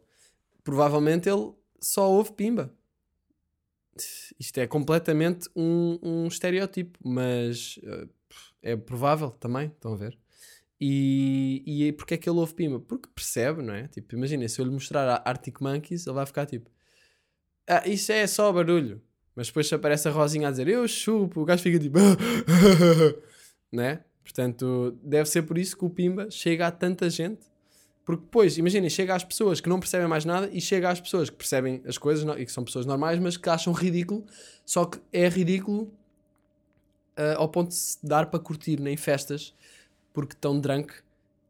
provavelmente 0.64 1.30
ele 1.30 1.54
só 1.80 2.12
ouve 2.12 2.34
Pimba. 2.34 2.74
Isto 4.38 4.60
é 4.60 4.68
completamente 4.68 5.50
um, 5.56 5.98
um 6.04 6.28
estereótipo, 6.28 7.00
mas 7.04 7.78
uh, 7.78 8.10
é 8.62 8.76
provável 8.76 9.30
também, 9.32 9.68
estão 9.68 9.94
a 9.94 9.96
ver? 9.96 10.18
E, 10.80 11.64
e 11.66 11.92
porque 11.94 12.16
é 12.16 12.18
que 12.18 12.30
ele 12.30 12.38
ouve 12.38 12.54
Pimba? 12.54 12.80
Porque 12.80 13.08
percebe, 13.14 13.62
não 13.62 13.74
é? 13.74 13.88
Tipo, 13.88 14.16
imagina, 14.16 14.48
se 14.48 14.60
eu 14.60 14.66
lhe 14.66 14.72
mostrar 14.72 15.08
a 15.08 15.30
Arctic 15.30 15.62
Monkeys, 15.62 16.06
ele 16.06 16.16
vai 16.16 16.26
ficar 16.26 16.46
tipo: 16.46 16.70
Ah, 17.68 17.88
isso 17.88 18.12
é 18.12 18.28
só 18.28 18.52
barulho. 18.52 19.02
Mas 19.36 19.48
depois 19.48 19.72
aparece 19.74 20.08
a 20.08 20.12
Rosinha 20.12 20.48
a 20.48 20.52
dizer 20.52 20.68
eu 20.68 20.88
chupo, 20.88 21.42
o 21.42 21.46
gajo 21.46 21.62
fica 21.62 21.78
tipo, 21.78 21.98
né? 23.72 24.02
Portanto, 24.24 24.98
deve 25.04 25.30
ser 25.30 25.44
por 25.44 25.58
isso 25.58 25.78
que 25.78 25.86
o 25.86 25.90
Pimba 25.90 26.32
chega 26.32 26.68
a 26.68 26.72
tanta 26.72 27.10
gente. 27.10 27.46
Porque 28.06 28.24
depois, 28.24 28.58
imaginem, 28.58 28.90
chega 28.90 29.16
às 29.16 29.24
pessoas 29.24 29.60
que 29.60 29.68
não 29.68 29.80
percebem 29.80 30.08
mais 30.08 30.26
nada 30.26 30.50
e 30.54 30.62
chega 30.62 30.90
às 30.90 31.02
pessoas 31.02 31.30
que 31.30 31.36
percebem 31.36 31.82
as 31.86 31.98
coisas 31.98 32.24
e 32.38 32.46
que 32.46 32.52
são 32.52 32.64
pessoas 32.64 32.86
normais, 32.86 33.20
mas 33.20 33.36
que 33.36 33.50
acham 33.50 33.74
ridículo. 33.74 34.26
Só 34.66 34.86
que 34.86 35.00
é 35.12 35.28
ridículo 35.28 35.92
ah, 37.18 37.36
ao 37.38 37.50
ponto 37.50 37.70
de 37.70 37.76
se 37.76 37.98
dar 38.06 38.28
para 38.28 38.40
curtir 38.40 38.80
nem 38.80 38.96
festas 38.96 39.54
porque 40.16 40.34
estão 40.34 40.60
drunk 40.60 40.92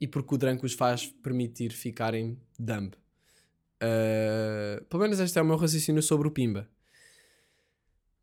e 0.02 0.08
porque 0.08 0.36
o 0.36 0.38
drunk 0.38 0.66
os 0.66 0.74
faz 0.74 1.06
permitir 1.08 1.72
ficarem 1.72 2.38
dumb. 2.60 2.92
Ah, 3.80 4.84
pelo 4.90 5.04
menos 5.04 5.20
este 5.20 5.38
é 5.40 5.42
o 5.42 5.46
meu 5.46 5.56
raciocínio 5.56 6.02
sobre 6.02 6.28
o 6.28 6.32
Pimba. 6.32 6.68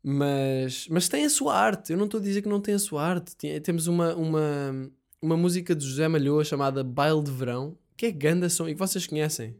Mas, 0.03 0.87
mas 0.89 1.07
tem 1.07 1.23
a 1.25 1.29
sua 1.29 1.55
arte. 1.55 1.93
Eu 1.93 1.97
não 1.97 2.05
estou 2.05 2.19
a 2.19 2.23
dizer 2.23 2.41
que 2.41 2.49
não 2.49 2.59
tem 2.59 2.75
a 2.75 2.79
sua 2.79 3.03
arte. 3.03 3.35
Tem- 3.37 3.59
temos 3.61 3.87
uma, 3.87 4.13
uma, 4.15 4.91
uma 5.21 5.37
música 5.37 5.73
de 5.73 5.85
José 5.85 6.07
Malhoa 6.07 6.43
chamada 6.43 6.83
Baile 6.83 7.23
de 7.23 7.31
Verão, 7.31 7.77
que 7.95 8.07
é 8.07 8.11
ganda 8.11 8.49
som 8.49 8.67
e 8.67 8.73
que 8.73 8.79
vocês 8.79 9.07
conhecem. 9.07 9.55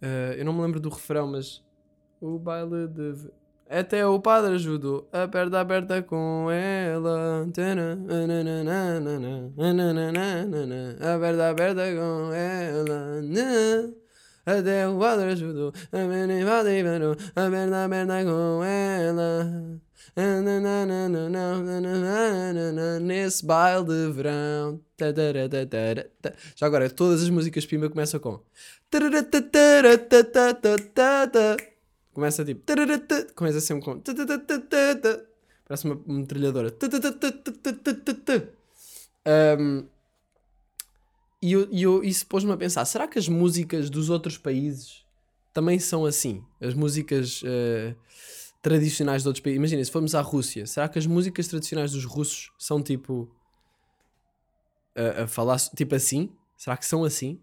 Ah, 0.00 0.34
eu 0.36 0.44
não 0.44 0.52
me 0.52 0.60
lembro 0.60 0.78
do 0.78 0.90
refrão, 0.90 1.26
mas 1.26 1.64
o 2.20 2.38
baile 2.38 2.86
de 2.88 3.30
até 3.78 4.06
o 4.06 4.20
padre 4.20 4.54
ajudou 4.54 5.08
aperta 5.12 5.60
aperta 5.60 6.02
com 6.02 6.48
ela 6.50 7.46
nananana, 9.56 10.96
aperta 11.00 11.50
aperta 11.50 11.82
com 11.94 12.32
ela 12.32 13.22
até 14.44 14.88
o 14.88 14.98
padre 14.98 15.32
ajudou 15.32 15.72
aperta 15.90 17.12
aperta 17.34 17.84
aperta 17.84 18.24
com 18.24 18.62
ela 18.64 19.80
Nesse 23.00 23.46
baile 23.46 23.86
de 23.86 24.12
verão. 24.12 24.80
Já 26.54 26.66
agora, 26.66 26.90
todas 26.90 27.22
as 27.22 27.30
músicas 27.30 27.64
Pimba 27.64 27.88
começam 27.88 28.20
com. 28.20 28.38
Começa 32.12 32.44
tipo 32.44 32.60
Começa 33.34 33.60
sempre 33.60 33.84
com. 33.84 34.00
Parece 35.66 35.84
uma 35.86 36.00
metralhadora. 36.06 36.70
Um, 39.58 39.86
E 41.40 41.52
eu, 41.52 41.68
eu, 41.72 42.04
isso 42.04 42.26
pôs-me 42.26 42.52
a 42.52 42.56
pensar: 42.56 42.84
será 42.84 43.08
que 43.08 43.18
as 43.18 43.28
músicas 43.28 43.88
dos 43.90 44.10
outros 44.10 44.36
países 44.38 45.04
também 45.52 45.78
são 45.78 46.04
assim? 46.04 46.44
As 46.60 46.74
músicas 46.74 47.42
eh, 47.44 47.94
tradicionais 48.60 49.22
de 49.22 49.28
outros 49.28 49.42
países. 49.42 49.56
Imagina, 49.56 49.84
se 49.84 49.90
formos 49.90 50.14
à 50.14 50.20
Rússia, 50.20 50.66
será 50.66 50.88
que 50.88 50.98
as 50.98 51.06
músicas 51.06 51.48
tradicionais 51.48 51.92
dos 51.92 52.04
russos 52.04 52.52
são 52.58 52.82
tipo. 52.82 53.28
a, 54.94 55.22
a 55.22 55.26
falar 55.26 55.58
tipo 55.74 55.94
assim? 55.94 56.30
Será 56.56 56.76
que 56.76 56.86
são 56.86 57.02
assim? 57.04 57.40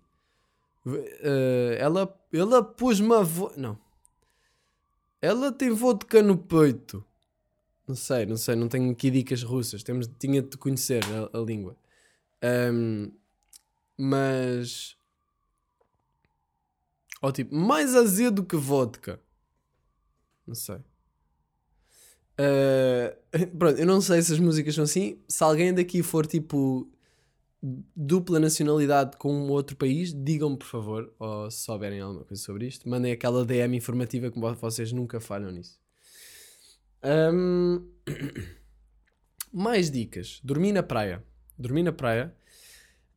Eh, 0.88 1.78
ela, 1.80 2.18
ela 2.32 2.64
pôs-me 2.64 3.14
a 3.14 3.22
vo... 3.22 3.52
Não. 3.58 3.78
Ela 5.22 5.52
tem 5.52 5.70
vodka 5.72 6.22
no 6.22 6.38
peito. 6.38 7.04
Não 7.88 7.96
sei, 7.96 8.26
não 8.26 8.38
sei, 8.38 8.56
não 8.56 8.68
tenho 8.68 8.92
aqui 8.92 9.10
dicas 9.10 9.44
russas. 9.44 9.84
Temos, 9.84 10.10
tinha 10.20 10.42
de 10.42 10.58
conhecer 10.58 11.04
a, 11.06 11.38
a 11.38 11.42
língua. 11.42 11.76
Ahm, 12.42 13.12
mas. 13.98 14.96
Ou 17.22 17.32
tipo, 17.32 17.54
mais 17.54 17.96
azedo 17.96 18.46
que 18.46 18.56
vodka. 18.56 19.20
Não 20.48 20.56
sei. 20.56 20.80
Ah, 22.40 23.14
pronto, 23.58 23.78
eu 23.78 23.86
não 23.86 24.00
sei 24.00 24.22
se 24.22 24.32
as 24.32 24.40
músicas 24.40 24.74
são 24.74 24.86
assim. 24.86 25.20
Se 25.28 25.44
alguém 25.44 25.74
daqui 25.74 26.02
for 26.02 26.26
tipo 26.26 26.88
dupla 27.62 28.40
nacionalidade 28.40 29.18
com 29.18 29.34
um 29.34 29.50
outro 29.50 29.76
país, 29.76 30.14
digam-me 30.14 30.58
por 30.58 30.68
favor, 30.68 31.14
ou 31.20 31.52
se 31.52 31.64
souberem 31.64 32.00
alguma 32.00 32.24
coisa 32.24 32.42
sobre 32.42 32.68
isto, 32.68 32.88
mandem 32.88 33.12
aquela 33.12 33.46
DM 33.46 33.76
informativa 33.76 34.32
que 34.32 34.40
vo- 34.40 34.56
vocês 34.56 34.92
nunca 34.92 35.20
falham 35.20 35.52
nisso. 35.52 35.80
Ahm, 37.04 37.86
Mais 39.52 39.90
dicas. 39.90 40.40
Dormi 40.44 40.72
na 40.72 40.84
praia. 40.84 41.24
Dormi 41.58 41.82
na 41.84 41.92
praia. 41.92 42.34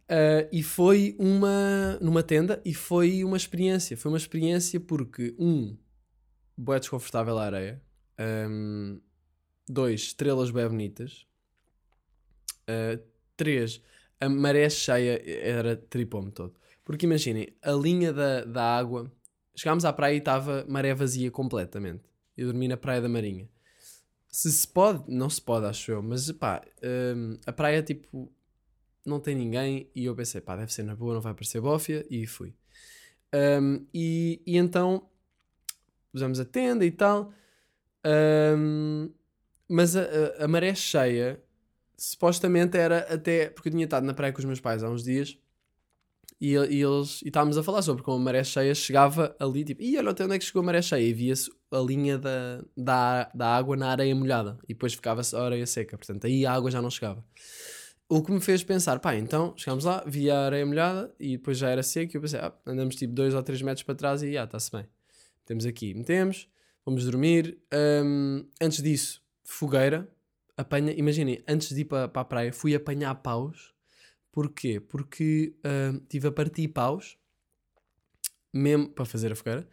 ah, 0.09 0.49
e 0.53 0.63
foi 0.63 1.15
uma 1.19 1.99
numa 2.01 2.23
tenda 2.23 2.61
e 2.65 2.75
foi 2.75 3.23
uma 3.25 3.37
experiência. 3.37 3.97
Foi 3.97 4.11
uma 4.11 4.19
experiência 4.19 4.81
porque 4.81 5.35
um 5.39 5.77
bué 6.57 6.79
desconfortável 6.81 7.39
a 7.39 7.45
areia. 7.45 7.83
Um, 8.49 9.01
dois, 9.69 10.01
estrelas 10.03 10.51
bem 10.51 10.67
bonitas. 10.69 11.27
Uh, 12.63 13.03
três, 13.37 13.83
a 14.23 14.29
maré 14.29 14.71
cheia 14.71 15.21
era 15.27 15.75
tripome 15.77 16.31
todo. 16.31 16.55
Porque 16.85 17.07
imaginem, 17.07 17.49
a 17.61 17.73
linha 17.73 18.13
da, 18.13 18.45
da 18.45 18.77
água, 18.77 19.11
chegámos 19.55 19.85
à 19.85 19.93
praia 19.93 20.15
e 20.15 20.19
estava 20.19 20.65
maré 20.69 20.95
vazia 20.95 21.29
completamente. 21.31 22.05
Eu 22.37 22.47
dormi 22.47 22.69
na 22.69 22.77
Praia 22.77 23.01
da 23.01 23.09
Marinha. 23.09 23.49
Se 24.29 24.51
se 24.51 24.67
pode, 24.67 25.05
não 25.13 25.29
se 25.29 25.43
pode, 25.43 25.67
acho 25.67 25.91
eu, 25.91 26.03
mas 26.03 26.31
pá, 26.33 26.63
hum, 26.83 27.37
a 27.45 27.53
praia 27.53 27.83
tipo 27.83 28.33
não 29.05 29.19
tem 29.21 29.35
ninguém 29.35 29.91
e 29.95 30.05
eu 30.05 30.15
pensei, 30.15 30.41
pá, 30.41 30.57
deve 30.57 30.73
ser 30.73 30.85
na 30.85 30.95
boa, 30.95 31.15
não 31.15 31.21
vai 31.21 31.33
aparecer 31.33 31.61
bófia 31.61 32.07
e 32.09 32.27
fui. 32.27 32.55
Hum, 33.35 33.85
e, 33.93 34.41
e 34.47 34.57
então 34.57 35.07
usamos 36.15 36.39
a 36.39 36.45
tenda 36.45 36.85
e 36.87 36.91
tal, 36.91 37.33
hum, 38.57 39.11
mas 39.69 39.97
a, 39.97 40.03
a, 40.03 40.45
a 40.45 40.49
maré 40.49 40.75
cheia 40.75 41.43
supostamente 41.97 42.77
era 42.77 42.99
até 43.13 43.51
porque 43.51 43.69
eu 43.69 43.73
tinha 43.73 43.85
estado 43.85 44.05
na 44.05 44.15
praia 44.15 44.33
com 44.33 44.39
os 44.39 44.45
meus 44.45 44.61
pais 44.61 44.83
há 44.83 44.89
uns 44.89 45.03
dias 45.03 45.39
e, 46.43 46.55
e 46.55 46.83
eles 46.83 47.23
e 47.23 47.29
estávamos 47.29 47.57
a 47.57 47.63
falar 47.63 47.83
sobre 47.83 48.03
como 48.03 48.17
a 48.17 48.21
maré 48.21 48.43
cheia 48.43 48.75
chegava 48.75 49.35
ali, 49.39 49.65
tipo, 49.65 49.81
e 49.81 49.97
olha 49.97 50.11
até 50.11 50.25
onde 50.25 50.35
é 50.35 50.39
que 50.41 50.45
chegou 50.45 50.61
a 50.61 50.65
maré 50.65 50.83
cheia, 50.83 51.09
e 51.09 51.13
via-se 51.13 51.49
a 51.71 51.79
linha 51.79 52.19
da, 52.19 52.65
da, 52.77 53.31
da 53.33 53.47
água 53.57 53.77
na 53.77 53.89
areia 53.91 54.13
molhada, 54.13 54.59
e 54.65 54.75
depois 54.75 54.93
ficava-se 54.93 55.37
a 55.37 55.41
areia 55.41 55.65
seca, 55.67 55.97
portanto 55.97 56.27
aí 56.27 56.45
a 56.45 56.53
água 56.53 56.69
já 56.69 56.83
não 56.83 56.91
chegava. 56.91 57.25
O 58.09 58.23
que 58.25 58.33
me 58.33 58.41
fez 58.41 58.65
pensar, 58.65 58.99
pá, 58.99 59.15
então 59.15 59.55
chegámos 59.57 59.85
lá, 59.85 60.03
via 60.05 60.37
a 60.37 60.47
areia 60.47 60.67
molhada 60.67 61.15
e 61.19 61.37
depois 61.37 61.59
já 61.59 61.71
era 61.71 61.83
seco, 61.83 62.15
e 62.15 62.19
eu 62.19 62.21
pensei, 62.21 62.41
ah, 62.41 62.53
andamos 62.67 62.97
tipo 62.97 63.15
2 63.15 63.35
ou 63.35 63.43
3 63.43 63.63
metros 63.63 63.85
para 63.85 63.95
trás 63.95 64.23
e 64.25 64.33
já, 64.33 64.43
está-se 64.43 64.73
bem. 64.73 64.85
Temos 65.47 65.65
aqui, 65.65 65.95
metemos, 65.95 66.49
vamos 66.85 67.05
dormir. 67.05 67.57
Hum, 68.05 68.45
antes 68.61 68.83
disso, 68.83 69.23
fogueira, 69.45 70.09
apanha, 70.63 70.93
imaginem, 70.93 71.43
antes 71.47 71.75
de 71.75 71.83
ir 71.83 71.85
para, 71.85 72.09
para 72.09 72.23
a 72.23 72.25
praia, 72.25 72.53
fui 72.53 72.75
apanhar 72.75 73.15
paus 73.17 73.73
Porquê? 74.33 74.81
Porque 74.81 75.55
uh, 75.59 76.01
tive 76.09 76.29
a 76.29 76.33
partir 76.33 76.67
paus, 76.69 77.19
mesmo 78.53 78.89
para 78.89 79.05
fazer 79.05 79.31
a 79.31 79.37
fogueira, 79.37 79.69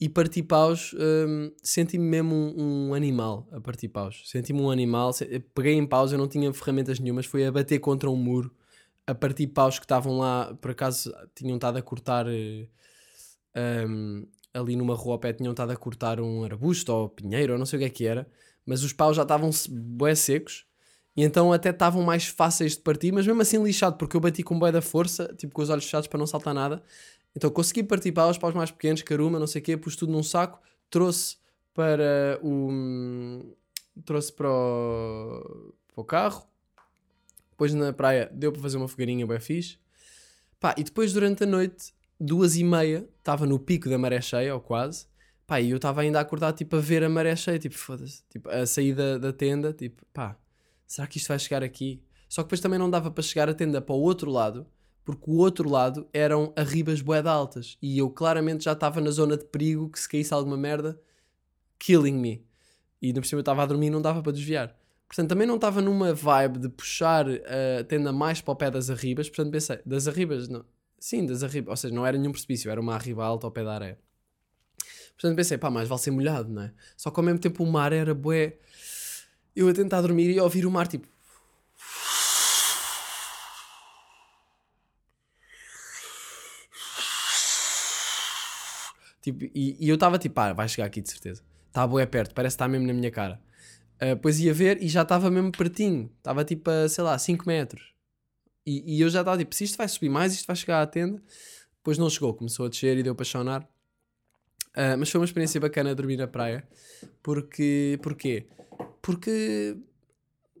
e 0.00 0.08
parti 0.08 0.42
paus, 0.42 0.92
um, 0.94 1.52
senti-me 1.62 2.04
mesmo 2.04 2.34
um, 2.34 2.88
um, 2.88 2.94
animal 2.94 3.46
a 3.52 3.60
partir 3.60 3.88
paus. 3.88 4.22
Senti-me 4.26 4.60
um 4.60 4.70
animal, 4.70 5.12
peguei 5.54 5.74
em 5.74 5.86
paus, 5.86 6.10
eu 6.10 6.18
não 6.18 6.26
tinha 6.26 6.52
ferramentas 6.52 6.98
nenhumas, 6.98 7.26
foi 7.26 7.46
a 7.46 7.52
bater 7.52 7.78
contra 7.78 8.10
um 8.10 8.16
muro, 8.16 8.50
a 9.06 9.14
partir 9.14 9.46
paus 9.46 9.78
que 9.78 9.84
estavam 9.84 10.18
lá, 10.18 10.54
por 10.60 10.72
acaso 10.72 11.12
tinham 11.34 11.56
estado 11.56 11.76
a 11.76 11.82
cortar 11.82 12.26
um, 12.26 14.26
ali 14.54 14.74
numa 14.74 14.94
rua 14.94 15.20
pé, 15.20 15.34
tinham 15.34 15.52
estado 15.52 15.70
a 15.70 15.76
cortar 15.76 16.18
um 16.18 16.44
arbusto 16.44 16.92
ou 16.92 17.10
pinheiro, 17.10 17.52
ou 17.52 17.58
não 17.58 17.66
sei 17.66 17.76
o 17.76 17.80
que 17.80 17.86
é 17.86 17.90
que 17.90 18.06
era, 18.06 18.26
mas 18.66 18.82
os 18.82 18.92
paus 18.92 19.16
já 19.16 19.22
estavam 19.22 19.50
bué 19.68 20.14
secos 20.14 20.66
e 21.16 21.22
então 21.22 21.52
até 21.52 21.70
estavam 21.70 22.02
mais 22.02 22.26
fáceis 22.26 22.72
de 22.72 22.80
partir, 22.80 23.12
mas 23.12 23.26
mesmo 23.26 23.42
assim 23.42 23.62
lixado, 23.62 23.96
porque 23.96 24.16
eu 24.16 24.20
bati 24.20 24.42
com 24.42 24.58
bué 24.58 24.70
da 24.70 24.80
força, 24.80 25.34
tipo 25.36 25.52
com 25.52 25.62
os 25.62 25.70
olhos 25.70 25.84
fechados 25.84 26.06
para 26.06 26.18
não 26.18 26.26
saltar 26.26 26.54
nada. 26.54 26.82
Então 27.34 27.50
consegui 27.50 27.82
partir 27.82 28.12
para 28.12 28.28
os 28.28 28.38
paus 28.38 28.54
mais 28.54 28.70
pequenos, 28.70 29.02
caruma, 29.02 29.38
não 29.38 29.46
sei 29.46 29.60
o 29.60 29.64
quê, 29.64 29.76
pus 29.76 29.96
tudo 29.96 30.12
num 30.12 30.22
saco, 30.22 30.60
trouxe 30.88 31.36
para 31.74 32.38
o... 32.42 33.54
trouxe 34.04 34.32
para 34.32 34.48
o, 34.50 35.74
para 35.92 36.00
o 36.00 36.04
carro, 36.04 36.46
depois 37.50 37.74
na 37.74 37.92
praia 37.92 38.30
deu 38.32 38.52
para 38.52 38.62
fazer 38.62 38.76
uma 38.76 38.88
fogueirinha 38.88 39.26
bem 39.26 39.40
fixe. 39.40 39.78
Pá, 40.58 40.74
e 40.76 40.84
depois 40.84 41.12
durante 41.12 41.44
a 41.44 41.46
noite, 41.46 41.92
duas 42.18 42.56
e 42.56 42.64
meia, 42.64 43.08
estava 43.18 43.46
no 43.46 43.58
pico 43.58 43.88
da 43.88 43.98
maré 43.98 44.20
cheia, 44.20 44.54
ou 44.54 44.60
quase, 44.60 45.06
pá, 45.50 45.60
e 45.60 45.70
eu 45.70 45.78
estava 45.78 46.02
ainda 46.02 46.20
a 46.20 46.22
acordar, 46.22 46.52
tipo, 46.52 46.76
a 46.76 46.80
ver 46.80 47.02
a 47.02 47.08
maré 47.08 47.34
cheia, 47.34 47.58
tipo, 47.58 47.76
foda-se, 47.76 48.22
tipo, 48.30 48.48
a 48.48 48.64
sair 48.64 48.94
da, 48.94 49.18
da 49.18 49.32
tenda, 49.32 49.72
tipo, 49.72 50.06
pá, 50.14 50.36
será 50.86 51.08
que 51.08 51.18
isto 51.18 51.26
vai 51.26 51.40
chegar 51.40 51.64
aqui? 51.64 52.00
Só 52.28 52.42
que 52.42 52.46
depois 52.46 52.60
também 52.60 52.78
não 52.78 52.88
dava 52.88 53.10
para 53.10 53.20
chegar 53.20 53.48
a 53.48 53.54
tenda 53.54 53.80
para 53.80 53.92
o 53.92 54.00
outro 54.00 54.30
lado, 54.30 54.64
porque 55.04 55.28
o 55.28 55.38
outro 55.38 55.68
lado 55.68 56.08
eram 56.12 56.52
arribas 56.54 57.00
boeda 57.00 57.32
altas 57.32 57.76
e 57.82 57.98
eu 57.98 58.08
claramente 58.10 58.62
já 58.62 58.74
estava 58.74 59.00
na 59.00 59.10
zona 59.10 59.36
de 59.36 59.44
perigo 59.44 59.88
que 59.90 59.98
se 59.98 60.08
caísse 60.08 60.32
alguma 60.32 60.56
merda, 60.56 61.00
killing 61.80 62.16
me. 62.16 62.46
E 63.02 63.08
ainda 63.08 63.20
por 63.20 63.26
cima 63.26 63.40
eu 63.40 63.42
estava 63.42 63.64
a 63.64 63.66
dormir 63.66 63.88
e 63.88 63.90
não 63.90 64.00
dava 64.00 64.22
para 64.22 64.30
desviar. 64.30 64.76
Portanto, 65.08 65.30
também 65.30 65.48
não 65.48 65.56
estava 65.56 65.82
numa 65.82 66.14
vibe 66.14 66.60
de 66.60 66.68
puxar 66.68 67.26
a 67.28 67.82
tenda 67.88 68.12
mais 68.12 68.40
para 68.40 68.52
o 68.52 68.56
pé 68.56 68.70
das 68.70 68.88
arribas, 68.88 69.28
portanto 69.28 69.50
pensei, 69.50 69.80
das 69.84 70.06
arribas, 70.06 70.48
não. 70.48 70.64
Sim, 70.96 71.26
das 71.26 71.42
arribas, 71.42 71.70
ou 71.70 71.76
seja, 71.76 71.92
não 71.92 72.06
era 72.06 72.16
nenhum 72.16 72.30
precipício, 72.30 72.70
era 72.70 72.80
uma 72.80 72.94
arriba 72.94 73.24
alta 73.24 73.48
ao 73.48 73.50
pé 73.50 73.64
da 73.64 73.74
areia. 73.74 73.98
Portanto 75.20 75.36
pensei, 75.36 75.58
pá, 75.58 75.68
mais 75.70 75.86
vale 75.86 76.00
ser 76.00 76.10
molhado, 76.12 76.48
não 76.48 76.62
é? 76.62 76.72
Só 76.96 77.10
que 77.10 77.20
ao 77.20 77.24
mesmo 77.24 77.38
tempo 77.38 77.62
o 77.62 77.70
mar 77.70 77.92
era 77.92 78.14
bué 78.14 78.56
eu 79.54 79.68
a 79.68 79.74
tentar 79.74 80.00
dormir 80.00 80.30
e 80.30 80.38
a 80.38 80.44
ouvir 80.44 80.64
o 80.64 80.70
mar 80.70 80.88
tipo. 80.88 81.06
Tipo, 89.20 89.44
e, 89.54 89.76
e 89.78 89.88
eu 89.90 89.96
estava 89.96 90.18
tipo, 90.18 90.40
ah, 90.40 90.54
vai 90.54 90.66
chegar 90.66 90.86
aqui 90.86 91.02
de 91.02 91.10
certeza. 91.10 91.42
Está 91.68 91.86
boé 91.86 92.06
perto, 92.06 92.34
parece 92.34 92.54
que 92.54 92.62
está 92.62 92.68
mesmo 92.68 92.86
na 92.86 92.94
minha 92.94 93.10
cara. 93.10 93.38
Uh, 93.96 94.14
depois 94.14 94.40
ia 94.40 94.54
ver 94.54 94.82
e 94.82 94.88
já 94.88 95.02
estava 95.02 95.30
mesmo 95.30 95.52
pertinho. 95.52 96.10
Estava 96.16 96.42
tipo 96.46 96.70
a, 96.70 96.88
sei 96.88 97.04
lá, 97.04 97.18
5 97.18 97.46
metros. 97.46 97.92
E, 98.64 98.96
e 98.96 99.00
eu 99.02 99.10
já 99.10 99.20
estava 99.20 99.36
tipo, 99.36 99.54
se 99.54 99.64
isto 99.64 99.76
vai 99.76 99.86
subir 99.86 100.08
mais, 100.08 100.32
isto 100.32 100.46
vai 100.46 100.56
chegar 100.56 100.80
à 100.80 100.86
tenda. 100.86 101.22
Depois 101.76 101.98
não 101.98 102.08
chegou, 102.08 102.32
começou 102.32 102.64
a 102.64 102.68
descer 102.70 102.96
e 102.96 103.02
deu 103.02 103.14
para 103.14 103.26
chonar. 103.26 103.68
Uh, 104.76 104.96
mas 104.98 105.10
foi 105.10 105.20
uma 105.20 105.24
experiência 105.24 105.60
bacana 105.60 105.94
dormir 105.94 106.16
na 106.16 106.26
praia. 106.26 106.66
Porque, 107.22 107.98
porquê? 108.02 108.46
Porque 109.02 109.76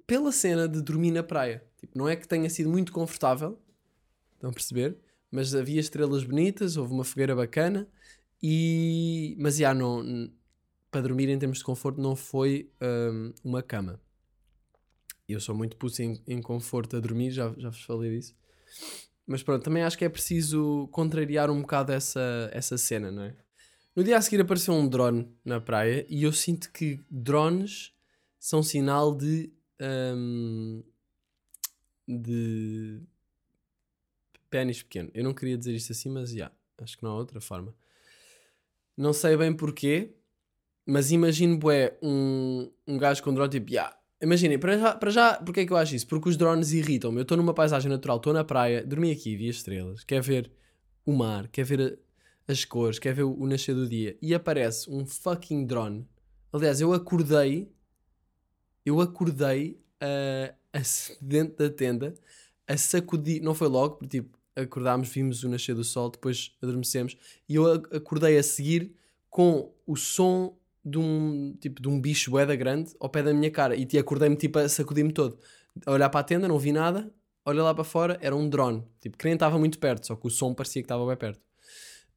pela 0.06 0.32
cena 0.32 0.68
de 0.68 0.82
dormir 0.82 1.12
na 1.12 1.22
praia. 1.22 1.62
Tipo, 1.78 1.96
não 1.96 2.08
é 2.08 2.16
que 2.16 2.26
tenha 2.26 2.50
sido 2.50 2.68
muito 2.68 2.92
confortável, 2.92 3.58
estão 4.34 4.50
a 4.50 4.52
perceber? 4.52 4.98
Mas 5.30 5.54
havia 5.54 5.80
estrelas 5.80 6.24
bonitas, 6.24 6.76
houve 6.76 6.92
uma 6.92 7.04
fogueira 7.04 7.34
bacana, 7.34 7.88
e... 8.42 9.36
mas 9.38 9.56
já 9.56 9.72
não, 9.72 10.28
para 10.90 11.02
dormir 11.02 11.28
em 11.28 11.38
termos 11.38 11.58
de 11.58 11.64
conforto 11.64 12.00
não 12.00 12.16
foi 12.16 12.70
um, 12.82 13.32
uma 13.44 13.62
cama. 13.62 14.00
Eu 15.28 15.40
sou 15.40 15.54
muito 15.54 15.76
puto 15.76 16.02
em, 16.02 16.20
em, 16.26 16.42
conforto 16.42 16.96
a 16.96 17.00
dormir, 17.00 17.30
já, 17.30 17.54
já 17.56 17.70
vos 17.70 17.82
falei 17.84 18.16
disso. 18.16 18.34
Mas 19.24 19.44
pronto, 19.44 19.62
também 19.62 19.84
acho 19.84 19.96
que 19.96 20.04
é 20.04 20.08
preciso 20.08 20.88
contrariar 20.90 21.50
um 21.50 21.60
bocado 21.60 21.92
essa, 21.92 22.50
essa 22.52 22.76
cena, 22.76 23.12
não 23.12 23.22
é? 23.22 23.36
No 23.94 24.04
dia 24.04 24.16
a 24.16 24.22
seguir 24.22 24.40
apareceu 24.40 24.72
um 24.74 24.88
drone 24.88 25.28
na 25.44 25.60
praia 25.60 26.06
e 26.08 26.22
eu 26.22 26.32
sinto 26.32 26.70
que 26.72 27.00
drones 27.10 27.92
são 28.38 28.62
sinal 28.62 29.14
de. 29.14 29.52
Um, 29.80 30.82
de. 32.06 33.00
pênis 34.48 34.82
pequeno. 34.82 35.10
Eu 35.12 35.24
não 35.24 35.34
queria 35.34 35.58
dizer 35.58 35.74
isto 35.74 35.92
assim, 35.92 36.08
mas 36.08 36.30
já. 36.30 36.36
Yeah, 36.36 36.54
acho 36.78 36.96
que 36.96 37.02
não 37.02 37.10
há 37.10 37.16
outra 37.16 37.40
forma. 37.40 37.74
Não 38.96 39.12
sei 39.12 39.36
bem 39.36 39.52
porquê, 39.52 40.14
mas 40.86 41.10
imagino, 41.10 41.58
bué, 41.58 41.98
um, 42.02 42.70
um 42.86 42.98
gajo 42.98 43.22
com 43.22 43.32
drone 43.34 43.50
tipo, 43.50 43.70
yeah. 43.70 43.96
Imaginem, 44.22 44.58
para 44.58 44.76
já, 44.76 44.94
para 44.94 45.10
já, 45.10 45.34
porque 45.34 45.60
é 45.60 45.66
que 45.66 45.72
eu 45.72 45.76
acho 45.78 45.94
isso? 45.96 46.06
Porque 46.06 46.28
os 46.28 46.36
drones 46.36 46.72
irritam-me. 46.72 47.18
Eu 47.18 47.22
estou 47.22 47.38
numa 47.38 47.54
paisagem 47.54 47.90
natural, 47.90 48.18
estou 48.18 48.34
na 48.34 48.44
praia, 48.44 48.84
dormi 48.84 49.10
aqui, 49.10 49.34
vi 49.34 49.48
as 49.48 49.56
estrelas, 49.56 50.04
quer 50.04 50.20
ver 50.20 50.52
o 51.06 51.12
mar, 51.12 51.48
quer 51.48 51.64
ver 51.64 51.98
as 52.50 52.64
cores, 52.64 52.98
quer 52.98 53.14
ver 53.14 53.22
o, 53.22 53.46
nascer 53.46 53.74
do 53.74 53.88
dia, 53.88 54.16
e 54.20 54.34
aparece 54.34 54.90
um 54.90 55.06
fucking 55.06 55.66
drone. 55.66 56.06
Aliás, 56.52 56.80
eu 56.80 56.92
acordei 56.92 57.70
eu 58.84 59.00
acordei 59.00 59.80
a, 60.00 60.54
dentro 61.20 61.56
da 61.56 61.70
tenda 61.70 62.14
a 62.66 62.76
sacudir, 62.76 63.42
não 63.42 63.54
foi 63.54 63.68
logo, 63.68 63.96
porque 63.96 64.20
tipo, 64.20 64.38
acordámos, 64.54 65.08
vimos 65.08 65.42
o 65.42 65.48
nascer 65.48 65.74
do 65.74 65.84
sol, 65.84 66.10
depois 66.10 66.56
adormecemos, 66.62 67.16
e 67.48 67.54
eu 67.56 67.72
acordei 67.72 68.38
a 68.38 68.42
seguir 68.42 68.94
com 69.28 69.72
o 69.86 69.96
som 69.96 70.56
de 70.84 70.98
um, 70.98 71.54
tipo, 71.60 71.80
de 71.82 71.88
um 71.88 72.00
bicho 72.00 72.30
boeda 72.30 72.56
grande 72.56 72.94
ao 72.98 73.08
pé 73.08 73.22
da 73.22 73.34
minha 73.34 73.50
cara, 73.50 73.76
e 73.76 73.84
te 73.84 73.98
acordei-me 73.98 74.36
tipo 74.36 74.58
a 74.58 74.68
sacudir-me 74.68 75.12
todo. 75.12 75.38
A 75.86 75.92
olhar 75.92 76.08
para 76.08 76.20
a 76.20 76.24
tenda, 76.24 76.48
não 76.48 76.58
vi 76.58 76.72
nada, 76.72 77.12
olha 77.44 77.62
lá 77.62 77.74
para 77.74 77.84
fora, 77.84 78.18
era 78.20 78.34
um 78.34 78.48
drone, 78.48 78.84
tipo, 79.00 79.16
que 79.18 79.24
nem 79.24 79.34
estava 79.34 79.58
muito 79.58 79.78
perto, 79.78 80.06
só 80.06 80.16
que 80.16 80.26
o 80.26 80.30
som 80.30 80.54
parecia 80.54 80.82
que 80.82 80.86
estava 80.86 81.06
bem 81.06 81.16
perto. 81.16 81.49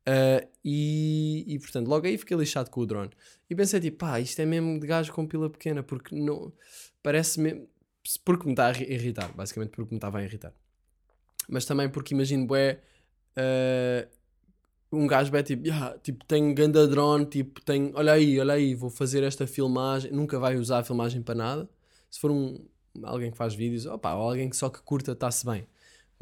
Uh, 0.07 0.45
e, 0.63 1.45
e 1.47 1.59
portanto, 1.59 1.87
logo 1.87 2.05
aí 2.05 2.17
fiquei 2.17 2.35
lixado 2.35 2.69
com 2.69 2.81
o 2.81 2.85
drone. 2.85 3.11
E 3.49 3.55
pensei 3.55 3.79
tipo, 3.79 3.97
pá, 3.97 4.19
isto 4.19 4.41
é 4.41 4.45
mesmo 4.45 4.79
de 4.79 4.85
gajo 4.85 5.11
com 5.13 5.25
pila 5.25 5.49
pequena, 5.49 5.81
porque 5.83 6.15
não. 6.15 6.51
Parece 7.01 7.39
mesmo. 7.39 7.67
Porque 8.25 8.45
me 8.45 8.51
está 8.51 8.67
a 8.67 8.71
irritar, 8.71 9.33
basicamente 9.33 9.71
porque 9.71 9.93
me 9.93 9.97
estava 9.97 10.19
a 10.19 10.23
irritar. 10.23 10.53
Mas 11.47 11.65
também 11.65 11.89
porque 11.89 12.13
imagino, 12.13 12.45
bué. 12.45 12.81
Uh, 13.37 14.07
um 14.91 15.07
gajo 15.07 15.35
é 15.35 15.41
tipo, 15.41 15.65
yeah, 15.65 15.97
tipo, 15.99 16.23
tem 16.25 16.53
ganda 16.53 16.87
drone, 16.87 17.25
tipo, 17.25 17.61
tem, 17.61 17.91
olha 17.95 18.13
aí, 18.13 18.39
olha 18.39 18.53
aí, 18.53 18.75
vou 18.75 18.91
fazer 18.91 19.23
esta 19.23 19.47
filmagem, 19.47 20.11
nunca 20.11 20.37
vai 20.37 20.55
usar 20.55 20.79
a 20.79 20.83
filmagem 20.83 21.21
para 21.23 21.33
nada. 21.33 21.69
Se 22.11 22.19
for 22.19 22.29
um, 22.29 22.63
alguém 23.01 23.31
que 23.31 23.37
faz 23.37 23.55
vídeos, 23.55 23.87
opa, 23.87 24.13
ou 24.13 24.29
alguém 24.29 24.49
que 24.49 24.55
só 24.55 24.69
que 24.69 24.81
curta, 24.81 25.13
está-se 25.13 25.45
bem. 25.45 25.65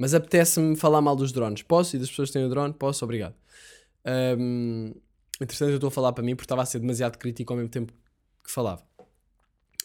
Mas 0.01 0.15
apetece-me 0.15 0.75
falar 0.75 0.99
mal 0.99 1.15
dos 1.15 1.31
drones. 1.31 1.61
Posso? 1.61 1.95
E 1.95 1.99
das 1.99 2.09
pessoas 2.09 2.29
que 2.29 2.33
têm 2.33 2.43
o 2.43 2.49
drone? 2.49 2.73
Posso? 2.73 3.05
Obrigado. 3.05 3.35
Um, 4.35 4.95
interessante, 5.39 5.69
eu 5.69 5.75
estou 5.75 5.89
a 5.89 5.91
falar 5.91 6.11
para 6.11 6.23
mim 6.23 6.35
porque 6.35 6.45
estava 6.45 6.63
a 6.63 6.65
ser 6.65 6.79
demasiado 6.79 7.19
crítico 7.19 7.53
ao 7.53 7.57
mesmo 7.57 7.69
tempo 7.69 7.93
que 8.43 8.51
falava. 8.51 8.81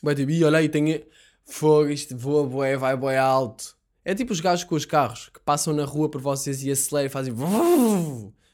Vai 0.02 0.14
tipo, 0.14 0.30
e 0.30 0.42
olha 0.42 0.56
aí, 0.56 0.70
tem 0.70 1.04
fogo, 1.44 1.90
isto 1.90 2.16
voa, 2.16 2.48
boé, 2.48 2.78
vai 2.78 2.96
boé 2.96 3.18
alto. 3.18 3.76
É 4.02 4.14
tipo 4.14 4.32
os 4.32 4.40
gajos 4.40 4.64
com 4.64 4.74
os 4.74 4.86
carros 4.86 5.28
que 5.28 5.38
passam 5.38 5.74
na 5.74 5.84
rua 5.84 6.10
por 6.10 6.22
vocês 6.22 6.64
e 6.64 6.70
aceleram 6.70 7.08
e 7.08 7.10
fazem. 7.10 7.34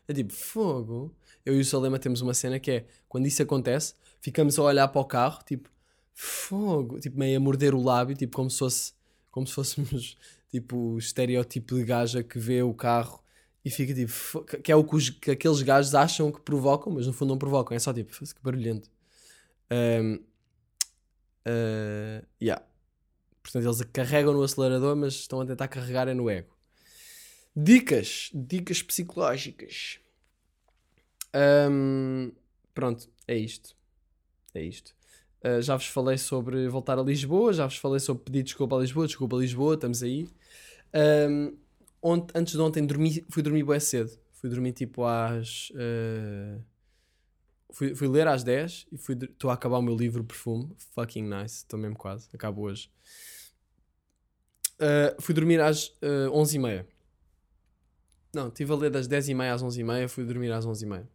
É 0.09 0.13
tipo, 0.13 0.33
fogo. 0.33 1.15
Eu 1.47 1.57
e 1.57 1.61
o 1.61 1.65
Salema 1.65 1.97
temos 1.97 2.21
uma 2.23 2.35
cena 2.35 2.59
que 2.59 2.73
é 2.73 2.87
quando 3.09 3.29
isso 3.29 3.41
acontece, 3.41 3.95
ficamos 4.21 4.59
a 4.59 4.63
olhar 4.65 4.89
para 4.89 5.01
o 5.01 5.05
carro, 5.05 5.45
tipo, 5.47 5.71
fogo, 6.13 6.99
tipo, 6.99 7.17
meio 7.17 7.37
a 7.37 7.41
morder 7.41 7.73
o 7.73 7.81
lábio, 7.81 8.17
tipo, 8.17 8.37
como 8.37 8.51
se 8.51 8.59
fosse, 8.59 8.93
como 9.31 9.47
se 9.47 9.55
fôssemos, 9.55 10.19
tipo, 10.53 10.99
estereótipo 10.99 11.77
de 11.77 11.85
gaja 11.85 12.23
que 12.25 12.39
vê 12.39 12.63
o 12.63 12.75
carro 12.75 13.25
e 13.65 13.71
fica 13.71 13.95
tipo, 13.95 14.13
que 14.63 14.73
é 14.73 14.77
o 14.77 14.85
que, 14.85 14.97
os- 14.97 15.11
que 15.11 15.33
aqueles 15.33 15.63
gajos 15.63 15.95
acham 15.97 16.33
que 16.33 16.41
provocam, 16.43 16.93
mas 16.95 17.07
no 17.09 17.15
fundo 17.15 17.31
não 17.31 17.39
provocam, 17.39 17.77
é 17.77 17.81
só 17.81 17.93
tipo, 17.95 18.13
"Foda-se, 18.15 18.35
que 18.35 18.43
barulhento. 18.43 18.91
Um, 19.73 20.17
uh, 21.47 22.27
yeah. 22.41 22.65
Portanto, 23.43 23.65
eles 23.67 23.83
carregam 23.93 24.33
no 24.33 24.43
acelerador, 24.43 24.95
mas 24.97 25.15
estão 25.15 25.41
a 25.41 25.47
tentar 25.47 25.69
carregar 25.69 26.09
é 26.09 26.15
no 26.15 26.31
ego. 26.31 26.57
Dicas, 27.57 28.31
dicas 28.35 28.83
psicológicas. 28.83 29.99
Um, 31.35 32.33
pronto, 32.75 33.09
é 33.27 33.37
isto. 33.37 33.75
É 34.55 34.63
isto. 34.63 34.95
Uh, 35.45 35.61
já 35.61 35.77
vos 35.77 35.87
falei 35.87 36.17
sobre 36.19 36.69
voltar 36.69 36.99
a 36.99 37.03
Lisboa, 37.03 37.53
já 37.53 37.67
vos 37.67 37.77
falei 37.77 37.99
sobre 37.99 38.23
pedir 38.25 38.45
desculpa 38.45 38.77
a 38.77 38.81
Lisboa, 38.81 39.07
desculpa 39.07 39.37
a 39.37 39.41
Lisboa, 39.41 39.75
estamos 39.75 40.03
aí. 40.03 40.29
Um, 41.29 41.57
ont- 42.01 42.31
antes 42.35 42.53
de 42.55 42.61
ontem 42.61 42.87
dormi, 42.87 43.25
fui 43.29 43.43
dormir 43.43 43.65
bem 43.65 43.81
cedo. 43.81 44.11
Fui 44.33 44.49
dormir 44.51 44.73
tipo 44.73 45.05
às. 45.05 45.71
uh, 45.71 46.61
fui, 47.73 47.95
fui 47.95 48.09
ler 48.09 48.27
às 48.29 48.43
10 48.45 48.87
e 48.93 48.99
fui 48.99 49.17
estou 49.17 49.51
a 49.51 49.55
acabar 49.55 49.79
o 49.79 49.83
meu 49.83 49.97
livro 49.97 50.23
Perfume. 50.25 50.75
Fucking 50.95 51.23
nice, 51.29 51.57
estou 51.59 51.79
mesmo 51.79 51.97
quase. 51.97 52.29
Acabo 52.35 52.63
hoje. 52.63 52.91
Uh, 54.81 55.15
fui 55.21 55.35
dormir 55.35 55.61
às 55.61 55.87
uh, 56.03 56.31
11h30. 56.33 56.85
Não, 58.35 58.49
estive 58.49 58.73
a 58.73 58.77
ler 58.77 58.91
das 58.91 59.07
10h30 59.07 59.53
às 59.55 59.63
11h30, 59.63 60.09
fui 60.09 60.25
dormir 60.25 60.51
às 60.53 60.67
11h30. 60.67 61.07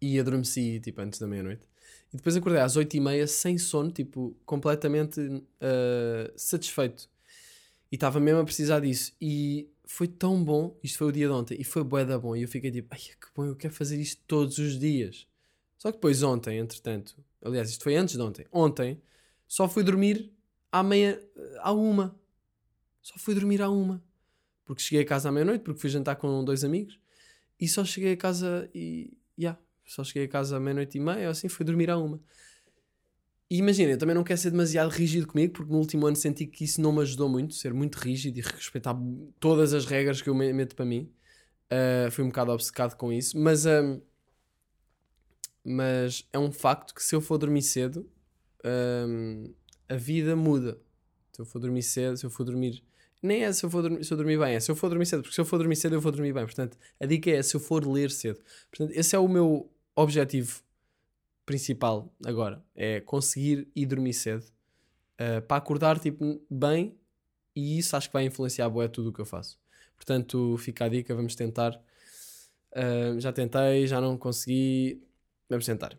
E 0.00 0.18
adormeci 0.18 0.80
tipo 0.80 1.00
antes 1.02 1.18
da 1.18 1.26
meia-noite. 1.26 1.67
E 2.12 2.16
depois 2.16 2.36
acordei 2.36 2.60
às 2.60 2.76
8h30 2.76 3.26
sem 3.26 3.58
sono, 3.58 3.90
tipo, 3.90 4.36
completamente 4.46 5.20
uh, 5.20 6.32
satisfeito. 6.36 7.08
E 7.90 7.96
estava 7.96 8.18
mesmo 8.20 8.40
a 8.40 8.44
precisar 8.44 8.80
disso. 8.80 9.12
E 9.20 9.68
foi 9.84 10.08
tão 10.08 10.42
bom. 10.42 10.78
Isto 10.82 10.98
foi 10.98 11.08
o 11.08 11.12
dia 11.12 11.26
de 11.26 11.32
ontem. 11.32 11.56
E 11.60 11.64
foi 11.64 11.84
bué 11.84 12.04
da 12.04 12.18
bom. 12.18 12.34
E 12.34 12.42
eu 12.42 12.48
fiquei 12.48 12.70
tipo, 12.70 12.88
ai 12.90 12.98
que 12.98 13.28
bom, 13.34 13.44
eu 13.44 13.56
quero 13.56 13.74
fazer 13.74 14.00
isto 14.00 14.22
todos 14.26 14.58
os 14.58 14.78
dias. 14.78 15.26
Só 15.76 15.90
que 15.90 15.98
depois 15.98 16.22
ontem, 16.22 16.58
entretanto, 16.58 17.14
aliás, 17.42 17.70
isto 17.70 17.84
foi 17.84 17.96
antes 17.96 18.16
de 18.16 18.20
ontem. 18.20 18.46
Ontem, 18.50 19.00
só 19.46 19.68
fui 19.68 19.82
dormir 19.82 20.32
à 20.72 20.82
meia, 20.82 21.22
à 21.60 21.72
uma. 21.72 22.18
Só 23.00 23.14
fui 23.18 23.34
dormir 23.34 23.62
à 23.62 23.70
uma. 23.70 24.02
Porque 24.64 24.82
cheguei 24.82 25.02
a 25.02 25.06
casa 25.06 25.28
à 25.28 25.32
meia-noite, 25.32 25.62
porque 25.62 25.80
fui 25.80 25.88
jantar 25.88 26.16
com 26.16 26.44
dois 26.44 26.64
amigos. 26.64 26.98
E 27.60 27.66
só 27.68 27.84
cheguei 27.84 28.12
a 28.12 28.16
casa 28.16 28.68
e, 28.74 29.16
yeah, 29.38 29.58
só 29.88 30.04
cheguei 30.04 30.24
a 30.24 30.28
casa 30.28 30.56
à 30.56 30.60
meia-noite 30.60 30.98
e 30.98 31.00
meia, 31.00 31.26
ou 31.26 31.30
assim, 31.30 31.48
fui 31.48 31.64
dormir 31.64 31.90
à 31.90 31.98
uma. 31.98 32.20
E 33.50 33.56
imagina, 33.56 33.92
eu 33.92 33.98
também 33.98 34.14
não 34.14 34.22
quero 34.22 34.38
ser 34.38 34.50
demasiado 34.50 34.90
rígido 34.90 35.26
comigo, 35.26 35.54
porque 35.54 35.72
no 35.72 35.78
último 35.78 36.06
ano 36.06 36.16
senti 36.16 36.46
que 36.46 36.64
isso 36.64 36.80
não 36.82 36.92
me 36.92 37.00
ajudou 37.00 37.28
muito, 37.30 37.54
ser 37.54 37.72
muito 37.72 37.96
rígido 37.96 38.38
e 38.38 38.42
respeitar 38.42 38.94
todas 39.40 39.72
as 39.72 39.86
regras 39.86 40.20
que 40.20 40.28
eu 40.28 40.34
me- 40.34 40.52
meto 40.52 40.76
para 40.76 40.84
mim. 40.84 41.10
Uh, 41.72 42.10
fui 42.10 42.24
um 42.24 42.28
bocado 42.28 42.52
obcecado 42.52 42.94
com 42.96 43.10
isso, 43.12 43.38
mas, 43.38 43.64
um, 43.64 44.00
mas 45.64 46.26
é 46.32 46.38
um 46.38 46.52
facto 46.52 46.94
que 46.94 47.02
se 47.02 47.14
eu 47.14 47.20
for 47.22 47.38
dormir 47.38 47.62
cedo, 47.62 48.08
um, 48.64 49.52
a 49.88 49.96
vida 49.96 50.36
muda. 50.36 50.78
Se 51.32 51.40
eu 51.40 51.46
for 51.46 51.58
dormir 51.58 51.82
cedo, 51.82 52.16
se 52.18 52.26
eu 52.26 52.30
for 52.30 52.44
dormir. 52.44 52.82
Nem 53.22 53.44
é 53.44 53.52
se 53.52 53.64
eu, 53.64 53.70
for 53.70 53.82
dormir, 53.82 54.04
se 54.04 54.12
eu 54.12 54.16
dormir 54.16 54.38
bem, 54.38 54.54
é 54.54 54.60
se 54.60 54.70
eu 54.70 54.76
for 54.76 54.88
dormir 54.88 55.06
cedo, 55.06 55.22
porque 55.22 55.34
se 55.34 55.40
eu 55.40 55.44
for 55.44 55.58
dormir 55.58 55.76
cedo, 55.76 55.94
eu 55.94 56.00
vou 56.00 56.12
dormir 56.12 56.32
bem. 56.32 56.44
Portanto, 56.44 56.76
a 57.00 57.06
dica 57.06 57.30
é 57.30 57.42
se 57.42 57.56
eu 57.56 57.60
for 57.60 57.86
ler 57.86 58.10
cedo. 58.10 58.40
Portanto, 58.70 58.96
esse 58.96 59.16
é 59.16 59.18
o 59.18 59.26
meu 59.28 59.70
objetivo 60.00 60.62
principal 61.44 62.12
agora. 62.24 62.62
É 62.74 63.00
conseguir 63.00 63.68
ir 63.74 63.86
dormir 63.86 64.12
cedo 64.12 64.44
uh, 65.20 65.42
para 65.42 65.56
acordar 65.56 65.98
tipo, 65.98 66.40
bem 66.50 66.96
e 67.54 67.78
isso 67.78 67.96
acho 67.96 68.08
que 68.08 68.12
vai 68.12 68.24
influenciar 68.24 68.68
bué 68.68 68.86
tudo 68.86 69.10
o 69.10 69.12
que 69.12 69.20
eu 69.20 69.26
faço. 69.26 69.58
Portanto, 69.96 70.56
fica 70.58 70.84
a 70.84 70.88
dica, 70.88 71.14
vamos 71.14 71.34
tentar. 71.34 71.74
Uh, 72.72 73.18
já 73.18 73.32
tentei, 73.32 73.86
já 73.86 74.00
não 74.00 74.16
consegui. 74.16 75.02
Vamos 75.48 75.66
tentar. 75.66 75.98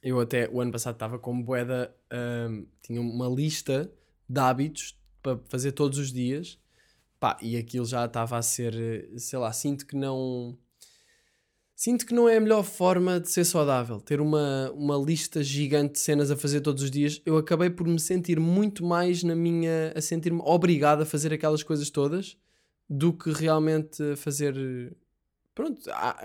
Eu 0.00 0.20
até 0.20 0.48
o 0.50 0.60
ano 0.60 0.70
passado 0.70 0.94
estava 0.94 1.18
com 1.18 1.42
boeda, 1.42 1.92
um, 2.12 2.66
tinha 2.82 3.00
uma 3.00 3.26
lista 3.26 3.90
de 4.28 4.38
hábitos 4.38 4.96
para 5.22 5.38
fazer 5.48 5.72
todos 5.72 5.98
os 5.98 6.12
dias. 6.12 6.60
Pá, 7.18 7.38
e 7.40 7.56
aquilo 7.56 7.86
já 7.86 8.04
estava 8.04 8.36
a 8.36 8.42
ser, 8.42 8.74
eh, 8.74 9.18
sei 9.18 9.38
lá, 9.38 9.52
sinto 9.52 9.86
que 9.86 9.96
não. 9.96 10.58
Sinto 11.76 12.06
que 12.06 12.14
não 12.14 12.28
é 12.28 12.36
a 12.36 12.40
melhor 12.40 12.62
forma 12.62 13.18
de 13.18 13.28
ser 13.28 13.44
saudável. 13.44 14.00
Ter 14.00 14.20
uma, 14.20 14.70
uma 14.72 14.96
lista 14.96 15.42
gigante 15.42 15.94
de 15.94 15.98
cenas 15.98 16.30
a 16.30 16.36
fazer 16.36 16.60
todos 16.60 16.82
os 16.84 16.90
dias. 16.90 17.20
Eu 17.26 17.36
acabei 17.36 17.68
por 17.68 17.86
me 17.86 17.98
sentir 17.98 18.38
muito 18.38 18.84
mais 18.84 19.22
na 19.24 19.34
minha. 19.34 19.92
a 19.94 20.00
sentir-me 20.00 20.40
obrigado 20.44 21.02
a 21.02 21.06
fazer 21.06 21.32
aquelas 21.32 21.62
coisas 21.62 21.90
todas 21.90 22.36
do 22.88 23.12
que 23.12 23.30
realmente 23.32 24.14
fazer. 24.16 24.54
Pronto, 25.54 25.80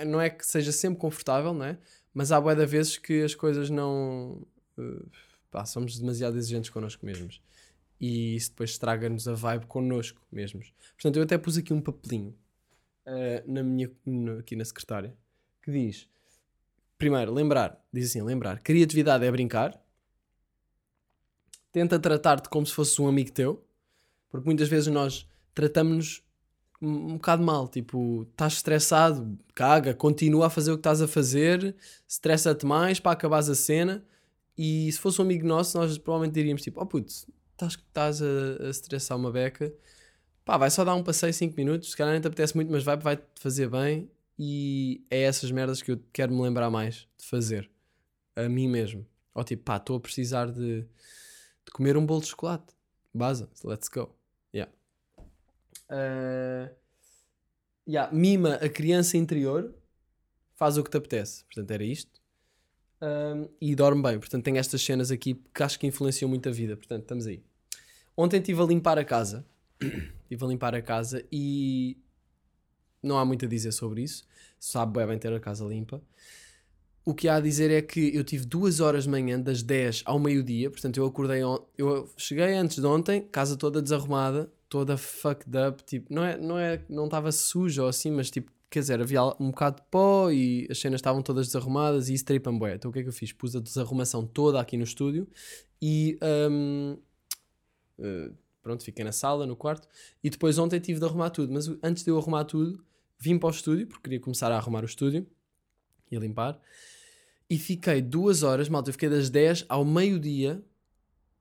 não 0.06 0.22
é 0.22 0.30
que 0.30 0.46
seja 0.46 0.72
sempre 0.72 1.00
confortável, 1.00 1.54
não 1.54 1.66
é? 1.66 1.78
Mas 2.14 2.32
há 2.32 2.40
de 2.40 2.66
vezes 2.66 2.98
que 2.98 3.24
as 3.24 3.34
coisas 3.34 3.70
não. 3.70 4.46
eh, 4.78 5.04
pá, 5.50 5.66
somos 5.66 5.98
demasiado 6.00 6.38
exigentes 6.38 6.70
connosco 6.70 7.06
mesmos. 7.06 7.42
E 8.00 8.36
isso 8.36 8.52
depois 8.52 8.72
estraga-nos 8.72 9.28
a 9.28 9.34
vibe 9.34 9.66
connosco 9.66 10.22
mesmos. 10.32 10.74
Portanto, 10.94 11.18
eu 11.18 11.24
até 11.24 11.38
pus 11.38 11.58
aqui 11.58 11.74
um 11.74 11.82
papelinho 11.82 12.36
eh, 13.06 13.44
na 13.48 13.64
minha, 13.64 13.92
no- 14.06 14.40
aqui 14.40 14.56
na 14.56 14.64
secretária 14.66 15.16
que 15.62 15.72
diz: 15.72 16.08
primeiro, 16.98 17.34
lembrar, 17.34 17.80
diz 17.92 18.10
assim: 18.10 18.22
lembrar, 18.22 18.60
criatividade 18.60 19.26
é 19.26 19.32
brincar. 19.32 19.80
Tenta 21.72 22.00
tratar-te 22.00 22.50
como 22.50 22.66
se 22.66 22.74
fosse 22.74 23.02
um 23.02 23.08
amigo 23.08 23.32
teu, 23.32 23.64
porque 24.30 24.46
muitas 24.46 24.68
vezes 24.68 24.88
nós 24.88 25.28
tratamos-nos 25.54 26.24
um, 26.82 27.14
bocado 27.16 27.44
mal. 27.44 27.68
Tipo, 27.68 28.24
estás 28.32 28.54
estressado, 28.54 29.38
caga, 29.54 29.94
continua 29.94 30.48
a 30.48 30.50
fazer 30.50 30.72
o 30.72 30.76
que 30.76 30.80
estás 30.80 31.02
a 31.02 31.08
fazer, 31.08 31.76
estressa-te 32.08 32.66
mais 32.66 33.00
para 33.00 33.12
acabares 33.12 33.50
a 33.50 33.56
cena. 33.56 34.04
E 34.58 34.92
se 34.92 35.00
fosse 35.00 35.22
um 35.22 35.26
amigo 35.26 35.48
nosso, 35.48 35.78
nós 35.78 35.98
provavelmente 35.98 36.34
diríamos 36.34 36.62
tipo: 36.62 36.82
Oh 36.82 36.86
puto, 36.86 37.12
estás, 37.12 38.22
a, 38.22 38.66
a 38.66 38.70
estressar 38.70 39.18
uma 39.18 39.32
beca, 39.32 39.74
pá, 40.44 40.58
vai 40.58 40.70
só 40.70 40.84
dar 40.84 40.96
um 40.96 41.04
passeio 41.04 41.34
5 41.34 41.56
minutos. 41.56 41.92
Se 41.92 41.98
calhar 41.98 42.14
nem 42.14 42.22
te 42.22 42.28
apetece 42.28 42.56
muito, 42.56 42.72
mas 42.72 42.84
vai, 42.84 42.98
vai-te 42.98 43.24
fazer 43.36 43.70
bem. 43.70 44.10
E 44.42 45.06
é 45.12 45.24
essas 45.24 45.52
merdas 45.52 45.82
que 45.82 45.92
eu 45.92 46.00
quero 46.14 46.34
me 46.34 46.42
lembrar 46.42 46.70
mais 46.70 47.06
de 47.18 47.26
fazer 47.26 47.70
a 48.38 48.48
mim 48.48 48.70
mesmo. 48.70 49.06
Ou 49.36 49.44
tipo, 49.44 49.64
pá, 49.64 49.76
estou 49.76 49.98
a 49.98 50.00
precisar 50.00 50.50
de, 50.50 50.82
de 50.82 51.72
comer 51.74 51.98
um 51.98 52.06
bolo 52.06 52.22
de 52.22 52.28
chocolate. 52.28 52.74
Baza, 53.14 53.50
let's 53.66 53.90
go. 53.90 54.16
Yeah. 54.56 54.72
Uh, 55.92 56.74
yeah, 57.86 58.16
Mima 58.16 58.56
a 58.56 58.70
criança 58.70 59.18
interior, 59.18 59.76
faz 60.56 60.78
o 60.78 60.84
que 60.86 60.90
te 60.90 60.98
apetece. 60.98 61.44
Portanto, 61.44 61.72
era 61.72 61.84
isto. 61.84 62.22
Um, 63.02 63.50
e 63.60 63.76
dorme 63.76 64.02
bem. 64.02 64.20
Portanto, 64.20 64.44
tem 64.44 64.58
estas 64.58 64.82
cenas 64.82 65.12
aqui 65.12 65.42
que 65.54 65.64
acho 65.64 65.78
que 65.78 65.86
influenciam 65.86 66.30
muito 66.30 66.48
a 66.48 66.52
vida. 66.52 66.78
Portanto, 66.78 67.02
estamos 67.02 67.28
aí. 67.28 67.44
Ontem 68.16 68.38
estive 68.38 68.62
a 68.62 68.66
limpar 68.66 68.98
a 68.98 69.04
casa. 69.04 69.46
estive 69.82 70.46
a 70.46 70.48
limpar 70.48 70.76
a 70.76 70.82
casa 70.82 71.26
e 71.30 71.98
não 73.02 73.18
há 73.18 73.26
muito 73.26 73.46
a 73.46 73.48
dizer 73.48 73.72
sobre 73.72 74.04
isso. 74.04 74.24
Sabe 74.60 75.00
bem, 75.00 75.08
bem 75.08 75.18
ter 75.18 75.34
a 75.34 75.40
casa 75.40 75.66
limpa. 75.66 76.02
O 77.06 77.14
que 77.14 77.28
há 77.28 77.36
a 77.36 77.40
dizer 77.40 77.72
é 77.72 77.82
que 77.82 78.16
eu 78.16 78.24
tive 78.24 78.46
duas 78.46 78.80
horas 78.80 79.06
de 79.06 79.10
manhã, 79.10 79.40
das 79.40 79.64
10 79.64 80.04
ao 80.06 80.20
meio-dia. 80.20 80.70
Portanto, 80.70 80.98
eu 80.98 81.06
acordei. 81.06 81.42
Eu 81.78 82.10
cheguei 82.18 82.54
antes 82.54 82.78
de 82.78 82.86
ontem, 82.86 83.22
casa 83.22 83.58
toda 83.58 83.82
desarrumada, 83.82 84.52
toda 84.68 84.98
fucked 84.98 85.52
up. 85.58 85.84
Tipo, 85.84 86.14
não 86.14 86.24
é, 86.24 86.38
não 86.38 86.58
é, 86.58 86.84
não 86.90 87.06
estava 87.06 87.32
suja 87.32 87.84
ou 87.84 87.90
assim, 87.90 88.12
mas 88.12 88.30
tipo, 88.30 88.52
quer 88.70 88.82
dizer, 88.82 89.02
havia 89.02 89.24
um 89.40 89.50
bocado 89.50 89.78
de 89.78 89.84
pó 89.90 90.30
e 90.30 90.68
as 90.70 90.78
cenas 90.78 91.00
estavam 91.00 91.22
todas 91.22 91.48
desarrumadas 91.48 92.10
e 92.10 92.14
isso 92.14 92.26
tripa 92.26 92.52
bué. 92.52 92.76
Então 92.76 92.90
o 92.90 92.94
que 92.94 93.00
é 93.00 93.02
que 93.02 93.10
eu 93.10 93.14
fiz? 93.14 93.32
Pus 93.32 93.56
a 93.56 93.60
desarrumação 93.60 94.26
toda 94.26 94.60
aqui 94.60 94.78
no 94.78 94.84
estúdio 94.84 95.28
e. 95.82 96.20
hum, 96.52 96.98
eh, 98.00 98.32
pronto, 98.62 98.84
fiquei 98.84 99.04
na 99.04 99.12
sala, 99.12 99.46
no 99.46 99.56
quarto. 99.56 99.88
E 100.24 100.30
depois 100.30 100.58
ontem 100.58 100.80
tive 100.80 101.00
de 101.00 101.06
arrumar 101.06 101.30
tudo. 101.30 101.52
Mas 101.52 101.68
antes 101.84 102.04
de 102.04 102.12
eu 102.12 102.18
arrumar 102.18 102.44
tudo, 102.46 102.84
vim 103.20 103.38
para 103.38 103.48
o 103.48 103.52
estúdio, 103.52 103.88
porque 103.88 104.04
queria 104.04 104.20
começar 104.20 104.52
a 104.52 104.58
arrumar 104.58 104.84
o 104.84 104.86
estúdio 104.86 105.28
e 106.10 106.16
a 106.16 106.20
limpar. 106.20 106.60
E 107.50 107.58
fiquei 107.58 108.02
duas 108.02 108.44
horas, 108.44 108.70
malta, 108.70 108.90
eu 108.90 108.94
fiquei 108.94 109.10
das 109.10 109.30
10 109.30 109.66
ao 109.68 109.84
meio-dia, 109.84 110.64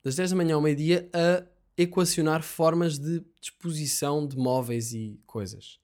das 0.02 0.16
10 0.16 0.30
da 0.30 0.36
manhã 0.36 0.54
ao 0.54 0.60
meio-dia, 0.60 1.08
a 1.12 1.44
equacionar 1.76 2.42
formas 2.42 2.98
de 2.98 3.22
disposição 3.40 4.26
de 4.26 4.36
móveis 4.36 4.92
e 4.92 5.20
coisas. 5.26 5.78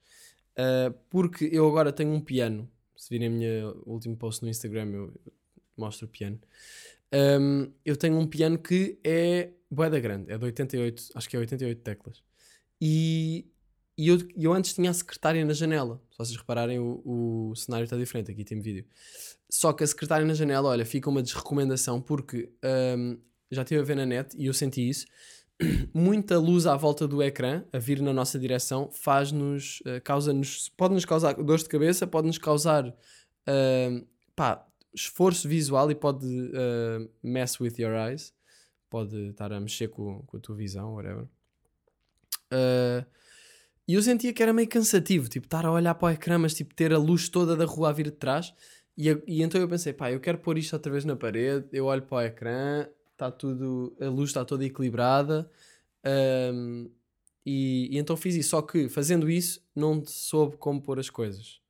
Uh, 0.53 0.93
porque 1.11 1.49
eu 1.53 1.69
agora 1.69 1.93
tenho 1.93 2.11
um 2.11 2.21
piano. 2.21 2.69
Se 2.97 3.11
virem 3.11 3.29
a 3.29 3.31
minha 3.31 3.75
último 3.85 4.17
post 4.17 4.43
no 4.43 4.49
Instagram, 4.49 4.91
eu 4.93 5.13
mostro 5.77 6.07
o 6.07 6.09
piano. 6.09 6.41
Um, 7.13 7.71
eu 7.85 7.97
tenho 7.97 8.19
um 8.19 8.27
piano 8.27 8.59
que 8.59 8.99
é 9.05 9.51
boeda 9.71 10.01
grande, 10.01 10.33
é 10.33 10.39
de 10.39 10.45
88, 10.45 11.11
acho 11.15 11.29
que 11.29 11.37
é 11.37 11.39
88 11.39 11.83
teclas. 11.83 12.23
E, 12.81 13.47
e 13.97 14.09
eu, 14.09 14.19
eu 14.37 14.53
antes 14.53 14.75
tinha 14.75 14.91
a 14.91 14.95
secretária 14.95 15.45
na 15.45 15.53
janela. 15.53 16.01
Se 16.11 16.19
vocês 16.19 16.37
repararem, 16.37 16.79
o, 16.79 17.03
o 17.05 17.55
cenário 17.55 17.85
está 17.85 17.97
diferente. 17.97 18.31
Aqui 18.31 18.45
tem 18.45 18.61
vídeo. 18.61 18.85
Só 19.49 19.73
que 19.73 19.85
a 19.85 19.87
secretária 19.87 20.27
na 20.27 20.35
janela, 20.35 20.69
olha, 20.69 20.85
fica 20.85 21.09
uma 21.09 21.23
desrecomendação 21.23 22.01
porque 22.01 22.51
um, 22.99 23.19
já 23.51 23.63
estive 23.63 23.81
a 23.81 23.85
ver 23.85 23.97
na 23.97 24.05
net 24.05 24.37
e 24.37 24.47
eu 24.47 24.55
senti 24.55 24.89
isso. 24.89 25.07
Muita 25.95 26.39
luz 26.39 26.67
à 26.67 26.77
volta 26.77 27.07
do 27.07 27.23
ecrã 27.23 27.65
a 27.73 27.79
vir 27.79 28.03
na 28.03 28.13
nossa 28.13 28.37
direção 28.39 28.91
faz-nos, 28.91 29.81
uh, 29.83 30.01
causa-nos, 30.03 30.69
pode-nos 30.71 31.05
causar 31.05 31.35
dores 31.35 31.63
de 31.63 31.69
cabeça, 31.69 32.07
pode-nos 32.07 32.39
causar 32.39 32.89
uh, 32.89 34.07
pá, 34.35 34.67
esforço 34.93 35.49
visual 35.49 35.89
e 35.91 35.95
pode 35.95 36.27
uh, 36.27 37.09
mess 37.23 37.61
with 37.61 37.75
your 37.79 37.95
eyes, 37.95 38.35
pode 38.91 39.17
estar 39.31 39.53
a 39.53 39.61
mexer 39.61 39.89
com, 39.89 40.23
com 40.27 40.37
a 40.37 40.41
tua 40.41 40.57
visão, 40.57 40.95
whatever. 40.95 41.29
Uh, 42.53 43.07
e 43.87 43.95
eu 43.95 44.03
sentia 44.03 44.33
que 44.33 44.43
era 44.43 44.53
meio 44.53 44.69
cansativo, 44.69 45.29
tipo, 45.29 45.47
estar 45.47 45.65
a 45.67 45.73
olhar 45.73 45.95
para 45.95 46.07
o 46.07 46.11
ecrã, 46.11 46.39
mas 46.39 46.55
tipo, 46.55 46.75
ter 46.75 46.93
a 46.93 46.99
luz 46.99 47.29
toda 47.29 47.57
da 47.57 47.65
rua 47.65 47.91
a 47.91 47.93
vir 47.93 48.07
de 48.07 48.13
trás. 48.13 48.55
E, 48.97 49.09
e 49.27 49.43
então 49.43 49.61
eu 49.61 49.69
pensei, 49.69 49.93
pá, 49.93 50.11
eu 50.11 50.21
quero 50.21 50.39
pôr 50.39 50.57
isto 50.59 50.73
outra 50.75 50.91
vez 50.93 51.05
na 51.05 51.17
parede, 51.17 51.67
eu 51.73 51.87
olho 51.87 52.03
para 52.03 52.17
o 52.17 52.23
ecrã, 52.23 52.87
está 53.13 53.31
tudo, 53.31 53.97
a 54.01 54.07
luz 54.09 54.31
está 54.31 54.45
toda 54.45 54.65
equilibrada. 54.65 55.51
ahm, 56.05 56.89
e, 57.47 57.89
e 57.93 57.99
então 57.99 58.17
fiz 58.17 58.35
isso, 58.37 58.51
só 58.51 58.63
que 58.63 58.89
fazendo 58.89 59.31
isso 59.31 59.63
não 59.75 60.05
soube 60.07 60.57
como 60.57 60.81
pôr 60.83 60.99
as 60.99 61.11
coisas. 61.11 61.61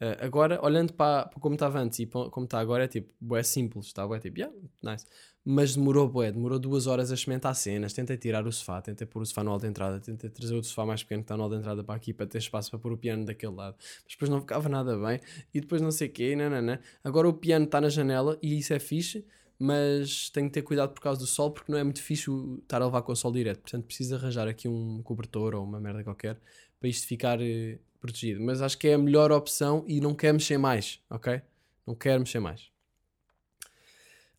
Ah, 0.00 0.16
agora, 0.24 0.60
olhando 0.64 0.92
para, 0.92 1.26
para 1.26 1.40
como 1.40 1.54
estava 1.54 1.80
antes 1.80 1.98
e 1.98 2.06
para 2.06 2.30
como 2.30 2.44
está 2.44 2.60
agora, 2.60 2.84
é 2.84 2.88
tipo, 2.88 3.36
é 3.36 3.42
simples, 3.42 3.86
está 3.86 4.06
bué, 4.06 4.20
tipo, 4.20 4.38
yeah, 4.38 4.54
nice. 4.82 5.06
Mas 5.50 5.74
demorou 5.74 6.06
bué, 6.06 6.30
demorou 6.30 6.58
duas 6.58 6.86
horas 6.86 7.10
a 7.10 7.14
experimentar 7.14 7.54
cenas, 7.54 7.94
tentei 7.94 8.18
tirar 8.18 8.46
o 8.46 8.52
sofá, 8.52 8.82
tentei 8.82 9.06
pôr 9.06 9.22
o 9.22 9.24
sofá 9.24 9.42
no 9.42 9.48
hall 9.48 9.58
de 9.58 9.66
entrada, 9.66 9.98
tentei 9.98 10.28
trazer 10.28 10.54
o 10.54 10.62
sofá 10.62 10.84
mais 10.84 11.02
pequeno 11.02 11.22
que 11.22 11.24
está 11.24 11.38
no 11.38 11.42
hall 11.42 11.50
de 11.50 11.56
entrada 11.56 11.82
para 11.82 11.94
aqui 11.94 12.12
para 12.12 12.26
ter 12.26 12.36
espaço 12.36 12.70
para 12.70 12.78
pôr 12.78 12.92
o 12.92 12.98
piano 12.98 13.24
daquele 13.24 13.54
lado. 13.54 13.74
Mas 14.04 14.12
depois 14.12 14.30
não 14.30 14.40
ficava 14.42 14.68
nada 14.68 14.94
bem 14.98 15.18
e 15.54 15.58
depois 15.62 15.80
não 15.80 15.90
sei 15.90 16.08
o 16.08 16.10
quê, 16.10 16.36
não. 16.36 16.78
Agora 17.02 17.26
o 17.26 17.32
piano 17.32 17.64
está 17.64 17.80
na 17.80 17.88
janela 17.88 18.38
e 18.42 18.58
isso 18.58 18.74
é 18.74 18.78
fixe, 18.78 19.24
mas 19.58 20.28
tenho 20.28 20.48
que 20.48 20.52
ter 20.52 20.60
cuidado 20.60 20.92
por 20.92 21.00
causa 21.00 21.18
do 21.18 21.26
sol 21.26 21.50
porque 21.50 21.72
não 21.72 21.78
é 21.78 21.82
muito 21.82 22.02
fixe 22.02 22.30
estar 22.62 22.82
a 22.82 22.84
levar 22.84 23.00
com 23.00 23.12
o 23.12 23.16
sol 23.16 23.32
direto. 23.32 23.60
Portanto, 23.60 23.86
preciso 23.86 24.16
arranjar 24.16 24.48
aqui 24.48 24.68
um 24.68 25.00
cobertor 25.02 25.54
ou 25.54 25.64
uma 25.64 25.80
merda 25.80 26.04
qualquer 26.04 26.38
para 26.78 26.90
isto 26.90 27.06
ficar 27.06 27.40
eh, 27.40 27.78
protegido. 27.98 28.38
Mas 28.42 28.60
acho 28.60 28.76
que 28.76 28.88
é 28.88 28.92
a 28.92 28.98
melhor 28.98 29.32
opção 29.32 29.82
e 29.88 29.98
não 29.98 30.14
quero 30.14 30.34
mexer 30.34 30.58
mais, 30.58 31.00
ok? 31.08 31.40
Não 31.86 31.94
quero 31.94 32.20
mexer 32.20 32.38
mais. 32.38 32.70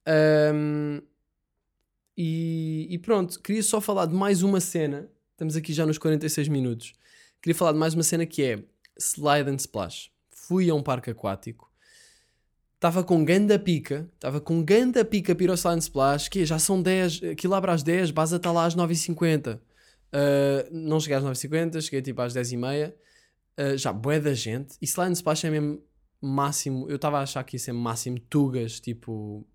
Ahm, 0.08 1.02
e, 2.22 2.88
e 2.90 2.98
pronto, 2.98 3.40
queria 3.40 3.64
só 3.64 3.80
falar 3.80 4.06
de 4.06 4.14
mais 4.14 4.44
uma 4.44 4.60
cena. 4.60 5.10
Estamos 5.32 5.56
aqui 5.56 5.72
já 5.72 5.86
nos 5.86 5.98
46 5.98 6.50
minutos. 6.50 6.94
Queria 7.42 7.56
falar 7.56 7.72
de 7.72 7.78
mais 7.78 7.94
uma 7.94 8.04
cena 8.04 8.26
que 8.26 8.44
é 8.44 8.64
Slide 9.00 9.50
and 9.50 9.56
Splash. 9.56 10.12
Fui 10.30 10.70
a 10.70 10.76
um 10.76 10.84
parque 10.84 11.10
aquático. 11.10 11.72
Estava 12.76 13.06
com 13.06 13.24
ganda 13.24 13.58
pica. 13.58 14.10
Estava 14.16 14.42
com 14.42 14.62
ganda 14.62 15.06
pica 15.06 15.34
para 15.34 15.44
ir 15.46 15.50
ao 15.50 15.56
Slide 15.56 15.78
and 15.78 15.80
Splash. 15.80 16.28
Que 16.28 16.46
já 16.46 16.60
são 16.60 16.82
10. 16.82 17.24
Aquilo 17.24 17.56
abre 17.56 17.72
às 17.72 17.84
10. 17.84 18.12
Basa 18.12 18.36
está 18.36 18.52
lá 18.52 18.66
às 18.66 18.76
9h50. 18.76 19.56
Uh, 19.56 19.60
não 20.72 21.00
cheguei 21.00 21.16
às 21.16 21.24
9h50. 21.24 21.82
Cheguei 21.82 22.02
tipo 22.02 22.22
às 22.22 22.34
10h30. 22.34 22.94
Uh, 23.58 23.78
já 23.78 23.94
bué 23.94 24.20
da 24.20 24.34
gente. 24.34 24.76
E 24.82 24.86
Slide 24.86 25.12
and 25.12 25.14
Splash 25.14 25.46
é 25.46 25.50
mesmo 25.50 25.82
máximo. 26.22 26.90
Eu 26.90 26.98
estava 26.98 27.20
a 27.20 27.22
achar 27.22 27.46
que 27.46 27.56
ia 27.56 27.60
ser 27.60 27.72
máximo 27.72 28.20
tugas. 28.20 28.82
Tipo 28.82 29.48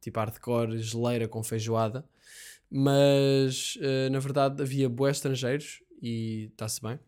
tipo 0.00 0.18
hardcore, 0.18 0.78
geleira 0.78 1.28
com 1.28 1.42
feijoada, 1.42 2.04
mas 2.70 3.78
eh, 3.80 4.08
na 4.10 4.18
verdade 4.18 4.62
havia 4.62 4.88
boés 4.88 5.16
estrangeiros 5.16 5.82
e 6.02 6.48
está-se 6.52 6.80
bem. 6.80 6.98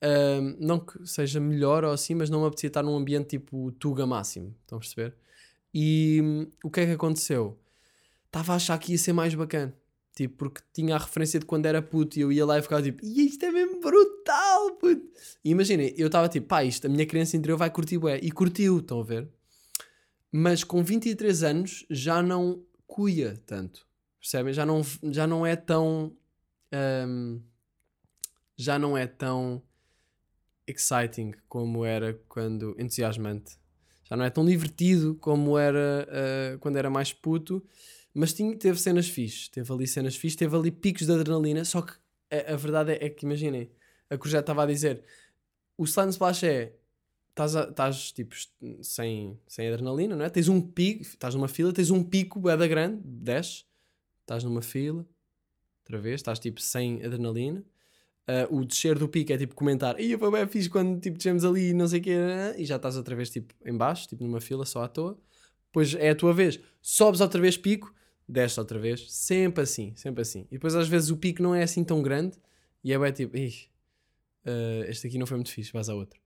Ahm, 0.00 0.56
não 0.60 0.78
que 0.78 1.06
seja 1.06 1.40
melhor 1.40 1.84
ou 1.84 1.90
assim, 1.92 2.14
mas 2.14 2.28
não 2.30 2.40
me 2.40 2.46
apetecia 2.46 2.68
estar 2.68 2.82
num 2.82 2.96
ambiente 2.96 3.28
tipo 3.30 3.72
Tuga 3.72 4.06
máximo, 4.06 4.54
estão 4.62 4.76
a 4.76 4.80
perceber? 4.80 5.14
E 5.72 6.20
hum, 6.22 6.46
o 6.64 6.70
que 6.70 6.80
é 6.80 6.86
que 6.86 6.92
aconteceu? 6.92 7.58
Estava 8.26 8.52
a 8.52 8.56
achar 8.56 8.78
que 8.78 8.92
ia 8.92 8.98
ser 8.98 9.12
mais 9.12 9.34
bacana, 9.34 9.74
tipo, 10.14 10.36
porque 10.36 10.60
tinha 10.72 10.94
a 10.94 10.98
referência 10.98 11.40
de 11.40 11.46
quando 11.46 11.66
era 11.66 11.82
puto 11.82 12.18
e 12.18 12.22
eu 12.22 12.32
ia 12.32 12.44
lá 12.46 12.58
e 12.58 12.62
ficava 12.62 12.82
tipo, 12.82 13.04
isto 13.04 13.44
é 13.44 13.50
mesmo 13.50 13.80
brutal, 13.80 14.72
puto. 14.72 15.02
E 15.44 15.50
imaginem, 15.50 15.94
eu 15.96 16.06
estava 16.08 16.28
tipo, 16.28 16.46
pá, 16.46 16.64
isto, 16.64 16.86
a 16.86 16.90
minha 16.90 17.06
criança 17.06 17.36
interior 17.36 17.56
vai 17.56 17.70
curtir 17.70 17.98
bué, 17.98 18.18
e 18.22 18.30
curtiu, 18.30 18.78
estão 18.78 19.00
a 19.00 19.04
ver? 19.04 19.28
Mas 20.38 20.62
com 20.62 20.84
23 20.84 21.42
anos 21.44 21.86
já 21.88 22.22
não 22.22 22.62
cuia 22.86 23.40
tanto. 23.46 23.86
Percebem? 24.20 24.52
Já 24.52 24.66
não, 24.66 24.82
já 25.04 25.26
não 25.26 25.46
é 25.46 25.56
tão. 25.56 26.14
ahm, 26.70 27.40
já 28.54 28.78
não 28.78 28.98
é 28.98 29.06
tão 29.06 29.62
exciting 30.66 31.32
como 31.48 31.86
era 31.86 32.12
quando. 32.28 32.76
entusiasmante. 32.78 33.58
Já 34.04 34.14
não 34.14 34.26
é 34.26 34.30
tão 34.30 34.44
divertido 34.44 35.14
como 35.14 35.56
era 35.56 36.06
ah, 36.10 36.58
quando 36.60 36.76
era 36.76 36.90
mais 36.90 37.14
puto. 37.14 37.64
Mas 38.12 38.34
tinha, 38.34 38.54
teve 38.58 38.78
cenas 38.78 39.08
fixe. 39.08 39.50
Teve 39.50 39.72
ali 39.72 39.86
cenas 39.86 40.16
fixe. 40.16 40.36
Teve 40.36 40.54
ali 40.54 40.70
picos 40.70 41.06
de 41.06 41.12
adrenalina. 41.12 41.64
Só 41.64 41.80
que 41.80 41.94
a, 42.30 42.52
a 42.52 42.56
verdade 42.56 42.92
é, 42.92 43.06
é 43.06 43.08
que, 43.08 43.24
imaginem, 43.24 43.70
a 44.10 44.18
que 44.18 44.28
já 44.28 44.40
estava 44.40 44.64
a 44.64 44.66
dizer. 44.66 45.02
O 45.78 45.84
Slime 45.84 46.10
Splash 46.10 46.42
é 46.44 46.74
estás, 47.36 48.12
tipo 48.12 48.34
sem, 48.82 49.38
sem 49.46 49.68
adrenalina, 49.68 50.16
não 50.16 50.24
é? 50.24 50.30
Tens 50.30 50.48
um 50.48 50.60
pico, 50.60 51.02
estás 51.02 51.34
numa 51.34 51.48
fila, 51.48 51.72
tens 51.72 51.90
um 51.90 52.02
pico 52.02 52.40
bué 52.40 52.56
da 52.56 52.66
grande, 52.66 53.00
desces, 53.04 53.66
estás 54.20 54.42
numa 54.42 54.62
fila, 54.62 55.06
outra 55.80 55.98
vez, 55.98 56.16
estás 56.16 56.38
tipo 56.38 56.60
sem 56.60 57.04
adrenalina. 57.04 57.64
Ah, 58.28 58.48
o 58.50 58.64
descer 58.64 58.98
do 58.98 59.08
pico 59.08 59.32
é 59.32 59.38
tipo 59.38 59.54
comentar, 59.54 60.00
e 60.00 60.18
foi 60.18 60.30
bem 60.32 60.48
fixe 60.48 60.68
quando 60.68 61.00
tipo 61.00 61.16
descemos 61.16 61.44
ali 61.44 61.72
não 61.72 61.86
sei 61.86 62.00
o 62.00 62.02
quê, 62.02 62.16
e 62.56 62.64
já 62.64 62.74
estás 62.76 62.96
outra 62.96 63.14
vez 63.14 63.30
tipo 63.30 63.54
em 63.64 63.76
baixo, 63.76 64.08
tipo 64.08 64.24
numa 64.24 64.40
fila 64.40 64.64
só 64.66 64.82
à 64.82 64.88
toa. 64.88 65.16
Depois 65.66 65.94
é 65.94 66.10
a 66.10 66.14
tua 66.14 66.32
vez, 66.32 66.58
sobes 66.82 67.20
outra 67.20 67.40
vez 67.40 67.56
pico, 67.56 67.94
desces 68.28 68.58
outra 68.58 68.78
vez, 68.80 69.12
sempre 69.12 69.62
assim, 69.62 69.92
sempre 69.94 70.22
assim. 70.22 70.46
E 70.50 70.54
depois 70.54 70.74
às 70.74 70.88
vezes 70.88 71.10
o 71.10 71.16
pico 71.16 71.40
não 71.42 71.54
é 71.54 71.62
assim 71.62 71.84
tão 71.84 72.02
grande, 72.02 72.36
e 72.82 72.92
é 72.92 72.98
bem 72.98 73.12
tipo, 73.12 73.36
"Ih, 73.36 73.54
ah, 74.44 74.84
este 74.88 75.06
aqui 75.06 75.18
não 75.18 75.26
foi 75.26 75.36
muito 75.36 75.50
fixe, 75.52 75.72
vais 75.72 75.88
a 75.88 75.94
outro. 75.94 76.18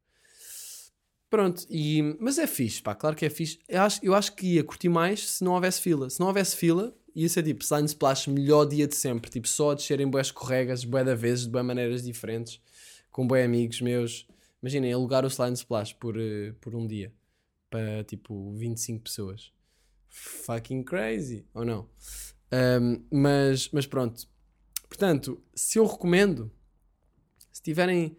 Pronto, 1.31 1.65
e, 1.71 2.17
mas 2.19 2.39
é 2.39 2.47
fixe, 2.47 2.83
pá, 2.83 2.93
claro 2.93 3.15
que 3.15 3.25
é 3.25 3.31
fixe. 3.31 3.61
Eu 3.69 3.83
acho, 3.83 4.01
eu 4.05 4.15
acho 4.15 4.35
que 4.35 4.55
ia 4.55 4.65
curtir 4.65 4.89
mais 4.89 5.29
se 5.29 5.45
não 5.45 5.53
houvesse 5.53 5.81
fila. 5.81 6.11
Se 6.11 6.19
não 6.19 6.27
houvesse 6.27 6.57
fila, 6.57 6.93
ia 7.15 7.29
ser 7.29 7.45
tipo 7.45 7.63
Slime 7.63 7.87
Splash, 7.87 8.27
melhor 8.27 8.65
dia 8.65 8.89
de 8.89 8.97
sempre. 8.97 9.31
Tipo, 9.31 9.47
só 9.47 9.71
a 9.71 9.75
descer 9.75 10.01
em 10.01 10.11
boas 10.11 10.27
escorregas, 10.27 10.85
bué 10.85 11.05
da 11.05 11.15
vezes, 11.15 11.45
de 11.45 11.51
boas 11.51 11.65
maneiras 11.65 12.03
diferentes, 12.03 12.61
com 13.13 13.29
bué 13.29 13.45
amigos 13.45 13.81
meus. 13.81 14.27
Imaginem, 14.61 14.93
alugar 14.93 15.25
o 15.25 15.29
Slime 15.29 15.55
Splash 15.55 15.93
por, 15.93 16.19
eh, 16.19 16.53
por 16.61 16.75
um 16.75 16.85
dia, 16.85 17.15
para 17.71 18.03
tipo 18.03 18.53
25 18.55 19.05
pessoas. 19.05 19.53
Fucking 20.09 20.83
crazy, 20.83 21.47
ou 21.55 21.65
não? 21.65 21.89
Ahm, 22.51 23.05
mas, 23.09 23.71
mas 23.71 23.87
pronto. 23.87 24.29
Portanto, 24.89 25.41
se 25.55 25.79
eu 25.79 25.87
recomendo, 25.87 26.51
se 27.53 27.63
tiverem 27.63 28.17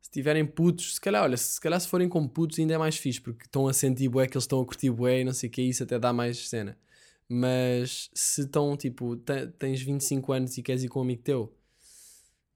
se 0.00 0.10
tiverem 0.10 0.46
putos, 0.46 0.94
se 0.94 1.00
calhar, 1.00 1.22
olha, 1.22 1.36
se 1.36 1.60
calhar 1.60 1.80
se 1.80 1.88
forem 1.88 2.08
com 2.08 2.26
putos 2.28 2.58
ainda 2.58 2.74
é 2.74 2.78
mais 2.78 2.96
fixe, 2.96 3.20
porque 3.20 3.44
estão 3.46 3.68
a 3.68 3.72
sentir 3.72 4.08
bué, 4.08 4.26
que 4.26 4.36
eles 4.36 4.44
estão 4.44 4.60
a 4.60 4.64
curtir 4.66 4.90
bué 4.90 5.20
e 5.20 5.24
não 5.24 5.32
sei 5.32 5.48
o 5.48 5.52
que, 5.52 5.62
isso 5.62 5.82
até 5.82 5.98
dá 5.98 6.12
mais 6.12 6.48
cena. 6.48 6.76
Mas 7.28 8.10
se 8.12 8.42
estão, 8.42 8.76
tipo, 8.76 9.16
te- 9.16 9.46
tens 9.58 9.80
25 9.82 10.32
anos 10.32 10.58
e 10.58 10.62
queres 10.62 10.82
ir 10.82 10.88
com 10.88 10.98
um 11.00 11.02
amigo 11.02 11.22
teu, 11.22 11.54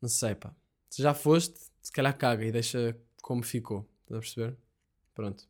não 0.01 0.09
sei, 0.09 0.35
pá. 0.35 0.55
Se 0.91 1.03
já 1.03 1.15
foste, 1.15 1.59
se 1.83 1.93
calhar 1.93 2.17
caga 2.17 2.45
e 2.45 2.53
deixa 2.53 2.97
como 3.23 3.43
ficou. 3.43 3.89
Estás 4.03 4.19
a 4.19 4.21
perceber? 4.21 4.57
Pronto. 5.15 5.49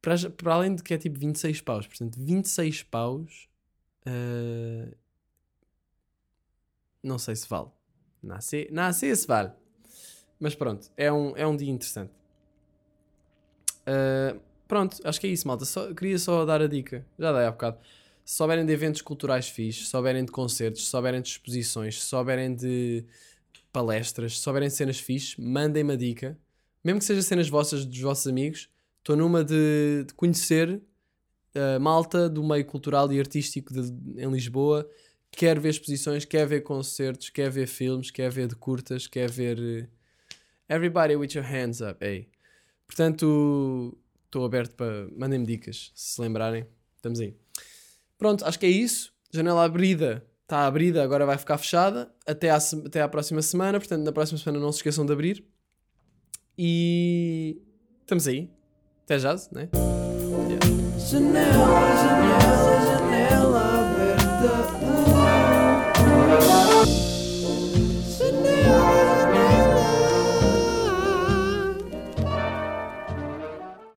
Para, 0.00 0.30
para 0.30 0.54
além 0.54 0.74
de 0.74 0.82
que 0.82 0.94
é 0.94 0.98
tipo 0.98 1.18
26 1.18 1.60
paus, 1.60 1.86
portanto, 1.86 2.16
26 2.18 2.82
paus, 2.82 3.48
ah, 4.06 4.92
não 7.02 7.18
sei 7.18 7.36
se 7.36 7.48
vale. 7.48 7.68
Não 8.70 8.92
sei 8.92 9.14
se 9.16 9.26
vale. 9.26 9.52
Mas 10.42 10.54
pronto, 10.54 10.90
é 10.96 11.10
um, 11.12 11.36
é 11.36 11.46
um 11.46 11.56
dia 11.56 11.70
interessante. 11.70 12.12
Uh, 13.86 14.40
pronto, 14.68 14.96
acho 15.04 15.20
que 15.20 15.26
é 15.26 15.30
isso, 15.30 15.46
malta. 15.46 15.64
Só, 15.64 15.92
queria 15.94 16.18
só 16.18 16.44
dar 16.44 16.60
a 16.62 16.66
dica. 16.66 17.04
Já 17.18 17.32
dei 17.32 17.44
há 17.46 17.50
bocado. 17.50 17.78
Se 18.24 18.36
souberem 18.36 18.64
de 18.64 18.72
eventos 18.72 19.02
culturais 19.02 19.48
fixes, 19.48 19.84
se 19.86 19.90
souberem 19.90 20.24
de 20.24 20.30
concertos, 20.32 20.84
se 20.84 20.90
souberem 20.90 21.20
de 21.20 21.28
exposições, 21.28 22.00
se 22.00 22.06
souberem 22.08 22.54
de 22.54 23.04
palestras, 23.72 24.36
se 24.38 24.42
souberem 24.42 24.68
de 24.68 24.74
cenas 24.74 24.98
fixes, 25.00 25.36
mandem-me 25.36 25.94
a 25.94 25.96
dica. 25.96 26.38
Mesmo 26.84 27.00
que 27.00 27.04
seja 27.04 27.22
cenas 27.22 27.48
vossas, 27.48 27.84
dos 27.84 28.00
vossos 28.00 28.26
amigos, 28.26 28.68
estou 28.98 29.16
numa 29.16 29.44
de, 29.44 30.04
de 30.06 30.14
conhecer 30.14 30.82
a 31.54 31.78
malta 31.78 32.28
do 32.28 32.42
meio 32.44 32.64
cultural 32.64 33.12
e 33.12 33.18
artístico 33.20 33.72
de- 33.74 34.22
em 34.22 34.30
Lisboa. 34.30 34.88
Quer 35.30 35.58
ver 35.60 35.70
exposições, 35.70 36.24
quer 36.24 36.46
ver 36.46 36.62
concertos, 36.62 37.30
quer 37.30 37.50
ver 37.50 37.66
filmes, 37.66 38.10
quer 38.10 38.30
ver 38.30 38.48
de 38.48 38.56
curtas, 38.56 39.06
quer 39.06 39.30
ver. 39.30 39.58
eh, 39.58 39.88
Everybody 40.68 41.16
with 41.16 41.34
your 41.34 41.44
hands 41.44 41.80
up, 41.80 42.04
ei. 42.04 42.30
Portanto, 42.86 43.96
estou 44.24 44.44
aberto 44.44 44.74
para. 44.74 45.08
Mandem-me 45.16 45.46
dicas, 45.46 45.92
se 45.94 46.20
lembrarem. 46.20 46.66
Estamos 46.96 47.20
aí. 47.20 47.36
Pronto, 48.18 48.44
acho 48.44 48.58
que 48.58 48.66
é 48.66 48.70
isso. 48.70 49.12
Janela 49.32 49.64
abrida. 49.64 50.26
Está 50.42 50.66
abrida, 50.66 51.02
agora 51.02 51.24
vai 51.24 51.38
ficar 51.38 51.56
fechada. 51.56 52.12
Até 52.26 52.50
à, 52.50 52.56
até 52.56 53.00
à 53.00 53.08
próxima 53.08 53.40
semana. 53.40 53.78
Portanto, 53.78 54.04
na 54.04 54.12
próxima 54.12 54.38
semana 54.38 54.62
não 54.62 54.70
se 54.70 54.78
esqueçam 54.78 55.06
de 55.06 55.12
abrir. 55.12 55.44
E 56.56 57.60
estamos 58.00 58.26
aí. 58.28 58.50
Até 59.04 59.18
já, 59.18 59.34
né? 59.52 59.68
Janela, 60.98 60.98
janela, 60.98 61.96
janela. 61.96 62.71